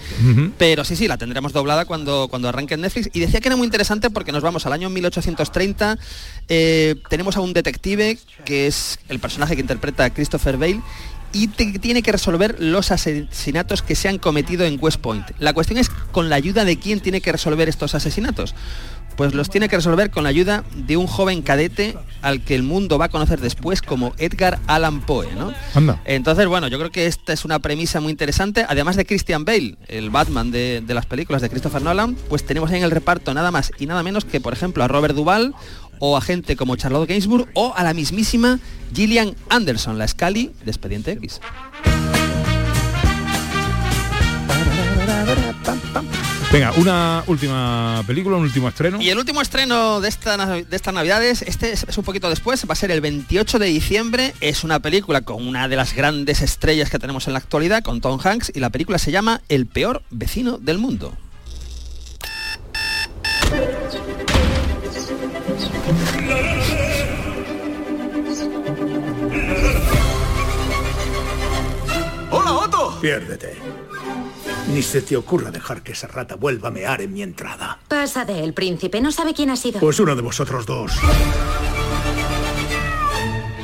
Pero 0.58 0.84
sí, 0.84 0.94
sí, 0.94 1.08
la 1.08 1.18
tendremos 1.18 1.52
doblada 1.52 1.86
cuando, 1.86 2.28
cuando 2.28 2.48
arranque 2.48 2.74
en 2.74 2.82
Netflix. 2.82 3.10
Y 3.12 3.18
decía 3.18 3.40
que 3.40 3.48
era 3.48 3.56
muy 3.56 3.64
interesante 3.66 4.10
porque 4.10 4.30
nos 4.30 4.44
vamos 4.44 4.64
al 4.66 4.74
año 4.74 4.88
1830. 4.90 5.98
eh, 6.48 6.94
tenemos 7.08 7.36
a 7.36 7.40
un 7.40 7.52
detective 7.52 8.16
que 8.44 8.66
es 8.68 8.98
el 9.08 9.18
personaje 9.18 9.39
que 9.48 9.60
interpreta 9.60 10.10
Christopher 10.10 10.56
Bale 10.56 10.80
y 11.32 11.46
te- 11.48 11.78
tiene 11.78 12.02
que 12.02 12.10
resolver 12.12 12.56
los 12.58 12.90
asesinatos 12.90 13.82
que 13.82 13.94
se 13.94 14.08
han 14.08 14.18
cometido 14.18 14.64
en 14.64 14.78
West 14.80 15.00
Point. 15.00 15.26
La 15.38 15.52
cuestión 15.52 15.78
es 15.78 15.88
con 15.88 16.28
la 16.28 16.36
ayuda 16.36 16.64
de 16.64 16.78
quién 16.78 17.00
tiene 17.00 17.20
que 17.20 17.30
resolver 17.32 17.68
estos 17.68 17.94
asesinatos. 17.94 18.54
Pues 19.16 19.34
los 19.34 19.50
tiene 19.50 19.68
que 19.68 19.76
resolver 19.76 20.10
con 20.10 20.22
la 20.22 20.30
ayuda 20.30 20.64
de 20.74 20.96
un 20.96 21.06
joven 21.06 21.42
cadete 21.42 21.94
al 22.22 22.42
que 22.42 22.54
el 22.54 22.62
mundo 22.62 22.96
va 22.96 23.06
a 23.06 23.08
conocer 23.10 23.38
después 23.40 23.82
como 23.82 24.14
Edgar 24.16 24.58
Allan 24.66 25.02
Poe, 25.02 25.28
¿no? 25.34 25.52
Anda. 25.74 26.00
Entonces, 26.06 26.46
bueno, 26.46 26.68
yo 26.68 26.78
creo 26.78 26.90
que 26.90 27.06
esta 27.06 27.32
es 27.34 27.44
una 27.44 27.58
premisa 27.58 28.00
muy 28.00 28.12
interesante. 28.12 28.64
Además 28.66 28.96
de 28.96 29.04
Christian 29.04 29.44
Bale, 29.44 29.76
el 29.88 30.08
Batman 30.10 30.50
de, 30.50 30.82
de 30.86 30.94
las 30.94 31.04
películas 31.06 31.42
de 31.42 31.50
Christopher 31.50 31.82
Nolan, 31.82 32.14
pues 32.30 32.46
tenemos 32.46 32.70
ahí 32.70 32.78
en 32.78 32.84
el 32.84 32.90
reparto 32.90 33.34
nada 33.34 33.50
más 33.50 33.72
y 33.78 33.86
nada 33.86 34.02
menos 34.02 34.24
que, 34.24 34.40
por 34.40 34.52
ejemplo, 34.54 34.84
a 34.84 34.88
Robert 34.88 35.14
Duvall 35.14 35.54
o 36.00 36.16
a 36.16 36.20
gente 36.20 36.56
como 36.56 36.74
Charlotte 36.74 37.08
Gainsbourg 37.08 37.48
o 37.54 37.72
a 37.76 37.84
la 37.84 37.94
mismísima 37.94 38.58
Gillian 38.92 39.36
Anderson, 39.48 39.98
la 39.98 40.08
Scully 40.08 40.50
de 40.64 40.70
Expediente 40.70 41.12
X. 41.12 41.40
Venga, 46.52 46.72
una 46.72 47.22
última 47.28 48.02
película, 48.08 48.36
un 48.36 48.42
último 48.42 48.68
estreno. 48.68 49.00
Y 49.00 49.08
el 49.08 49.18
último 49.18 49.40
estreno 49.40 50.00
de, 50.00 50.08
esta, 50.08 50.36
de 50.36 50.76
estas 50.76 50.92
navidades, 50.92 51.42
este 51.42 51.70
es, 51.70 51.86
es 51.88 51.96
un 51.96 52.02
poquito 52.02 52.28
después, 52.28 52.68
va 52.68 52.72
a 52.72 52.76
ser 52.76 52.90
el 52.90 53.00
28 53.00 53.60
de 53.60 53.66
diciembre, 53.66 54.34
es 54.40 54.64
una 54.64 54.80
película 54.80 55.20
con 55.20 55.46
una 55.46 55.68
de 55.68 55.76
las 55.76 55.94
grandes 55.94 56.42
estrellas 56.42 56.90
que 56.90 56.98
tenemos 56.98 57.28
en 57.28 57.34
la 57.34 57.38
actualidad, 57.38 57.84
con 57.84 58.00
Tom 58.00 58.18
Hanks, 58.20 58.50
y 58.52 58.58
la 58.58 58.70
película 58.70 58.98
se 58.98 59.12
llama 59.12 59.42
El 59.48 59.66
peor 59.66 60.02
vecino 60.10 60.58
del 60.58 60.78
mundo. 60.78 61.16
Piérdete. 73.00 73.56
Ni 74.72 74.82
se 74.82 75.00
te 75.02 75.16
ocurra 75.16 75.50
dejar 75.50 75.82
que 75.82 75.92
esa 75.92 76.06
rata 76.06 76.36
vuelva 76.36 76.68
a 76.68 76.70
mear 76.70 77.00
en 77.00 77.12
mi 77.12 77.22
entrada. 77.22 77.78
Pasa 77.88 78.24
de 78.24 78.44
él, 78.44 78.52
príncipe. 78.52 79.00
No 79.00 79.10
sabe 79.10 79.34
quién 79.34 79.50
ha 79.50 79.56
sido. 79.56 79.80
Pues 79.80 79.98
uno 80.00 80.14
de 80.14 80.22
vosotros 80.22 80.66
dos. 80.66 80.92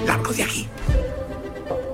Largo 0.06 0.32
de 0.32 0.42
aquí. 0.42 0.68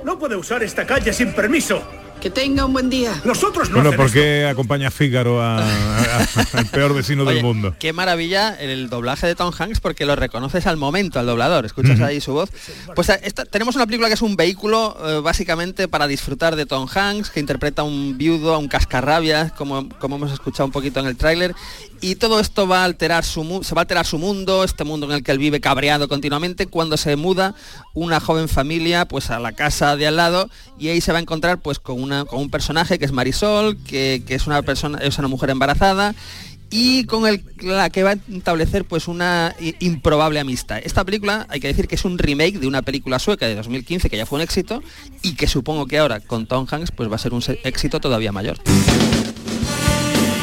No 0.05 0.19
puede 0.19 0.37
usar 0.37 0.63
esta 0.63 0.87
calle 0.87 1.13
sin 1.13 1.33
permiso. 1.35 1.83
Que 2.23 2.31
tenga 2.31 2.65
un 2.65 2.73
buen 2.73 2.89
día. 2.89 3.21
Los 3.25 3.43
otros 3.43 3.69
no 3.71 3.75
Bueno, 3.83 3.91
¿por 3.97 4.07
esto. 4.07 4.15
qué 4.21 4.47
acompaña 4.47 4.87
a 4.87 4.91
Fígaro 4.93 5.43
a- 5.43 5.59
a- 5.59 6.27
al 6.53 6.67
peor 6.67 6.95
vecino 6.95 7.25
del 7.25 7.43
mundo? 7.43 7.75
Qué 7.81 7.93
maravilla 7.93 8.55
el 8.61 8.89
doblaje 8.89 9.27
de 9.27 9.35
Tom 9.35 9.53
Hanks 9.59 9.81
porque 9.81 10.07
lo 10.07 10.15
reconoces 10.15 10.69
al 10.69 10.77
momento, 10.77 11.19
al 11.19 11.27
doblador, 11.27 11.67
escuchas 11.67 12.01
ahí 12.01 12.21
su 12.21 12.33
voz. 12.33 12.51
Pues 12.95 13.09
eh, 13.09 13.19
esta- 13.25 13.45
tenemos 13.45 13.75
una 13.75 13.87
película 13.87 14.07
que 14.07 14.15
es 14.15 14.23
un 14.23 14.37
vehículo 14.37 14.97
eh, 15.05 15.21
básicamente 15.21 15.89
para 15.89 16.07
disfrutar 16.07 16.55
de 16.55 16.65
Tom 16.65 16.87
Hanks, 16.95 17.31
que 17.31 17.41
interpreta 17.41 17.83
a 17.83 17.85
un 17.85 18.17
viudo, 18.17 18.55
a 18.55 18.59
un 18.59 18.69
cascarrabias, 18.69 19.51
como, 19.53 19.89
como 19.99 20.15
hemos 20.15 20.31
escuchado 20.33 20.67
un 20.67 20.73
poquito 20.73 21.01
en 21.01 21.07
el 21.07 21.17
tráiler, 21.17 21.57
y 22.03 22.17
todo 22.17 22.41
esto 22.41 22.67
va 22.67 22.83
a 22.83 22.85
alterar 22.85 23.25
su 23.25 23.61
se 23.63 23.75
va 23.75 23.81
a 23.81 23.85
alterar 23.85 24.05
su 24.05 24.19
mundo, 24.19 24.65
este 24.65 24.85
mundo 24.85 25.07
en 25.07 25.13
el 25.13 25.23
que 25.23 25.31
él 25.31 25.39
vive 25.39 25.61
cabreado 25.61 26.09
continuamente, 26.09 26.67
cuando 26.67 26.97
se 26.97 27.17
muda 27.17 27.55
una 27.95 28.21
joven 28.21 28.49
familia 28.49 29.07
pues 29.07 29.31
a 29.31 29.39
la 29.39 29.53
casa 29.53 29.97
de 29.97 30.09
al 30.09 30.17
lado 30.17 30.51
y 30.79 30.89
ahí 30.89 31.01
se 31.01 31.13
va 31.13 31.19
a 31.19 31.23
encontrar 31.23 31.61
pues 31.61 31.79
con 31.79 32.03
una 32.03 32.25
con 32.25 32.41
un 32.41 32.51
personaje 32.51 32.99
que 32.99 33.05
es 33.05 33.13
Marisol, 33.13 33.79
que, 33.85 34.23
que 34.27 34.35
es 34.35 34.47
una 34.47 34.63
persona, 34.63 34.99
es 34.99 35.17
una 35.19 35.29
mujer 35.29 35.51
embarazada 35.51 36.15
y 36.73 37.05
con 37.05 37.27
el, 37.27 37.45
la 37.61 37.91
que 37.91 38.03
va 38.03 38.11
a 38.13 38.19
establecer 38.35 38.85
pues 38.87 39.07
una 39.07 39.55
improbable 39.79 40.41
amistad. 40.41 40.81
Esta 40.83 41.05
película 41.05 41.47
hay 41.51 41.61
que 41.61 41.69
decir 41.69 41.87
que 41.87 41.95
es 41.95 42.05
un 42.05 42.19
remake 42.19 42.59
de 42.59 42.67
una 42.67 42.83
película 42.83 43.21
sueca 43.21 43.47
de 43.47 43.55
2015 43.55 44.11
que 44.11 44.17
ya 44.17 44.27
fue 44.27 44.39
un 44.39 44.43
éxito 44.43 44.83
y 45.23 45.35
que 45.35 45.47
supongo 45.47 45.87
que 45.87 45.99
ahora 45.99 46.19
con 46.19 46.47
Tom 46.47 46.67
Hanks 46.69 46.91
pues 46.91 47.09
va 47.11 47.17
a 47.17 47.19
ser 47.19 47.33
un 47.33 47.43
éxito 47.63 48.01
todavía 48.01 48.33
mayor. 48.33 48.59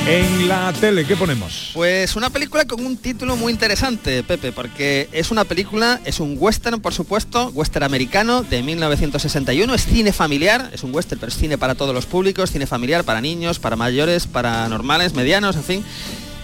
En 0.10 0.48
la 0.48 0.74
tele, 0.74 1.06
¿qué 1.06 1.16
ponemos? 1.16 1.70
Pues 1.76 2.16
una 2.16 2.32
película 2.32 2.66
con 2.66 2.84
un 2.84 2.98
título 2.98 3.36
muy 3.36 3.54
interesante, 3.54 4.24
Pepe, 4.24 4.52
porque 4.52 5.08
es 5.12 5.30
una 5.30 5.44
película, 5.44 6.02
es 6.04 6.20
un 6.20 6.36
western, 6.40 6.82
por 6.82 6.96
supuesto, 6.96 7.52
western 7.54 7.84
americano 7.84 8.42
de 8.42 8.64
1961, 8.64 9.72
es 9.76 9.86
cine 9.86 10.12
familiar, 10.12 10.72
es 10.74 10.82
un 10.82 10.96
western, 10.96 11.20
pero 11.20 11.32
es 11.32 11.38
cine 11.38 11.60
para 11.60 11.76
todos 11.76 11.94
los 11.94 12.08
públicos, 12.08 12.50
cine 12.50 12.66
familiar 12.66 13.04
para 13.04 13.22
niños, 13.22 13.60
para 13.60 13.76
mayores, 13.76 14.26
para 14.26 14.68
normales, 14.68 15.14
medianos, 15.14 15.56
en 15.58 15.64
fin. 15.64 15.84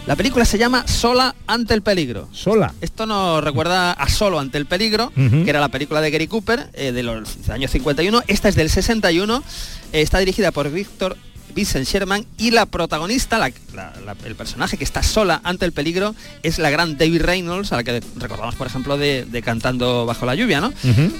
La 0.05 0.15
película 0.15 0.45
se 0.45 0.59
llama 0.59 0.87
Sola 0.87 1.33
ante 1.47 1.73
el 1.73 1.81
peligro. 1.81 2.29
Sola. 2.33 2.71
Esto 2.81 3.07
nos 3.07 3.43
recuerda 3.43 3.93
a 3.93 4.07
Solo 4.09 4.39
ante 4.39 4.59
el 4.59 4.67
peligro, 4.67 5.11
que 5.15 5.49
era 5.49 5.59
la 5.59 5.69
película 5.69 6.01
de 6.01 6.11
Gary 6.11 6.27
Cooper 6.27 6.69
eh, 6.73 6.91
de 6.91 7.01
los 7.01 7.49
años 7.49 7.71
51. 7.71 8.21
Esta 8.27 8.47
es 8.47 8.53
del 8.53 8.69
61. 8.69 9.43
eh, 9.91 10.01
está 10.01 10.19
dirigida 10.19 10.51
por 10.51 10.69
Víctor 10.69 11.17
Vincent 11.55 11.87
Sherman 11.87 12.25
y 12.37 12.51
la 12.51 12.65
protagonista, 12.65 13.37
la- 13.39 13.51
la- 13.73 13.93
la- 14.05 14.15
el 14.25 14.35
personaje 14.35 14.77
que 14.77 14.83
está 14.83 15.01
sola 15.01 15.39
ante 15.43 15.65
el 15.65 15.71
peligro, 15.71 16.13
es 16.43 16.59
la 16.59 16.69
gran 16.69 16.97
David 16.97 17.21
Reynolds, 17.21 17.71
a 17.71 17.77
la 17.77 17.83
que 17.83 18.03
recordamos, 18.17 18.55
por 18.55 18.67
ejemplo, 18.67 18.97
de, 18.97 19.25
de 19.25 19.41
Cantando 19.41 20.05
bajo 20.05 20.25
la 20.25 20.35
lluvia, 20.35 20.59
¿no? 20.61 20.73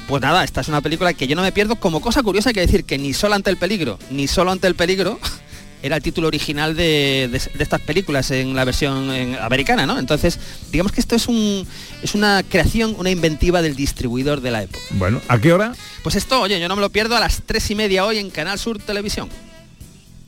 Pues 0.08 0.22
nada, 0.22 0.44
esta 0.44 0.62
es 0.62 0.68
una 0.68 0.82
película 0.82 1.14
que 1.14 1.28
yo 1.28 1.36
no 1.36 1.42
me 1.42 1.52
pierdo. 1.52 1.78
Como 1.78 2.02
cosa 2.02 2.22
curiosa 2.22 2.50
hay 2.50 2.54
que 2.56 2.62
decir 2.62 2.84
que 2.84 2.98
ni 2.98 3.14
Sola 3.14 3.36
ante 3.38 3.50
el 3.50 3.58
peligro, 3.58 3.98
ni 4.12 4.28
Solo 4.28 4.52
ante 4.52 4.68
el 4.68 4.76
peligro 4.76 5.20
era 5.84 5.98
el 5.98 6.02
título 6.04 6.28
original 6.28 6.76
de, 6.76 7.30
de- 7.32 7.58
de 7.58 7.64
estas 7.64 7.80
películas 7.82 8.30
en 8.32 8.56
la 8.56 8.66
versión 8.66 9.12
en- 9.12 9.36
americana, 9.36 9.86
¿no? 9.86 10.00
Entonces, 10.00 10.40
digamos 10.72 10.92
que 10.92 11.00
esto 11.00 11.16
es 11.16 11.28
un 11.28 11.66
es 12.02 12.14
una 12.16 12.44
creación, 12.48 12.96
una 12.98 13.10
inventiva 13.10 13.62
del 13.62 13.76
distribuidor 13.76 14.42
de 14.42 14.52
la 14.52 14.64
época. 14.64 14.84
Bueno, 14.92 15.22
¿a 15.28 15.38
qué 15.40 15.54
hora? 15.54 15.74
Pues 16.04 16.16
esto, 16.16 16.42
oye, 16.42 16.60
yo 16.60 16.68
no 16.68 16.76
me 16.76 16.82
lo 16.82 16.90
pierdo 16.90 17.16
a 17.16 17.20
las 17.20 17.42
tres 17.46 17.70
y 17.72 17.76
media 17.76 18.06
hoy 18.06 18.18
en 18.18 18.30
Canal 18.32 18.60
Sur 18.60 18.80
Televisión. 18.80 19.30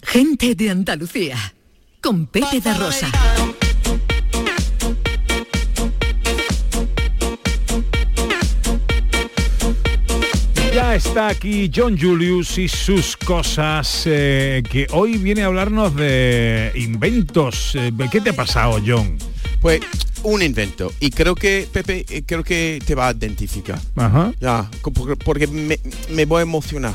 Gente 0.08 0.56
de 0.56 0.70
Andalucía. 0.70 1.38
Con 2.02 2.28
Pepe 2.28 2.62
de 2.62 2.74
Rosa. 2.76 3.12
Ya 10.74 10.96
está 10.96 11.28
aquí 11.28 11.70
John 11.76 11.98
Julius 12.00 12.58
y 12.58 12.70
sus 12.70 13.18
cosas, 13.18 14.04
eh, 14.06 14.64
que 14.72 14.88
hoy 14.92 15.18
viene 15.18 15.44
a 15.44 15.48
hablarnos 15.48 15.94
de 15.94 16.72
inventos. 16.76 17.76
Eh, 17.76 17.92
¿Qué 18.10 18.22
te 18.22 18.30
ha 18.30 18.34
pasado, 18.34 18.80
John? 18.86 19.18
Pues 19.60 19.82
un 20.24 20.42
invento. 20.42 20.94
Y 21.02 21.10
creo 21.10 21.36
que, 21.36 21.68
Pepe, 21.70 22.06
eh, 22.10 22.24
creo 22.26 22.46
que 22.46 22.82
te 22.86 22.96
va 22.96 23.10
a 23.10 23.12
identificar. 23.12 23.80
Ajá. 23.98 24.32
Ya, 24.40 24.72
porque, 24.82 25.18
porque 25.18 25.48
me, 25.48 25.78
me 26.12 26.24
voy 26.24 26.40
a 26.40 26.44
emocionar. 26.44 26.94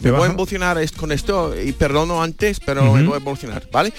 ¿Te 0.00 0.10
Me 0.12 0.18
voy 0.18 0.28
a 0.28 0.32
emocionar 0.32 0.78
es- 0.78 0.92
con 0.92 1.10
esto 1.10 1.54
y 1.60 1.72
perdono 1.72 2.22
antes, 2.22 2.60
pero 2.60 2.82
me 2.92 3.00
Ujú. 3.00 3.04
voy 3.10 3.14
a 3.14 3.16
emocionar, 3.22 3.68
¿vale? 3.72 3.92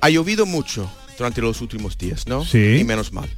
Ha 0.00 0.08
llovido 0.10 0.46
mucho 0.46 0.90
durante 1.18 1.40
los 1.40 1.60
últimos 1.60 1.96
días, 1.98 2.26
¿no? 2.26 2.44
Sí. 2.44 2.78
Y 2.80 2.84
menos 2.84 3.12
mal. 3.12 3.28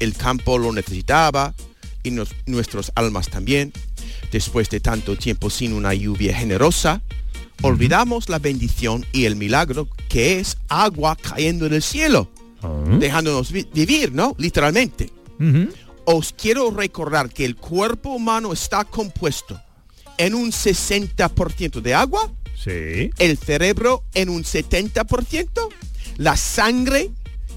El 0.00 0.14
campo 0.14 0.58
lo 0.58 0.72
necesitaba 0.72 1.54
y 2.02 2.10
nos- 2.10 2.34
nuestros 2.46 2.92
almas 2.94 3.28
también. 3.28 3.72
Después 4.30 4.68
de 4.68 4.80
tanto 4.80 5.16
tiempo 5.16 5.48
sin 5.50 5.72
una 5.72 5.94
lluvia 5.94 6.36
generosa, 6.36 7.00
olvidamos 7.62 8.28
la 8.28 8.38
bendición 8.38 9.06
y 9.12 9.24
el 9.24 9.36
milagro 9.36 9.88
que 10.08 10.40
es 10.40 10.58
agua 10.68 11.16
cayendo 11.16 11.68
del 11.68 11.82
cielo, 11.82 12.30
dejándonos 12.98 13.50
vi- 13.52 13.66
vivir, 13.72 14.12
¿no? 14.12 14.34
Literalmente. 14.38 15.10
Os 16.04 16.32
quiero 16.36 16.70
recordar 16.70 17.30
que 17.30 17.44
el 17.46 17.56
cuerpo 17.56 18.10
humano 18.10 18.52
está 18.52 18.84
compuesto 18.84 19.58
en 20.18 20.34
un 20.34 20.52
60% 20.52 21.80
de 21.80 21.94
agua, 21.94 22.32
Sí. 22.62 23.10
el 23.18 23.36
cerebro 23.36 24.04
en 24.14 24.28
un 24.28 24.44
70%, 24.44 25.68
la 26.16 26.36
sangre 26.36 27.10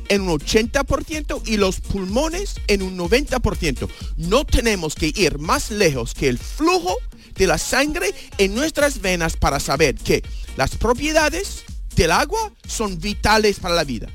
en 0.10 0.22
un 0.22 0.30
80% 0.40 1.42
y 1.46 1.58
los 1.58 1.80
pulmones 1.82 2.56
en 2.68 2.82
un 2.82 2.98
90%. 2.98 3.90
No 4.18 4.46
tenemos 4.46 4.96
que 4.96 5.12
ir 5.16 5.38
más 5.38 5.70
lejos 5.72 6.14
que 6.14 6.30
el 6.30 6.38
flujo 6.38 6.96
de 7.36 7.48
la 7.48 7.58
sangre 7.58 8.14
en 8.38 8.56
nuestras 8.56 9.02
venas 9.02 9.38
para 9.38 9.60
saber 9.60 9.96
que 9.96 10.24
las 10.56 10.76
propiedades 10.76 11.64
del 11.96 12.12
agua 12.12 12.52
son 12.68 13.00
vitales 13.00 13.60
para 13.60 13.76
la 13.76 13.84
vida. 13.84 14.08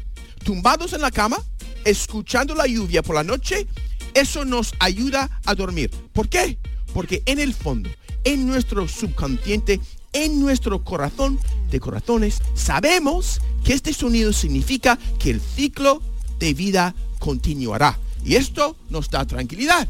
Tumbados 0.44 0.92
en 0.92 1.00
la 1.02 1.10
cama, 1.10 1.38
escuchando 1.84 2.54
la 2.54 2.66
lluvia 2.66 3.02
por 3.02 3.14
la 3.14 3.22
noche, 3.24 3.66
eso 4.14 4.44
nos 4.44 4.72
ayuda 4.80 5.40
a 5.44 5.54
dormir. 5.54 5.90
¿Por 6.12 6.28
qué? 6.28 6.58
Porque 6.92 7.22
en 7.26 7.38
el 7.38 7.54
fondo, 7.54 7.90
en 8.24 8.46
nuestro 8.46 8.86
subconsciente, 8.88 9.80
en 10.12 10.40
nuestro 10.40 10.82
corazón 10.84 11.38
de 11.70 11.80
corazones, 11.80 12.40
sabemos 12.54 13.40
que 13.64 13.72
este 13.72 13.92
sonido 13.94 14.32
significa 14.32 14.98
que 15.18 15.30
el 15.30 15.40
ciclo 15.40 16.02
de 16.38 16.54
vida 16.54 16.94
continuará. 17.18 17.98
Y 18.24 18.36
esto 18.36 18.76
nos 18.90 19.10
da 19.10 19.26
tranquilidad. 19.26 19.88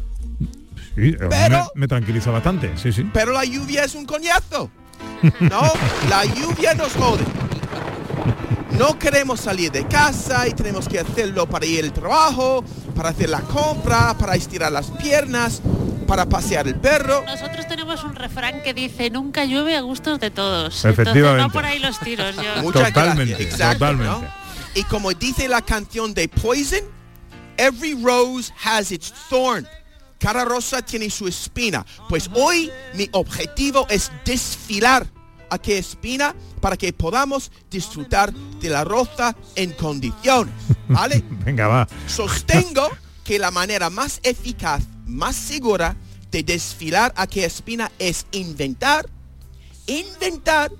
Sí, 0.95 1.15
Pero- 1.29 1.71
me, 1.75 1.81
me 1.81 1.87
tranquiliza 1.87 2.31
bastante, 2.31 2.71
sí, 2.77 2.91
sí. 2.91 3.03
Pero 3.13 3.31
la 3.33 3.43
lluvia 3.45 3.83
es 3.83 3.95
un 3.95 4.05
coñazo. 4.05 4.69
No, 5.39 5.61
la 6.09 6.25
lluvia 6.25 6.73
nos 6.73 6.93
jode. 6.93 7.23
No 8.77 8.97
queremos 8.97 9.39
salir 9.39 9.71
de 9.71 9.87
casa 9.87 10.47
y 10.47 10.53
tenemos 10.53 10.87
que 10.87 10.99
hacerlo 10.99 11.47
para 11.47 11.65
ir 11.65 11.83
al 11.83 11.93
trabajo, 11.93 12.63
para 12.95 13.09
hacer 13.09 13.29
la 13.29 13.41
compra, 13.41 14.17
para 14.17 14.35
estirar 14.35 14.71
las 14.71 14.89
piernas, 14.91 15.61
para 16.07 16.27
pasear 16.27 16.67
el 16.67 16.75
perro. 16.75 17.23
Nosotros 17.25 17.67
tenemos 17.67 18.03
un 18.03 18.15
refrán 18.15 18.63
que 18.63 18.73
dice 18.73 19.09
nunca 19.09 19.45
llueve 19.45 19.75
a 19.75 19.81
gustos 19.81 20.19
de 20.19 20.31
todos. 20.31 20.85
Efectivamente. 20.85 21.43
Entonces, 21.43 21.47
no 21.47 21.53
por 21.53 21.65
ahí 21.65 21.79
los 21.79 21.99
tiros. 21.99 22.35
Yo. 22.35 22.63
Muchas 22.63 22.87
Totalmente, 22.87 23.33
gracias. 23.33 23.53
Exacto, 23.53 23.79
totalmente. 23.79 24.11
¿no? 24.11 24.43
Y 24.75 24.83
como 24.83 25.13
dice 25.13 25.47
la 25.47 25.61
canción 25.61 26.13
de 26.13 26.27
Poison, 26.27 26.81
every 27.57 27.93
rose 27.93 28.51
has 28.63 28.91
its 28.91 29.13
thorn. 29.29 29.67
Cada 30.19 30.45
rosa 30.45 30.81
tiene 30.81 31.09
su 31.09 31.27
espina. 31.27 31.85
Pues 32.09 32.29
hoy 32.33 32.71
mi 32.95 33.09
objetivo 33.11 33.85
es 33.89 34.11
desfilar 34.25 35.05
aquella 35.53 35.79
espina 35.79 36.35
para 36.61 36.77
que 36.77 36.91
podamos 36.93 37.51
disfrutar 37.69 38.33
de 38.33 38.69
la 38.69 38.83
rosa 38.83 39.35
en 39.55 39.71
condiciones. 39.73 40.53
¿Vale? 40.87 41.23
Venga, 41.45 41.67
va. 41.67 41.87
Sostengo 42.07 42.89
que 43.23 43.39
la 43.39 43.51
manera 43.51 43.89
más 43.89 44.19
eficaz, 44.23 44.83
más 45.05 45.35
segura 45.35 45.95
de 46.31 46.43
desfilar 46.43 47.13
aquella 47.15 47.47
espina 47.47 47.91
es 47.99 48.25
inventar, 48.31 49.07
inventar 49.87 50.71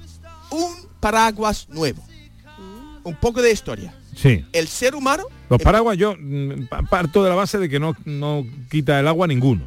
un 0.52 0.76
paraguas 1.00 1.68
nuevo. 1.70 2.04
Un 3.04 3.16
poco 3.18 3.42
de 3.42 3.52
historia. 3.52 3.94
Sí. 4.16 4.46
El 4.54 4.68
ser 4.68 4.96
humano, 4.96 5.26
Los 5.50 5.62
paraguas 5.62 5.98
yo 5.98 6.16
mm, 6.18 6.68
pa- 6.68 6.84
parto 6.84 7.24
de 7.24 7.30
la 7.30 7.36
base 7.36 7.58
de 7.58 7.68
que 7.68 7.80
no, 7.80 7.96
no 8.06 8.46
quita 8.70 9.00
el 9.00 9.08
agua 9.08 9.28
ninguno. 9.28 9.66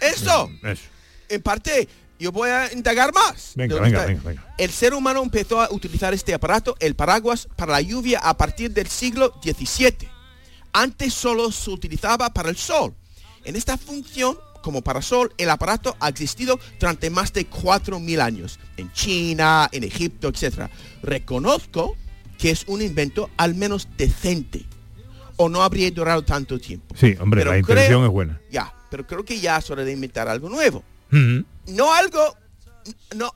eso, 0.00 0.48
Eso. 0.62 0.82
en 1.28 1.42
parte, 1.42 1.88
yo 2.18 2.32
voy 2.32 2.50
a 2.50 2.72
indagar 2.72 3.12
más. 3.14 3.52
Venga, 3.54 3.76
¿De 3.76 3.80
venga, 3.80 4.06
venga, 4.06 4.22
venga. 4.24 4.54
El 4.58 4.70
ser 4.70 4.94
humano 4.94 5.22
empezó 5.22 5.60
a 5.60 5.70
utilizar 5.70 6.12
este 6.14 6.34
aparato, 6.34 6.76
el 6.80 6.94
paraguas, 6.94 7.48
para 7.56 7.72
la 7.72 7.80
lluvia 7.80 8.18
a 8.20 8.36
partir 8.36 8.72
del 8.72 8.88
siglo 8.88 9.34
XVII. 9.42 10.08
Antes 10.72 11.14
solo 11.14 11.50
se 11.52 11.70
utilizaba 11.70 12.30
para 12.30 12.50
el 12.50 12.56
sol. 12.56 12.94
En 13.44 13.56
esta 13.56 13.78
función, 13.78 14.36
como 14.62 14.82
parasol, 14.82 15.32
el 15.38 15.48
aparato 15.50 15.96
ha 16.00 16.08
existido 16.08 16.58
durante 16.78 17.08
más 17.10 17.32
de 17.32 17.48
4.000 17.48 18.20
años. 18.20 18.58
En 18.76 18.92
China, 18.92 19.68
en 19.72 19.84
Egipto, 19.84 20.28
etc. 20.28 20.68
Reconozco 21.02 21.96
que 22.36 22.50
es 22.50 22.64
un 22.66 22.82
invento 22.82 23.30
al 23.36 23.54
menos 23.54 23.88
decente. 23.96 24.64
O 25.36 25.48
no 25.48 25.62
habría 25.62 25.90
durado 25.92 26.24
tanto 26.24 26.58
tiempo. 26.58 26.96
Sí, 26.96 27.16
hombre, 27.20 27.42
Pero 27.42 27.52
la 27.52 27.58
intención 27.58 28.04
es 28.04 28.10
buena. 28.10 28.40
Ya, 28.50 28.74
pero 28.90 29.06
creo 29.06 29.24
que 29.24 29.38
ya 29.38 29.58
es 29.58 29.70
hora 29.70 29.84
de 29.84 29.92
inventar 29.92 30.28
algo 30.28 30.48
nuevo. 30.48 30.82
No 31.68 31.92
algo 31.94 32.36
no 33.16 33.32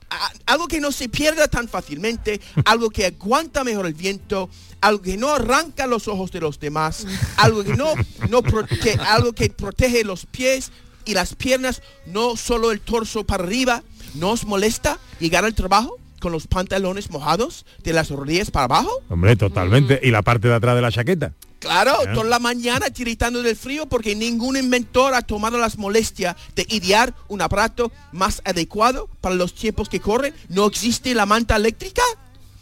algo 0.47 0.67
que 0.67 0.79
no 0.79 0.91
se 0.91 1.09
pierda 1.09 1.47
tan 1.47 1.67
fácilmente 1.67 2.41
algo 2.65 2.89
que 2.89 3.05
aguanta 3.05 3.63
mejor 3.63 3.85
el 3.85 3.93
viento 3.93 4.49
algo 4.81 5.01
que 5.01 5.15
no 5.17 5.29
arranca 5.31 5.85
los 5.87 6.07
ojos 6.07 6.31
de 6.31 6.41
los 6.41 6.59
demás 6.59 7.05
algo 7.37 7.63
que 7.63 7.75
no 7.75 7.93
no 8.29 8.41
pro- 8.41 8.65
que- 8.65 8.93
algo 8.99 9.33
que 9.33 9.49
protege 9.49 10.03
los 10.03 10.25
pies 10.25 10.71
y 11.05 11.13
las 11.13 11.35
piernas 11.35 11.81
no 12.07 12.35
solo 12.37 12.71
el 12.71 12.81
torso 12.81 13.23
para 13.25 13.43
arriba 13.43 13.83
no 14.15 14.31
os 14.31 14.45
molesta 14.45 14.99
llegar 15.19 15.45
al 15.45 15.53
trabajo 15.53 15.97
con 16.23 16.31
los 16.31 16.47
pantalones 16.47 17.11
mojados 17.11 17.65
de 17.83 17.91
las 17.91 18.09
rodillas 18.09 18.49
para 18.49 18.63
abajo 18.63 18.89
Hombre, 19.09 19.35
totalmente. 19.35 19.99
Y 20.01 20.09
la 20.09 20.21
parte 20.21 20.47
de 20.47 20.53
atrás 20.55 20.73
de 20.75 20.81
la 20.81 20.89
chaqueta. 20.89 21.33
Claro, 21.59 21.93
Ya. 22.05 22.13
toda 22.13 22.25
la 22.25 22.39
mañana 22.39 22.89
tiritando 22.91 23.43
del 23.43 23.57
frío 23.57 23.87
porque 23.87 24.15
ningún 24.15 24.55
inventor 24.55 25.13
ha 25.15 25.21
tomado 25.21 25.57
las 25.57 25.77
molestias 25.77 26.37
de 26.55 26.65
idear 26.69 27.13
un 27.27 27.41
aparato 27.41 27.91
más 28.13 28.41
adecuado 28.45 29.09
para 29.19 29.35
los 29.35 29.53
tiempos 29.53 29.89
que 29.89 29.99
corren. 29.99 30.33
No 30.47 30.65
existe 30.65 31.13
la 31.13 31.25
manta 31.25 31.57
eléctrica, 31.57 32.01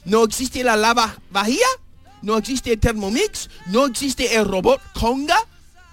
no 0.06 0.24
existe 0.24 0.64
la 0.64 0.76
lava 0.76 1.16
vajilla, 1.30 1.68
no 2.24 2.38
existe 2.38 2.74
el 2.74 2.80
Thermomix, 2.80 3.48
no 3.68 3.86
existe 3.86 4.36
el 4.36 4.46
robot 4.46 4.82
Conga 5.00 5.38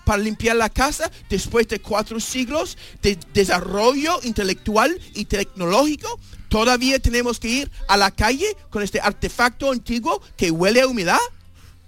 para 0.05 0.23
limpiar 0.23 0.57
la 0.57 0.71
casa 0.71 1.11
después 1.29 1.69
de 1.69 1.81
cuatro 1.81 2.19
siglos 2.19 2.79
de 3.03 3.19
desarrollo 3.35 4.21
intelectual 4.23 4.99
y 5.15 5.27
tecnológico. 5.27 6.19
Todavía 6.49 6.99
tenemos 6.99 7.39
que 7.39 7.49
ir 7.49 7.71
a 7.89 7.97
la 7.97 8.11
calle 8.11 8.57
con 8.71 8.83
este 8.83 9.01
artefacto 9.01 9.71
antiguo 9.71 10.23
que 10.37 10.51
huele 10.51 10.81
a 10.81 10.87
humedad. 10.87 11.19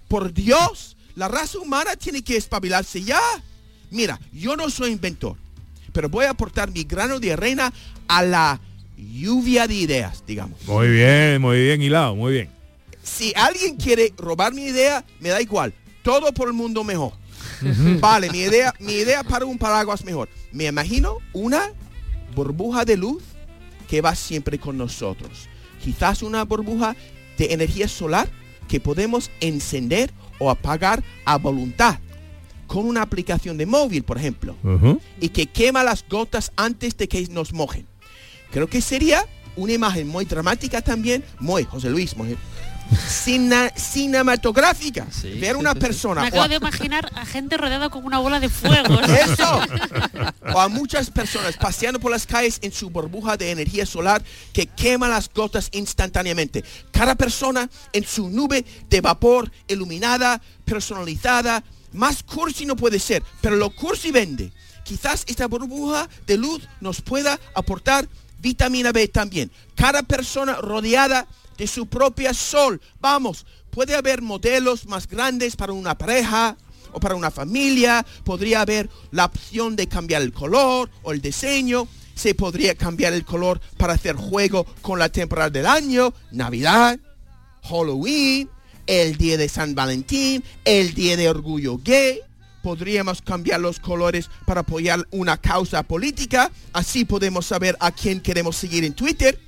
Por 0.07 0.33
Dios, 0.33 0.97
la 1.15 1.27
raza 1.27 1.57
humana 1.57 1.95
tiene 1.95 2.21
que 2.21 2.37
espabilarse 2.37 3.03
ya. 3.03 3.21
Mira, 3.89 4.19
yo 4.31 4.55
no 4.55 4.69
soy 4.69 4.91
inventor, 4.91 5.37
pero 5.91 6.09
voy 6.09 6.25
a 6.25 6.31
aportar 6.31 6.71
mi 6.71 6.83
grano 6.83 7.19
de 7.19 7.33
arena 7.33 7.73
a 8.07 8.23
la 8.23 8.61
lluvia 8.97 9.67
de 9.67 9.75
ideas, 9.75 10.23
digamos. 10.25 10.61
Muy 10.65 10.89
bien, 10.89 11.41
muy 11.41 11.59
bien 11.59 11.81
hilado, 11.81 12.15
muy 12.15 12.33
bien. 12.33 12.49
Si 13.03 13.33
alguien 13.35 13.77
quiere 13.77 14.13
robar 14.15 14.53
mi 14.53 14.65
idea, 14.65 15.03
me 15.19 15.29
da 15.29 15.41
igual. 15.41 15.73
Todo 16.03 16.31
por 16.33 16.47
el 16.47 16.53
mundo 16.53 16.83
mejor. 16.83 17.13
Vale, 17.99 18.29
mi 18.29 18.39
idea, 18.39 18.73
mi 18.79 18.93
idea 18.93 19.23
para 19.23 19.45
un 19.45 19.57
paraguas 19.57 20.03
mejor. 20.05 20.29
Me 20.51 20.65
imagino 20.65 21.17
una 21.33 21.71
burbuja 22.35 22.85
de 22.85 22.97
luz 22.97 23.23
que 23.91 23.99
va 23.99 24.15
siempre 24.15 24.57
con 24.57 24.77
nosotros. 24.77 25.49
Quizás 25.83 26.23
una 26.23 26.45
burbuja 26.45 26.95
de 27.37 27.51
energía 27.51 27.89
solar 27.89 28.29
que 28.69 28.79
podemos 28.79 29.29
encender 29.41 30.13
o 30.39 30.49
apagar 30.49 31.03
a 31.25 31.37
voluntad 31.37 31.99
con 32.67 32.85
una 32.85 33.01
aplicación 33.01 33.57
de 33.57 33.65
móvil, 33.65 34.03
por 34.03 34.17
ejemplo, 34.17 34.55
y 35.19 35.27
que 35.27 35.47
quema 35.47 35.83
las 35.83 36.05
gotas 36.07 36.53
antes 36.55 36.95
de 36.95 37.09
que 37.09 37.27
nos 37.27 37.51
mojen. 37.51 37.85
Creo 38.51 38.67
que 38.67 38.79
sería 38.79 39.25
una 39.57 39.73
imagen 39.73 40.07
muy 40.07 40.23
dramática 40.23 40.81
también, 40.81 41.21
muy, 41.41 41.65
José 41.65 41.89
Luis, 41.89 42.15
muy 42.15 42.37
cina- 43.07 43.71
cinematográfica. 43.75 45.05
Ver 45.39 45.55
una 45.55 45.73
persona 45.75 46.21
Me 46.21 46.27
acabo 46.27 46.43
a- 46.43 46.47
de 46.47 46.55
imaginar 46.55 47.09
a 47.15 47.25
gente 47.25 47.57
rodeada 47.57 47.89
con 47.89 48.05
una 48.05 48.19
bola 48.19 48.39
de 48.39 48.49
fuego. 48.49 48.99
eso. 49.01 49.61
o 50.53 50.59
a 50.59 50.67
muchas 50.67 51.09
personas 51.09 51.55
paseando 51.57 51.99
por 51.99 52.11
las 52.11 52.25
calles 52.25 52.59
en 52.61 52.71
su 52.71 52.89
burbuja 52.89 53.37
de 53.37 53.51
energía 53.51 53.85
solar 53.85 54.21
que 54.53 54.67
quema 54.67 55.07
las 55.07 55.29
gotas 55.33 55.69
instantáneamente. 55.71 56.63
Cada 56.91 57.15
persona 57.15 57.69
en 57.93 58.05
su 58.05 58.29
nube 58.29 58.65
de 58.89 59.01
vapor 59.01 59.51
iluminada, 59.67 60.41
personalizada. 60.65 61.63
Más 61.93 62.23
cursi 62.23 62.65
no 62.65 62.75
puede 62.75 62.99
ser, 62.99 63.23
pero 63.41 63.55
lo 63.57 63.69
cursi 63.69 64.11
vende. 64.11 64.51
Quizás 64.83 65.23
esta 65.27 65.47
burbuja 65.47 66.09
de 66.25 66.37
luz 66.37 66.67
nos 66.79 67.01
pueda 67.01 67.39
aportar 67.53 68.07
vitamina 68.39 68.91
B 68.91 69.07
también. 69.07 69.51
Cada 69.75 70.01
persona 70.03 70.55
rodeada 70.55 71.27
de 71.57 71.67
su 71.67 71.85
propia 71.85 72.33
sol. 72.33 72.81
Vamos, 72.99 73.45
puede 73.69 73.95
haber 73.95 74.21
modelos 74.21 74.85
más 74.85 75.07
grandes 75.07 75.55
para 75.55 75.73
una 75.73 75.97
pareja, 75.97 76.57
o 76.93 76.99
para 76.99 77.15
una 77.15 77.31
familia, 77.31 78.05
podría 78.23 78.61
haber 78.61 78.89
la 79.11 79.25
opción 79.25 79.75
de 79.75 79.87
cambiar 79.87 80.21
el 80.21 80.33
color 80.33 80.89
o 81.03 81.11
el 81.11 81.21
diseño, 81.21 81.87
se 82.15 82.35
podría 82.35 82.75
cambiar 82.75 83.13
el 83.13 83.25
color 83.25 83.61
para 83.77 83.93
hacer 83.93 84.15
juego 84.15 84.65
con 84.81 84.99
la 84.99 85.09
temporada 85.09 85.49
del 85.49 85.65
año, 85.65 86.13
Navidad, 86.31 86.99
Halloween, 87.63 88.49
el 88.87 89.17
día 89.17 89.37
de 89.37 89.49
San 89.49 89.75
Valentín, 89.75 90.43
el 90.65 90.93
día 90.93 91.17
de 91.17 91.29
orgullo 91.29 91.79
gay. 91.83 92.19
Podríamos 92.61 93.21
cambiar 93.23 93.59
los 93.59 93.79
colores 93.79 94.29
para 94.45 94.61
apoyar 94.61 95.07
una 95.09 95.37
causa 95.37 95.81
política, 95.81 96.51
así 96.73 97.05
podemos 97.05 97.47
saber 97.47 97.75
a 97.79 97.91
quién 97.91 98.19
queremos 98.19 98.55
seguir 98.55 98.83
en 98.83 98.93
Twitter. 98.93 99.39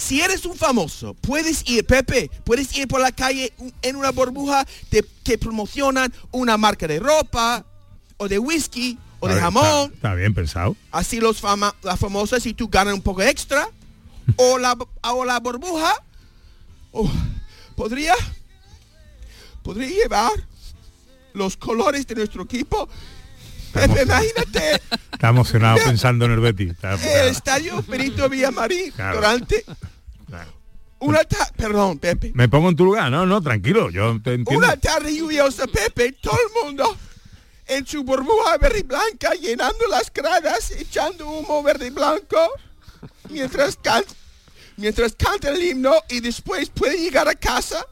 Si 0.00 0.22
eres 0.22 0.46
un 0.46 0.56
famoso, 0.56 1.12
puedes 1.12 1.62
ir, 1.68 1.84
Pepe, 1.84 2.30
puedes 2.44 2.74
ir 2.74 2.88
por 2.88 3.02
la 3.02 3.12
calle 3.12 3.52
en 3.82 3.96
una 3.96 4.10
burbuja 4.10 4.66
de, 4.90 5.06
que 5.22 5.36
promocionan 5.36 6.10
una 6.30 6.56
marca 6.56 6.88
de 6.88 6.98
ropa, 6.98 7.66
o 8.16 8.26
de 8.26 8.38
whisky, 8.38 8.98
o 9.20 9.28
de 9.28 9.38
jamón. 9.38 9.92
Está, 9.92 9.94
está 9.94 10.14
bien 10.14 10.32
pensado. 10.32 10.74
Así 10.90 11.20
los 11.20 11.38
fama, 11.38 11.76
las 11.82 12.00
famosas 12.00 12.46
y 12.46 12.54
tú 12.54 12.68
ganas 12.68 12.94
un 12.94 13.02
poco 13.02 13.20
extra. 13.20 13.68
o, 14.36 14.58
la, 14.58 14.74
o 15.02 15.24
la 15.26 15.38
burbuja. 15.38 15.92
oh, 16.92 17.12
podría, 17.76 18.14
podría 19.62 19.90
llevar 19.90 20.32
los 21.34 21.58
colores 21.58 22.06
de 22.06 22.14
nuestro 22.14 22.44
equipo. 22.44 22.88
Imagínate 24.02 24.80
Está 25.12 25.28
emocionado 25.28 25.78
pensando 25.84 26.24
en 26.24 26.32
el 26.32 26.40
Betis. 26.40 26.70
Está- 26.72 26.94
el 26.94 27.28
estadio 27.28 27.82
Benito 27.86 28.28
Villamarín 28.28 28.90
Claro. 28.92 29.16
durante 29.16 29.64
una 31.00 31.24
ta- 31.24 31.50
perdón, 31.56 31.98
Pepe. 31.98 32.30
Me 32.34 32.48
pongo 32.48 32.68
en 32.68 32.76
tu 32.76 32.84
lugar, 32.84 33.10
no, 33.10 33.24
no, 33.24 33.40
tranquilo, 33.40 33.88
yo 33.90 34.20
te 34.22 34.34
entiendo. 34.34 34.58
Una 34.66 34.76
tarde 34.76 35.16
lluviosa, 35.16 35.66
Pepe, 35.66 36.12
todo 36.12 36.36
el 36.36 36.64
mundo 36.66 36.94
en 37.68 37.86
su 37.86 38.02
burbuja 38.04 38.58
verde 38.58 38.80
y 38.80 38.82
blanca, 38.82 39.32
llenando 39.34 39.86
las 39.88 40.12
gradas, 40.12 40.70
echando 40.72 41.26
humo 41.26 41.62
verde 41.62 41.86
y 41.86 41.90
blanco, 41.90 42.36
mientras, 43.30 43.76
can 43.76 44.04
mientras 44.76 45.14
canta 45.14 45.48
el 45.50 45.62
himno 45.62 45.94
y 46.10 46.20
después 46.20 46.68
puede 46.68 46.98
llegar 46.98 47.28
a 47.28 47.34
casa 47.34 47.86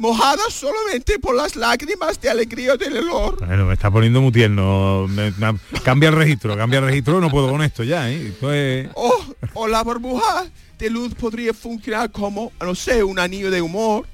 mojada 0.00 0.42
solamente 0.50 1.18
por 1.18 1.36
las 1.36 1.54
lágrimas 1.56 2.20
de 2.20 2.30
alegría 2.30 2.76
del 2.76 2.96
olor. 2.98 3.46
Bueno, 3.46 3.66
me 3.66 3.74
está 3.74 3.90
poniendo 3.90 4.20
muy 4.20 4.32
tierno. 4.32 5.06
Me- 5.08 5.30
me- 5.32 5.58
cambia 5.84 6.08
el 6.08 6.16
registro, 6.16 6.56
cambia 6.56 6.78
el 6.78 6.86
registro, 6.86 7.20
no 7.20 7.30
puedo 7.30 7.50
con 7.50 7.62
esto 7.62 7.84
ya, 7.84 8.10
¿eh? 8.10 8.28
Esto 8.28 8.52
es- 8.52 8.88
O, 8.94 9.14
o 9.54 9.68
la 9.68 9.82
burbuja 9.82 10.46
de 10.78 10.90
luz 10.90 11.14
podría 11.14 11.52
funcionar 11.52 12.10
como, 12.10 12.50
no 12.60 12.74
sé, 12.74 13.04
un 13.04 13.18
anillo 13.18 13.50
de 13.50 13.60
humor, 13.60 14.06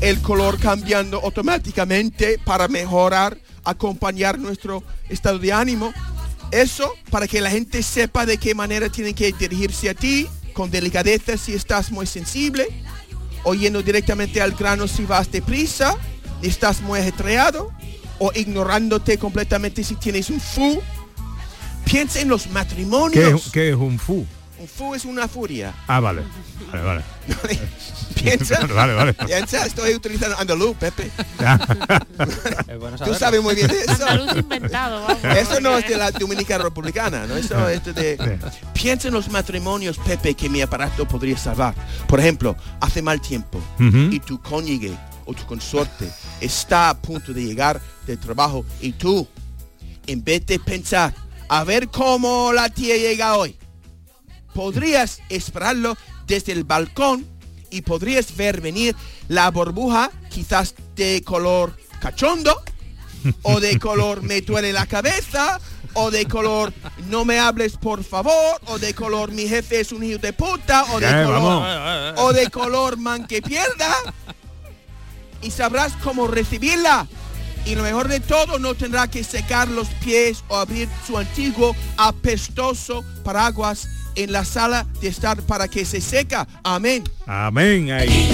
el 0.00 0.20
color 0.22 0.58
cambiando 0.58 1.20
automáticamente 1.22 2.38
para 2.44 2.68
mejorar, 2.68 3.38
acompañar 3.64 4.38
nuestro 4.38 4.82
estado 5.10 5.38
de 5.38 5.52
ánimo. 5.52 5.92
Eso 6.50 6.92
para 7.10 7.26
que 7.28 7.40
la 7.40 7.50
gente 7.50 7.82
sepa 7.82 8.24
de 8.24 8.38
qué 8.38 8.54
manera 8.54 8.88
tienen 8.88 9.14
que 9.14 9.32
dirigirse 9.32 9.90
a 9.90 9.94
ti, 9.94 10.26
con 10.54 10.70
delicadeza 10.70 11.36
si 11.36 11.52
estás 11.52 11.90
muy 11.90 12.06
sensible, 12.06 12.66
o 13.48 13.54
yendo 13.54 13.80
directamente 13.80 14.42
al 14.42 14.52
grano 14.52 14.88
si 14.88 15.04
vas 15.04 15.30
deprisa, 15.30 15.96
y 16.42 16.48
estás 16.48 16.80
muy 16.82 16.98
ajetreado, 16.98 17.70
o 18.18 18.32
ignorándote 18.34 19.18
completamente 19.18 19.84
si 19.84 19.94
tienes 19.94 20.30
un 20.30 20.40
fu. 20.40 20.82
Piensa 21.84 22.20
en 22.20 22.28
los 22.28 22.42
¿Qué 22.42 22.48
matrimonios. 22.48 23.46
es, 23.46 23.52
qué 23.52 23.68
es 23.70 23.76
un 23.76 24.00
fu? 24.00 24.26
Un 24.58 24.66
fu 24.66 24.94
es 24.94 25.04
una 25.04 25.28
furia. 25.28 25.74
Ah, 25.86 26.00
vale. 26.00 26.22
Vale, 26.72 26.82
vale. 26.82 27.04
Piensa, 28.14 28.66
Vale, 28.74 28.94
vale. 28.94 29.12
piensa, 29.14 29.66
estoy 29.66 29.94
utilizando 29.94 30.36
andaluz, 30.38 30.76
Pepe. 30.76 31.10
Tú 33.04 33.14
sabes 33.14 33.42
muy 33.42 33.54
bien 33.54 33.70
eso. 33.70 33.90
Andaluz 33.92 34.36
inventado, 34.36 35.02
vamos. 35.02 35.24
Eso 35.36 35.60
no 35.60 35.76
es 35.76 35.86
de 35.86 35.96
la 35.96 36.10
Dominicana 36.10 36.64
Republicana, 36.64 37.26
¿no? 37.26 37.36
Eso 37.36 37.68
es 37.68 37.84
de... 37.84 38.38
Piensa 38.72 39.08
en 39.08 39.14
los 39.14 39.30
matrimonios, 39.30 39.98
Pepe, 39.98 40.34
que 40.34 40.48
mi 40.48 40.60
aparato 40.62 41.06
podría 41.06 41.36
salvar. 41.36 41.74
Por 42.08 42.18
ejemplo, 42.18 42.56
hace 42.80 43.02
mal 43.02 43.20
tiempo 43.20 43.60
y 43.78 44.18
tu 44.20 44.40
cónyuge 44.40 44.92
o 45.26 45.34
tu 45.34 45.44
consorte 45.44 46.10
está 46.40 46.88
a 46.88 46.96
punto 46.96 47.32
de 47.32 47.44
llegar 47.44 47.80
del 48.06 48.18
trabajo 48.18 48.64
y 48.80 48.92
tú, 48.92 49.28
en 50.06 50.24
vez 50.24 50.46
de 50.46 50.58
pensar, 50.58 51.12
a 51.48 51.64
ver 51.64 51.88
cómo 51.88 52.52
la 52.52 52.68
tía 52.70 52.96
llega 52.96 53.36
hoy, 53.36 53.56
podrías 54.56 55.20
esperarlo 55.28 55.98
desde 56.26 56.52
el 56.52 56.64
balcón 56.64 57.26
y 57.68 57.82
podrías 57.82 58.34
ver 58.36 58.62
venir 58.62 58.96
la 59.28 59.50
burbuja 59.50 60.10
quizás 60.30 60.74
de 60.94 61.22
color 61.22 61.76
cachondo 62.00 62.62
o 63.42 63.60
de 63.60 63.78
color 63.78 64.22
me 64.22 64.40
duele 64.40 64.72
la 64.72 64.86
cabeza 64.86 65.60
o 65.92 66.10
de 66.10 66.24
color 66.24 66.72
no 67.10 67.26
me 67.26 67.38
hables 67.38 67.76
por 67.76 68.02
favor 68.02 68.58
o 68.68 68.78
de 68.78 68.94
color 68.94 69.30
mi 69.30 69.46
jefe 69.46 69.80
es 69.80 69.92
un 69.92 70.02
hijo 70.02 70.18
de 70.20 70.32
puta 70.32 70.84
o 70.94 71.00
de 71.00 71.06
color 71.06 71.42
vamos. 71.42 72.20
o 72.20 72.32
de 72.32 72.50
color 72.50 72.96
man 72.96 73.26
que 73.26 73.42
pierda 73.42 73.94
y 75.42 75.50
sabrás 75.50 75.92
cómo 76.02 76.28
recibirla 76.28 77.06
y 77.66 77.74
lo 77.74 77.82
mejor 77.82 78.08
de 78.08 78.20
todo 78.20 78.58
no 78.58 78.74
tendrá 78.74 79.06
que 79.06 79.22
secar 79.22 79.68
los 79.68 79.88
pies 80.02 80.42
o 80.48 80.56
abrir 80.56 80.88
su 81.06 81.18
antiguo 81.18 81.76
apestoso 81.98 83.04
paraguas 83.22 83.86
en 84.16 84.32
la 84.32 84.44
sala 84.44 84.86
de 85.00 85.08
estar 85.08 85.40
para 85.42 85.68
que 85.68 85.84
se 85.84 86.00
seca 86.00 86.46
amén 86.64 87.04
Amén. 87.26 87.90
Ahí. 87.92 88.30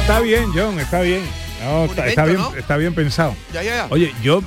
Está 0.00 0.20
bien, 0.20 0.46
John, 0.54 0.78
está 0.80 1.00
bien. 1.02 1.22
No, 1.62 1.84
está, 1.84 2.06
está 2.06 2.24
bien, 2.24 2.40
está 2.58 2.76
bien 2.78 2.94
pensado. 2.94 3.34
Ya, 3.52 3.62
ya, 3.62 3.74
ya. 3.76 3.86
Oye, 3.90 4.12
yo 4.22 4.42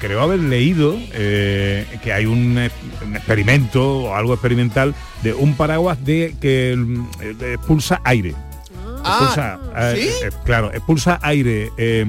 creo 0.00 0.22
haber 0.22 0.40
leído 0.40 0.96
eh, 1.12 1.86
que 2.02 2.12
hay 2.12 2.24
un, 2.26 2.58
un 3.04 3.16
experimento 3.16 4.04
o 4.04 4.14
algo 4.14 4.32
experimental 4.32 4.94
de 5.22 5.34
un 5.34 5.54
paraguas 5.54 6.02
de 6.04 6.34
que 6.40 6.72
eh, 7.20 7.54
expulsa 7.54 8.00
aire. 8.04 8.34
Expulsa, 9.04 9.60
Ah, 9.74 9.92
eh, 9.92 9.96
¿sí? 10.18 10.24
eh, 10.26 10.30
claro, 10.44 10.72
expulsa 10.72 11.18
aire. 11.22 11.70
eh, 11.76 12.06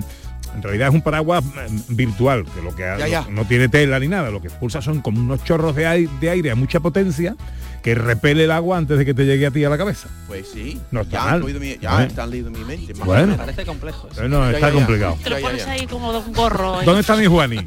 en 0.57 0.63
realidad 0.63 0.89
es 0.89 0.93
un 0.93 1.01
paraguas 1.01 1.43
mm, 1.45 1.95
virtual, 1.95 2.43
que 2.53 2.61
lo 2.61 2.75
que 2.75 2.83
ha- 2.83 2.97
Ya, 2.97 3.07
ya. 3.07 3.21
lo- 3.21 3.31
no 3.31 3.45
tiene 3.45 3.69
tela 3.69 3.99
ni 3.99 4.07
nada, 4.09 4.29
lo 4.31 4.41
que 4.41 4.47
expulsa 4.49 4.81
son 4.81 4.99
como 5.01 5.21
unos 5.21 5.43
chorros 5.45 5.73
de 5.75 5.85
aire, 5.87 6.09
de 6.19 6.29
aire 6.29 6.51
a 6.51 6.55
mucha 6.55 6.79
potencia 6.81 7.35
que 7.83 7.95
repele 7.95 8.43
el 8.43 8.51
agua 8.51 8.77
antes 8.77 8.97
de 8.97 9.05
que 9.05 9.13
te 9.13 9.23
llegue 9.25 9.45
a 9.45 9.51
ti 9.51 9.63
a 9.63 9.69
la 9.69 9.77
cabeza. 9.77 10.09
pues 10.27 10.47
sí 10.51 10.81
No 10.91 11.01
está 11.01 11.17
ya, 11.17 11.23
mal. 11.25 11.33
han 11.35 11.41
leído 11.43 11.59
mi, 11.61 11.77
ya 11.77 12.03
¿Eh? 12.03 12.07
están 12.07 12.29
leído 12.31 12.49
mi 12.51 12.59
mente 12.65 12.91
Bueno. 13.05 13.21
menos. 13.21 13.37
Parece 13.37 13.65
complejo. 13.65 14.09
eso. 14.11 14.23
Eh, 14.25 14.27
No, 14.27 14.39
Ya, 14.43 14.57
está 14.57 14.59
ya, 14.59 14.67
ya. 14.67 14.73
complicado. 14.73 15.17
Te 15.23 15.29
lo 15.29 15.39
pones 15.39 15.65
ahí 15.67 15.87
como 15.87 16.11
de 16.11 16.19
un 16.19 16.33
gorro. 16.33 16.81
¿Dónde 16.83 17.01
está 17.01 17.15
mi 17.15 17.27
Juani? 17.27 17.59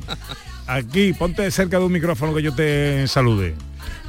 Aquí, 0.66 1.12
ponte 1.14 1.50
cerca 1.50 1.78
de 1.78 1.84
un 1.84 1.92
micrófono 1.92 2.34
que 2.34 2.42
yo 2.42 2.54
te 2.54 3.06
salude. 3.08 3.54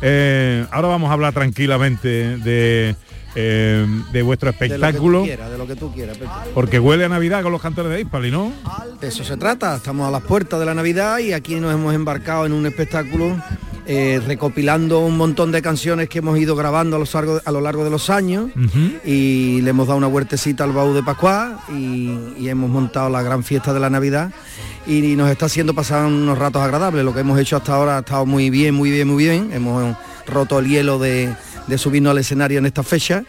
Eh, 0.01 0.65
ahora 0.71 0.89
vamos 0.89 1.09
a 1.09 1.13
hablar 1.13 1.33
tranquilamente 1.33 2.37
de, 2.37 2.95
eh, 3.35 3.85
de 4.11 4.21
vuestro 4.21 4.49
espectáculo, 4.49 5.23
De 5.23 5.27
lo 5.27 5.35
que 5.35 5.35
tú 5.35 5.37
quieras, 5.37 5.51
de 5.51 5.57
lo 5.57 5.67
que 5.67 5.75
tú 5.75 5.93
quieras, 5.93 6.17
Pepe. 6.17 6.31
porque 6.53 6.79
huele 6.79 7.05
a 7.05 7.09
Navidad 7.09 7.43
con 7.43 7.51
los 7.51 7.61
cantores 7.61 7.91
de 7.91 8.01
Hispali, 8.01 8.31
¿no? 8.31 8.51
De 8.99 9.07
eso 9.07 9.23
se 9.23 9.37
trata, 9.37 9.75
estamos 9.75 10.07
a 10.07 10.11
las 10.11 10.21
puertas 10.23 10.59
de 10.59 10.65
la 10.65 10.73
Navidad 10.73 11.19
y 11.19 11.33
aquí 11.33 11.55
nos 11.55 11.73
hemos 11.73 11.93
embarcado 11.93 12.45
en 12.45 12.53
un 12.53 12.65
espectáculo 12.65 13.37
eh, 13.87 14.21
recopilando 14.25 14.99
un 14.99 15.17
montón 15.17 15.51
de 15.51 15.61
canciones 15.61 16.07
que 16.07 16.19
hemos 16.19 16.37
ido 16.37 16.55
grabando 16.55 16.95
a 16.95 16.99
lo 16.99 17.05
largo, 17.11 17.41
a 17.43 17.51
lo 17.51 17.61
largo 17.61 17.83
de 17.83 17.89
los 17.89 18.09
años 18.09 18.51
y 19.03 19.61
le 19.61 19.69
hemos 19.71 19.87
dado 19.87 19.97
una 19.97 20.07
huertecita 20.07 20.63
al 20.63 20.71
baúl 20.71 20.93
de 20.93 21.03
Pascua 21.03 21.59
y, 21.69 22.11
y 22.37 22.47
hemos 22.49 22.69
montado 22.69 23.09
la 23.09 23.21
gran 23.23 23.43
fiesta 23.43 23.73
de 23.73 23.79
la 23.79 23.89
Navidad 23.89 24.31
y 24.85 25.15
nos 25.15 25.29
está 25.29 25.45
haciendo 25.45 25.73
pasar 25.73 26.05
unos 26.05 26.37
ratos 26.37 26.61
agradables. 26.61 27.03
Lo 27.03 27.13
que 27.13 27.21
hemos 27.21 27.39
hecho 27.39 27.57
hasta 27.57 27.73
ahora 27.73 27.97
ha 27.97 27.99
estado 27.99 28.25
muy 28.25 28.49
bien, 28.49 28.75
muy 28.75 28.91
bien, 28.91 29.07
muy 29.07 29.23
bien. 29.23 29.49
Hemos 29.51 29.95
roto 30.27 30.59
el 30.59 30.67
hielo 30.67 30.97
de, 30.99 31.33
de 31.71 31.77
subirnos 31.77 32.11
al 32.11 32.17
escenario 32.17 32.59
en 32.59 32.65
esta 32.65 32.83
fecha 32.83 33.23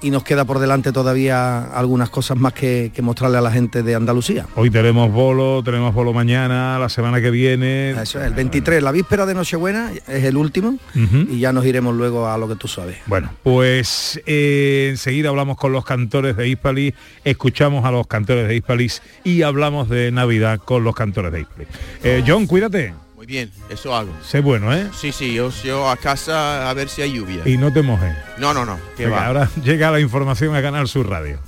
y 0.00 0.10
nos 0.10 0.24
queda 0.24 0.46
por 0.46 0.58
delante 0.58 0.92
todavía 0.92 1.62
algunas 1.64 2.08
cosas 2.08 2.38
más 2.38 2.54
que, 2.54 2.90
que 2.94 3.02
mostrarle 3.02 3.36
a 3.36 3.42
la 3.42 3.52
gente 3.52 3.82
de 3.82 3.94
Andalucía. 3.94 4.46
Hoy 4.56 4.70
tenemos 4.70 5.12
bolo, 5.12 5.62
tenemos 5.62 5.94
bolo 5.94 6.14
mañana, 6.14 6.78
la 6.78 6.88
semana 6.88 7.20
que 7.20 7.30
viene. 7.30 7.90
Eso 7.90 8.18
es, 8.18 8.26
el 8.26 8.32
23, 8.32 8.82
la 8.82 8.92
víspera 8.92 9.26
de 9.26 9.34
Nochebuena 9.34 9.92
es 10.08 10.24
el 10.24 10.38
último 10.38 10.78
y 10.94 11.38
ya 11.38 11.52
nos 11.52 11.66
iremos 11.66 11.94
luego 11.94 12.26
a 12.26 12.38
lo 12.38 12.48
que 12.48 12.56
tú 12.56 12.66
sabes. 12.66 12.96
Bueno, 13.06 13.30
pues 13.42 14.18
eh, 14.24 14.88
enseguida 14.90 15.28
hablamos 15.28 15.58
con 15.58 15.70
los 15.70 15.84
cantores 15.84 16.34
de 16.34 16.48
Hispalis, 16.48 16.94
escuchamos 17.24 17.84
a 17.84 17.90
los 17.90 18.06
cantores 18.06 18.48
de 18.48 18.56
Hispalis 18.56 19.02
y 19.22 19.42
hablamos 19.42 19.90
de 19.90 20.10
Navidad 20.12 20.60
con 20.64 20.82
los 20.82 20.94
cantores 20.94 21.30
de 21.30 21.40
Hispalis. 21.40 21.68
Eh, 22.02 22.24
John, 22.26 22.46
cuídate, 22.46 22.94
muy 23.22 23.26
bien 23.28 23.52
eso 23.70 23.94
hago 23.94 24.10
sé 24.28 24.40
bueno, 24.40 24.74
¿eh? 24.74 24.90
sí 24.98 25.12
sí 25.12 25.32
yo, 25.32 25.52
yo 25.62 25.88
a 25.88 25.96
casa 25.96 26.68
a 26.68 26.74
ver 26.74 26.88
si 26.88 27.02
hay 27.02 27.12
lluvia 27.12 27.42
Y 27.46 27.56
no 27.56 27.72
te 27.72 27.80
mojes. 27.80 28.12
no 28.36 28.52
no 28.52 28.66
no 28.66 28.80
que 28.96 29.04
Venga, 29.04 29.16
va 29.16 29.26
ahora 29.28 29.50
llega 29.62 29.92
la 29.92 30.00
información 30.00 30.56
a 30.56 30.60
Canal 30.60 30.88
Sur 30.88 31.08
Radio. 31.08 31.38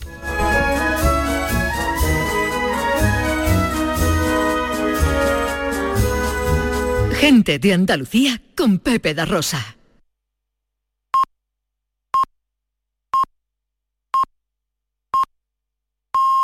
Gente 7.15 7.59
de 7.59 7.73
Andalucía 7.73 8.41
con 8.57 8.79
Pepe 8.79 9.15
da 9.15 9.25
Rosa. 9.25 9.77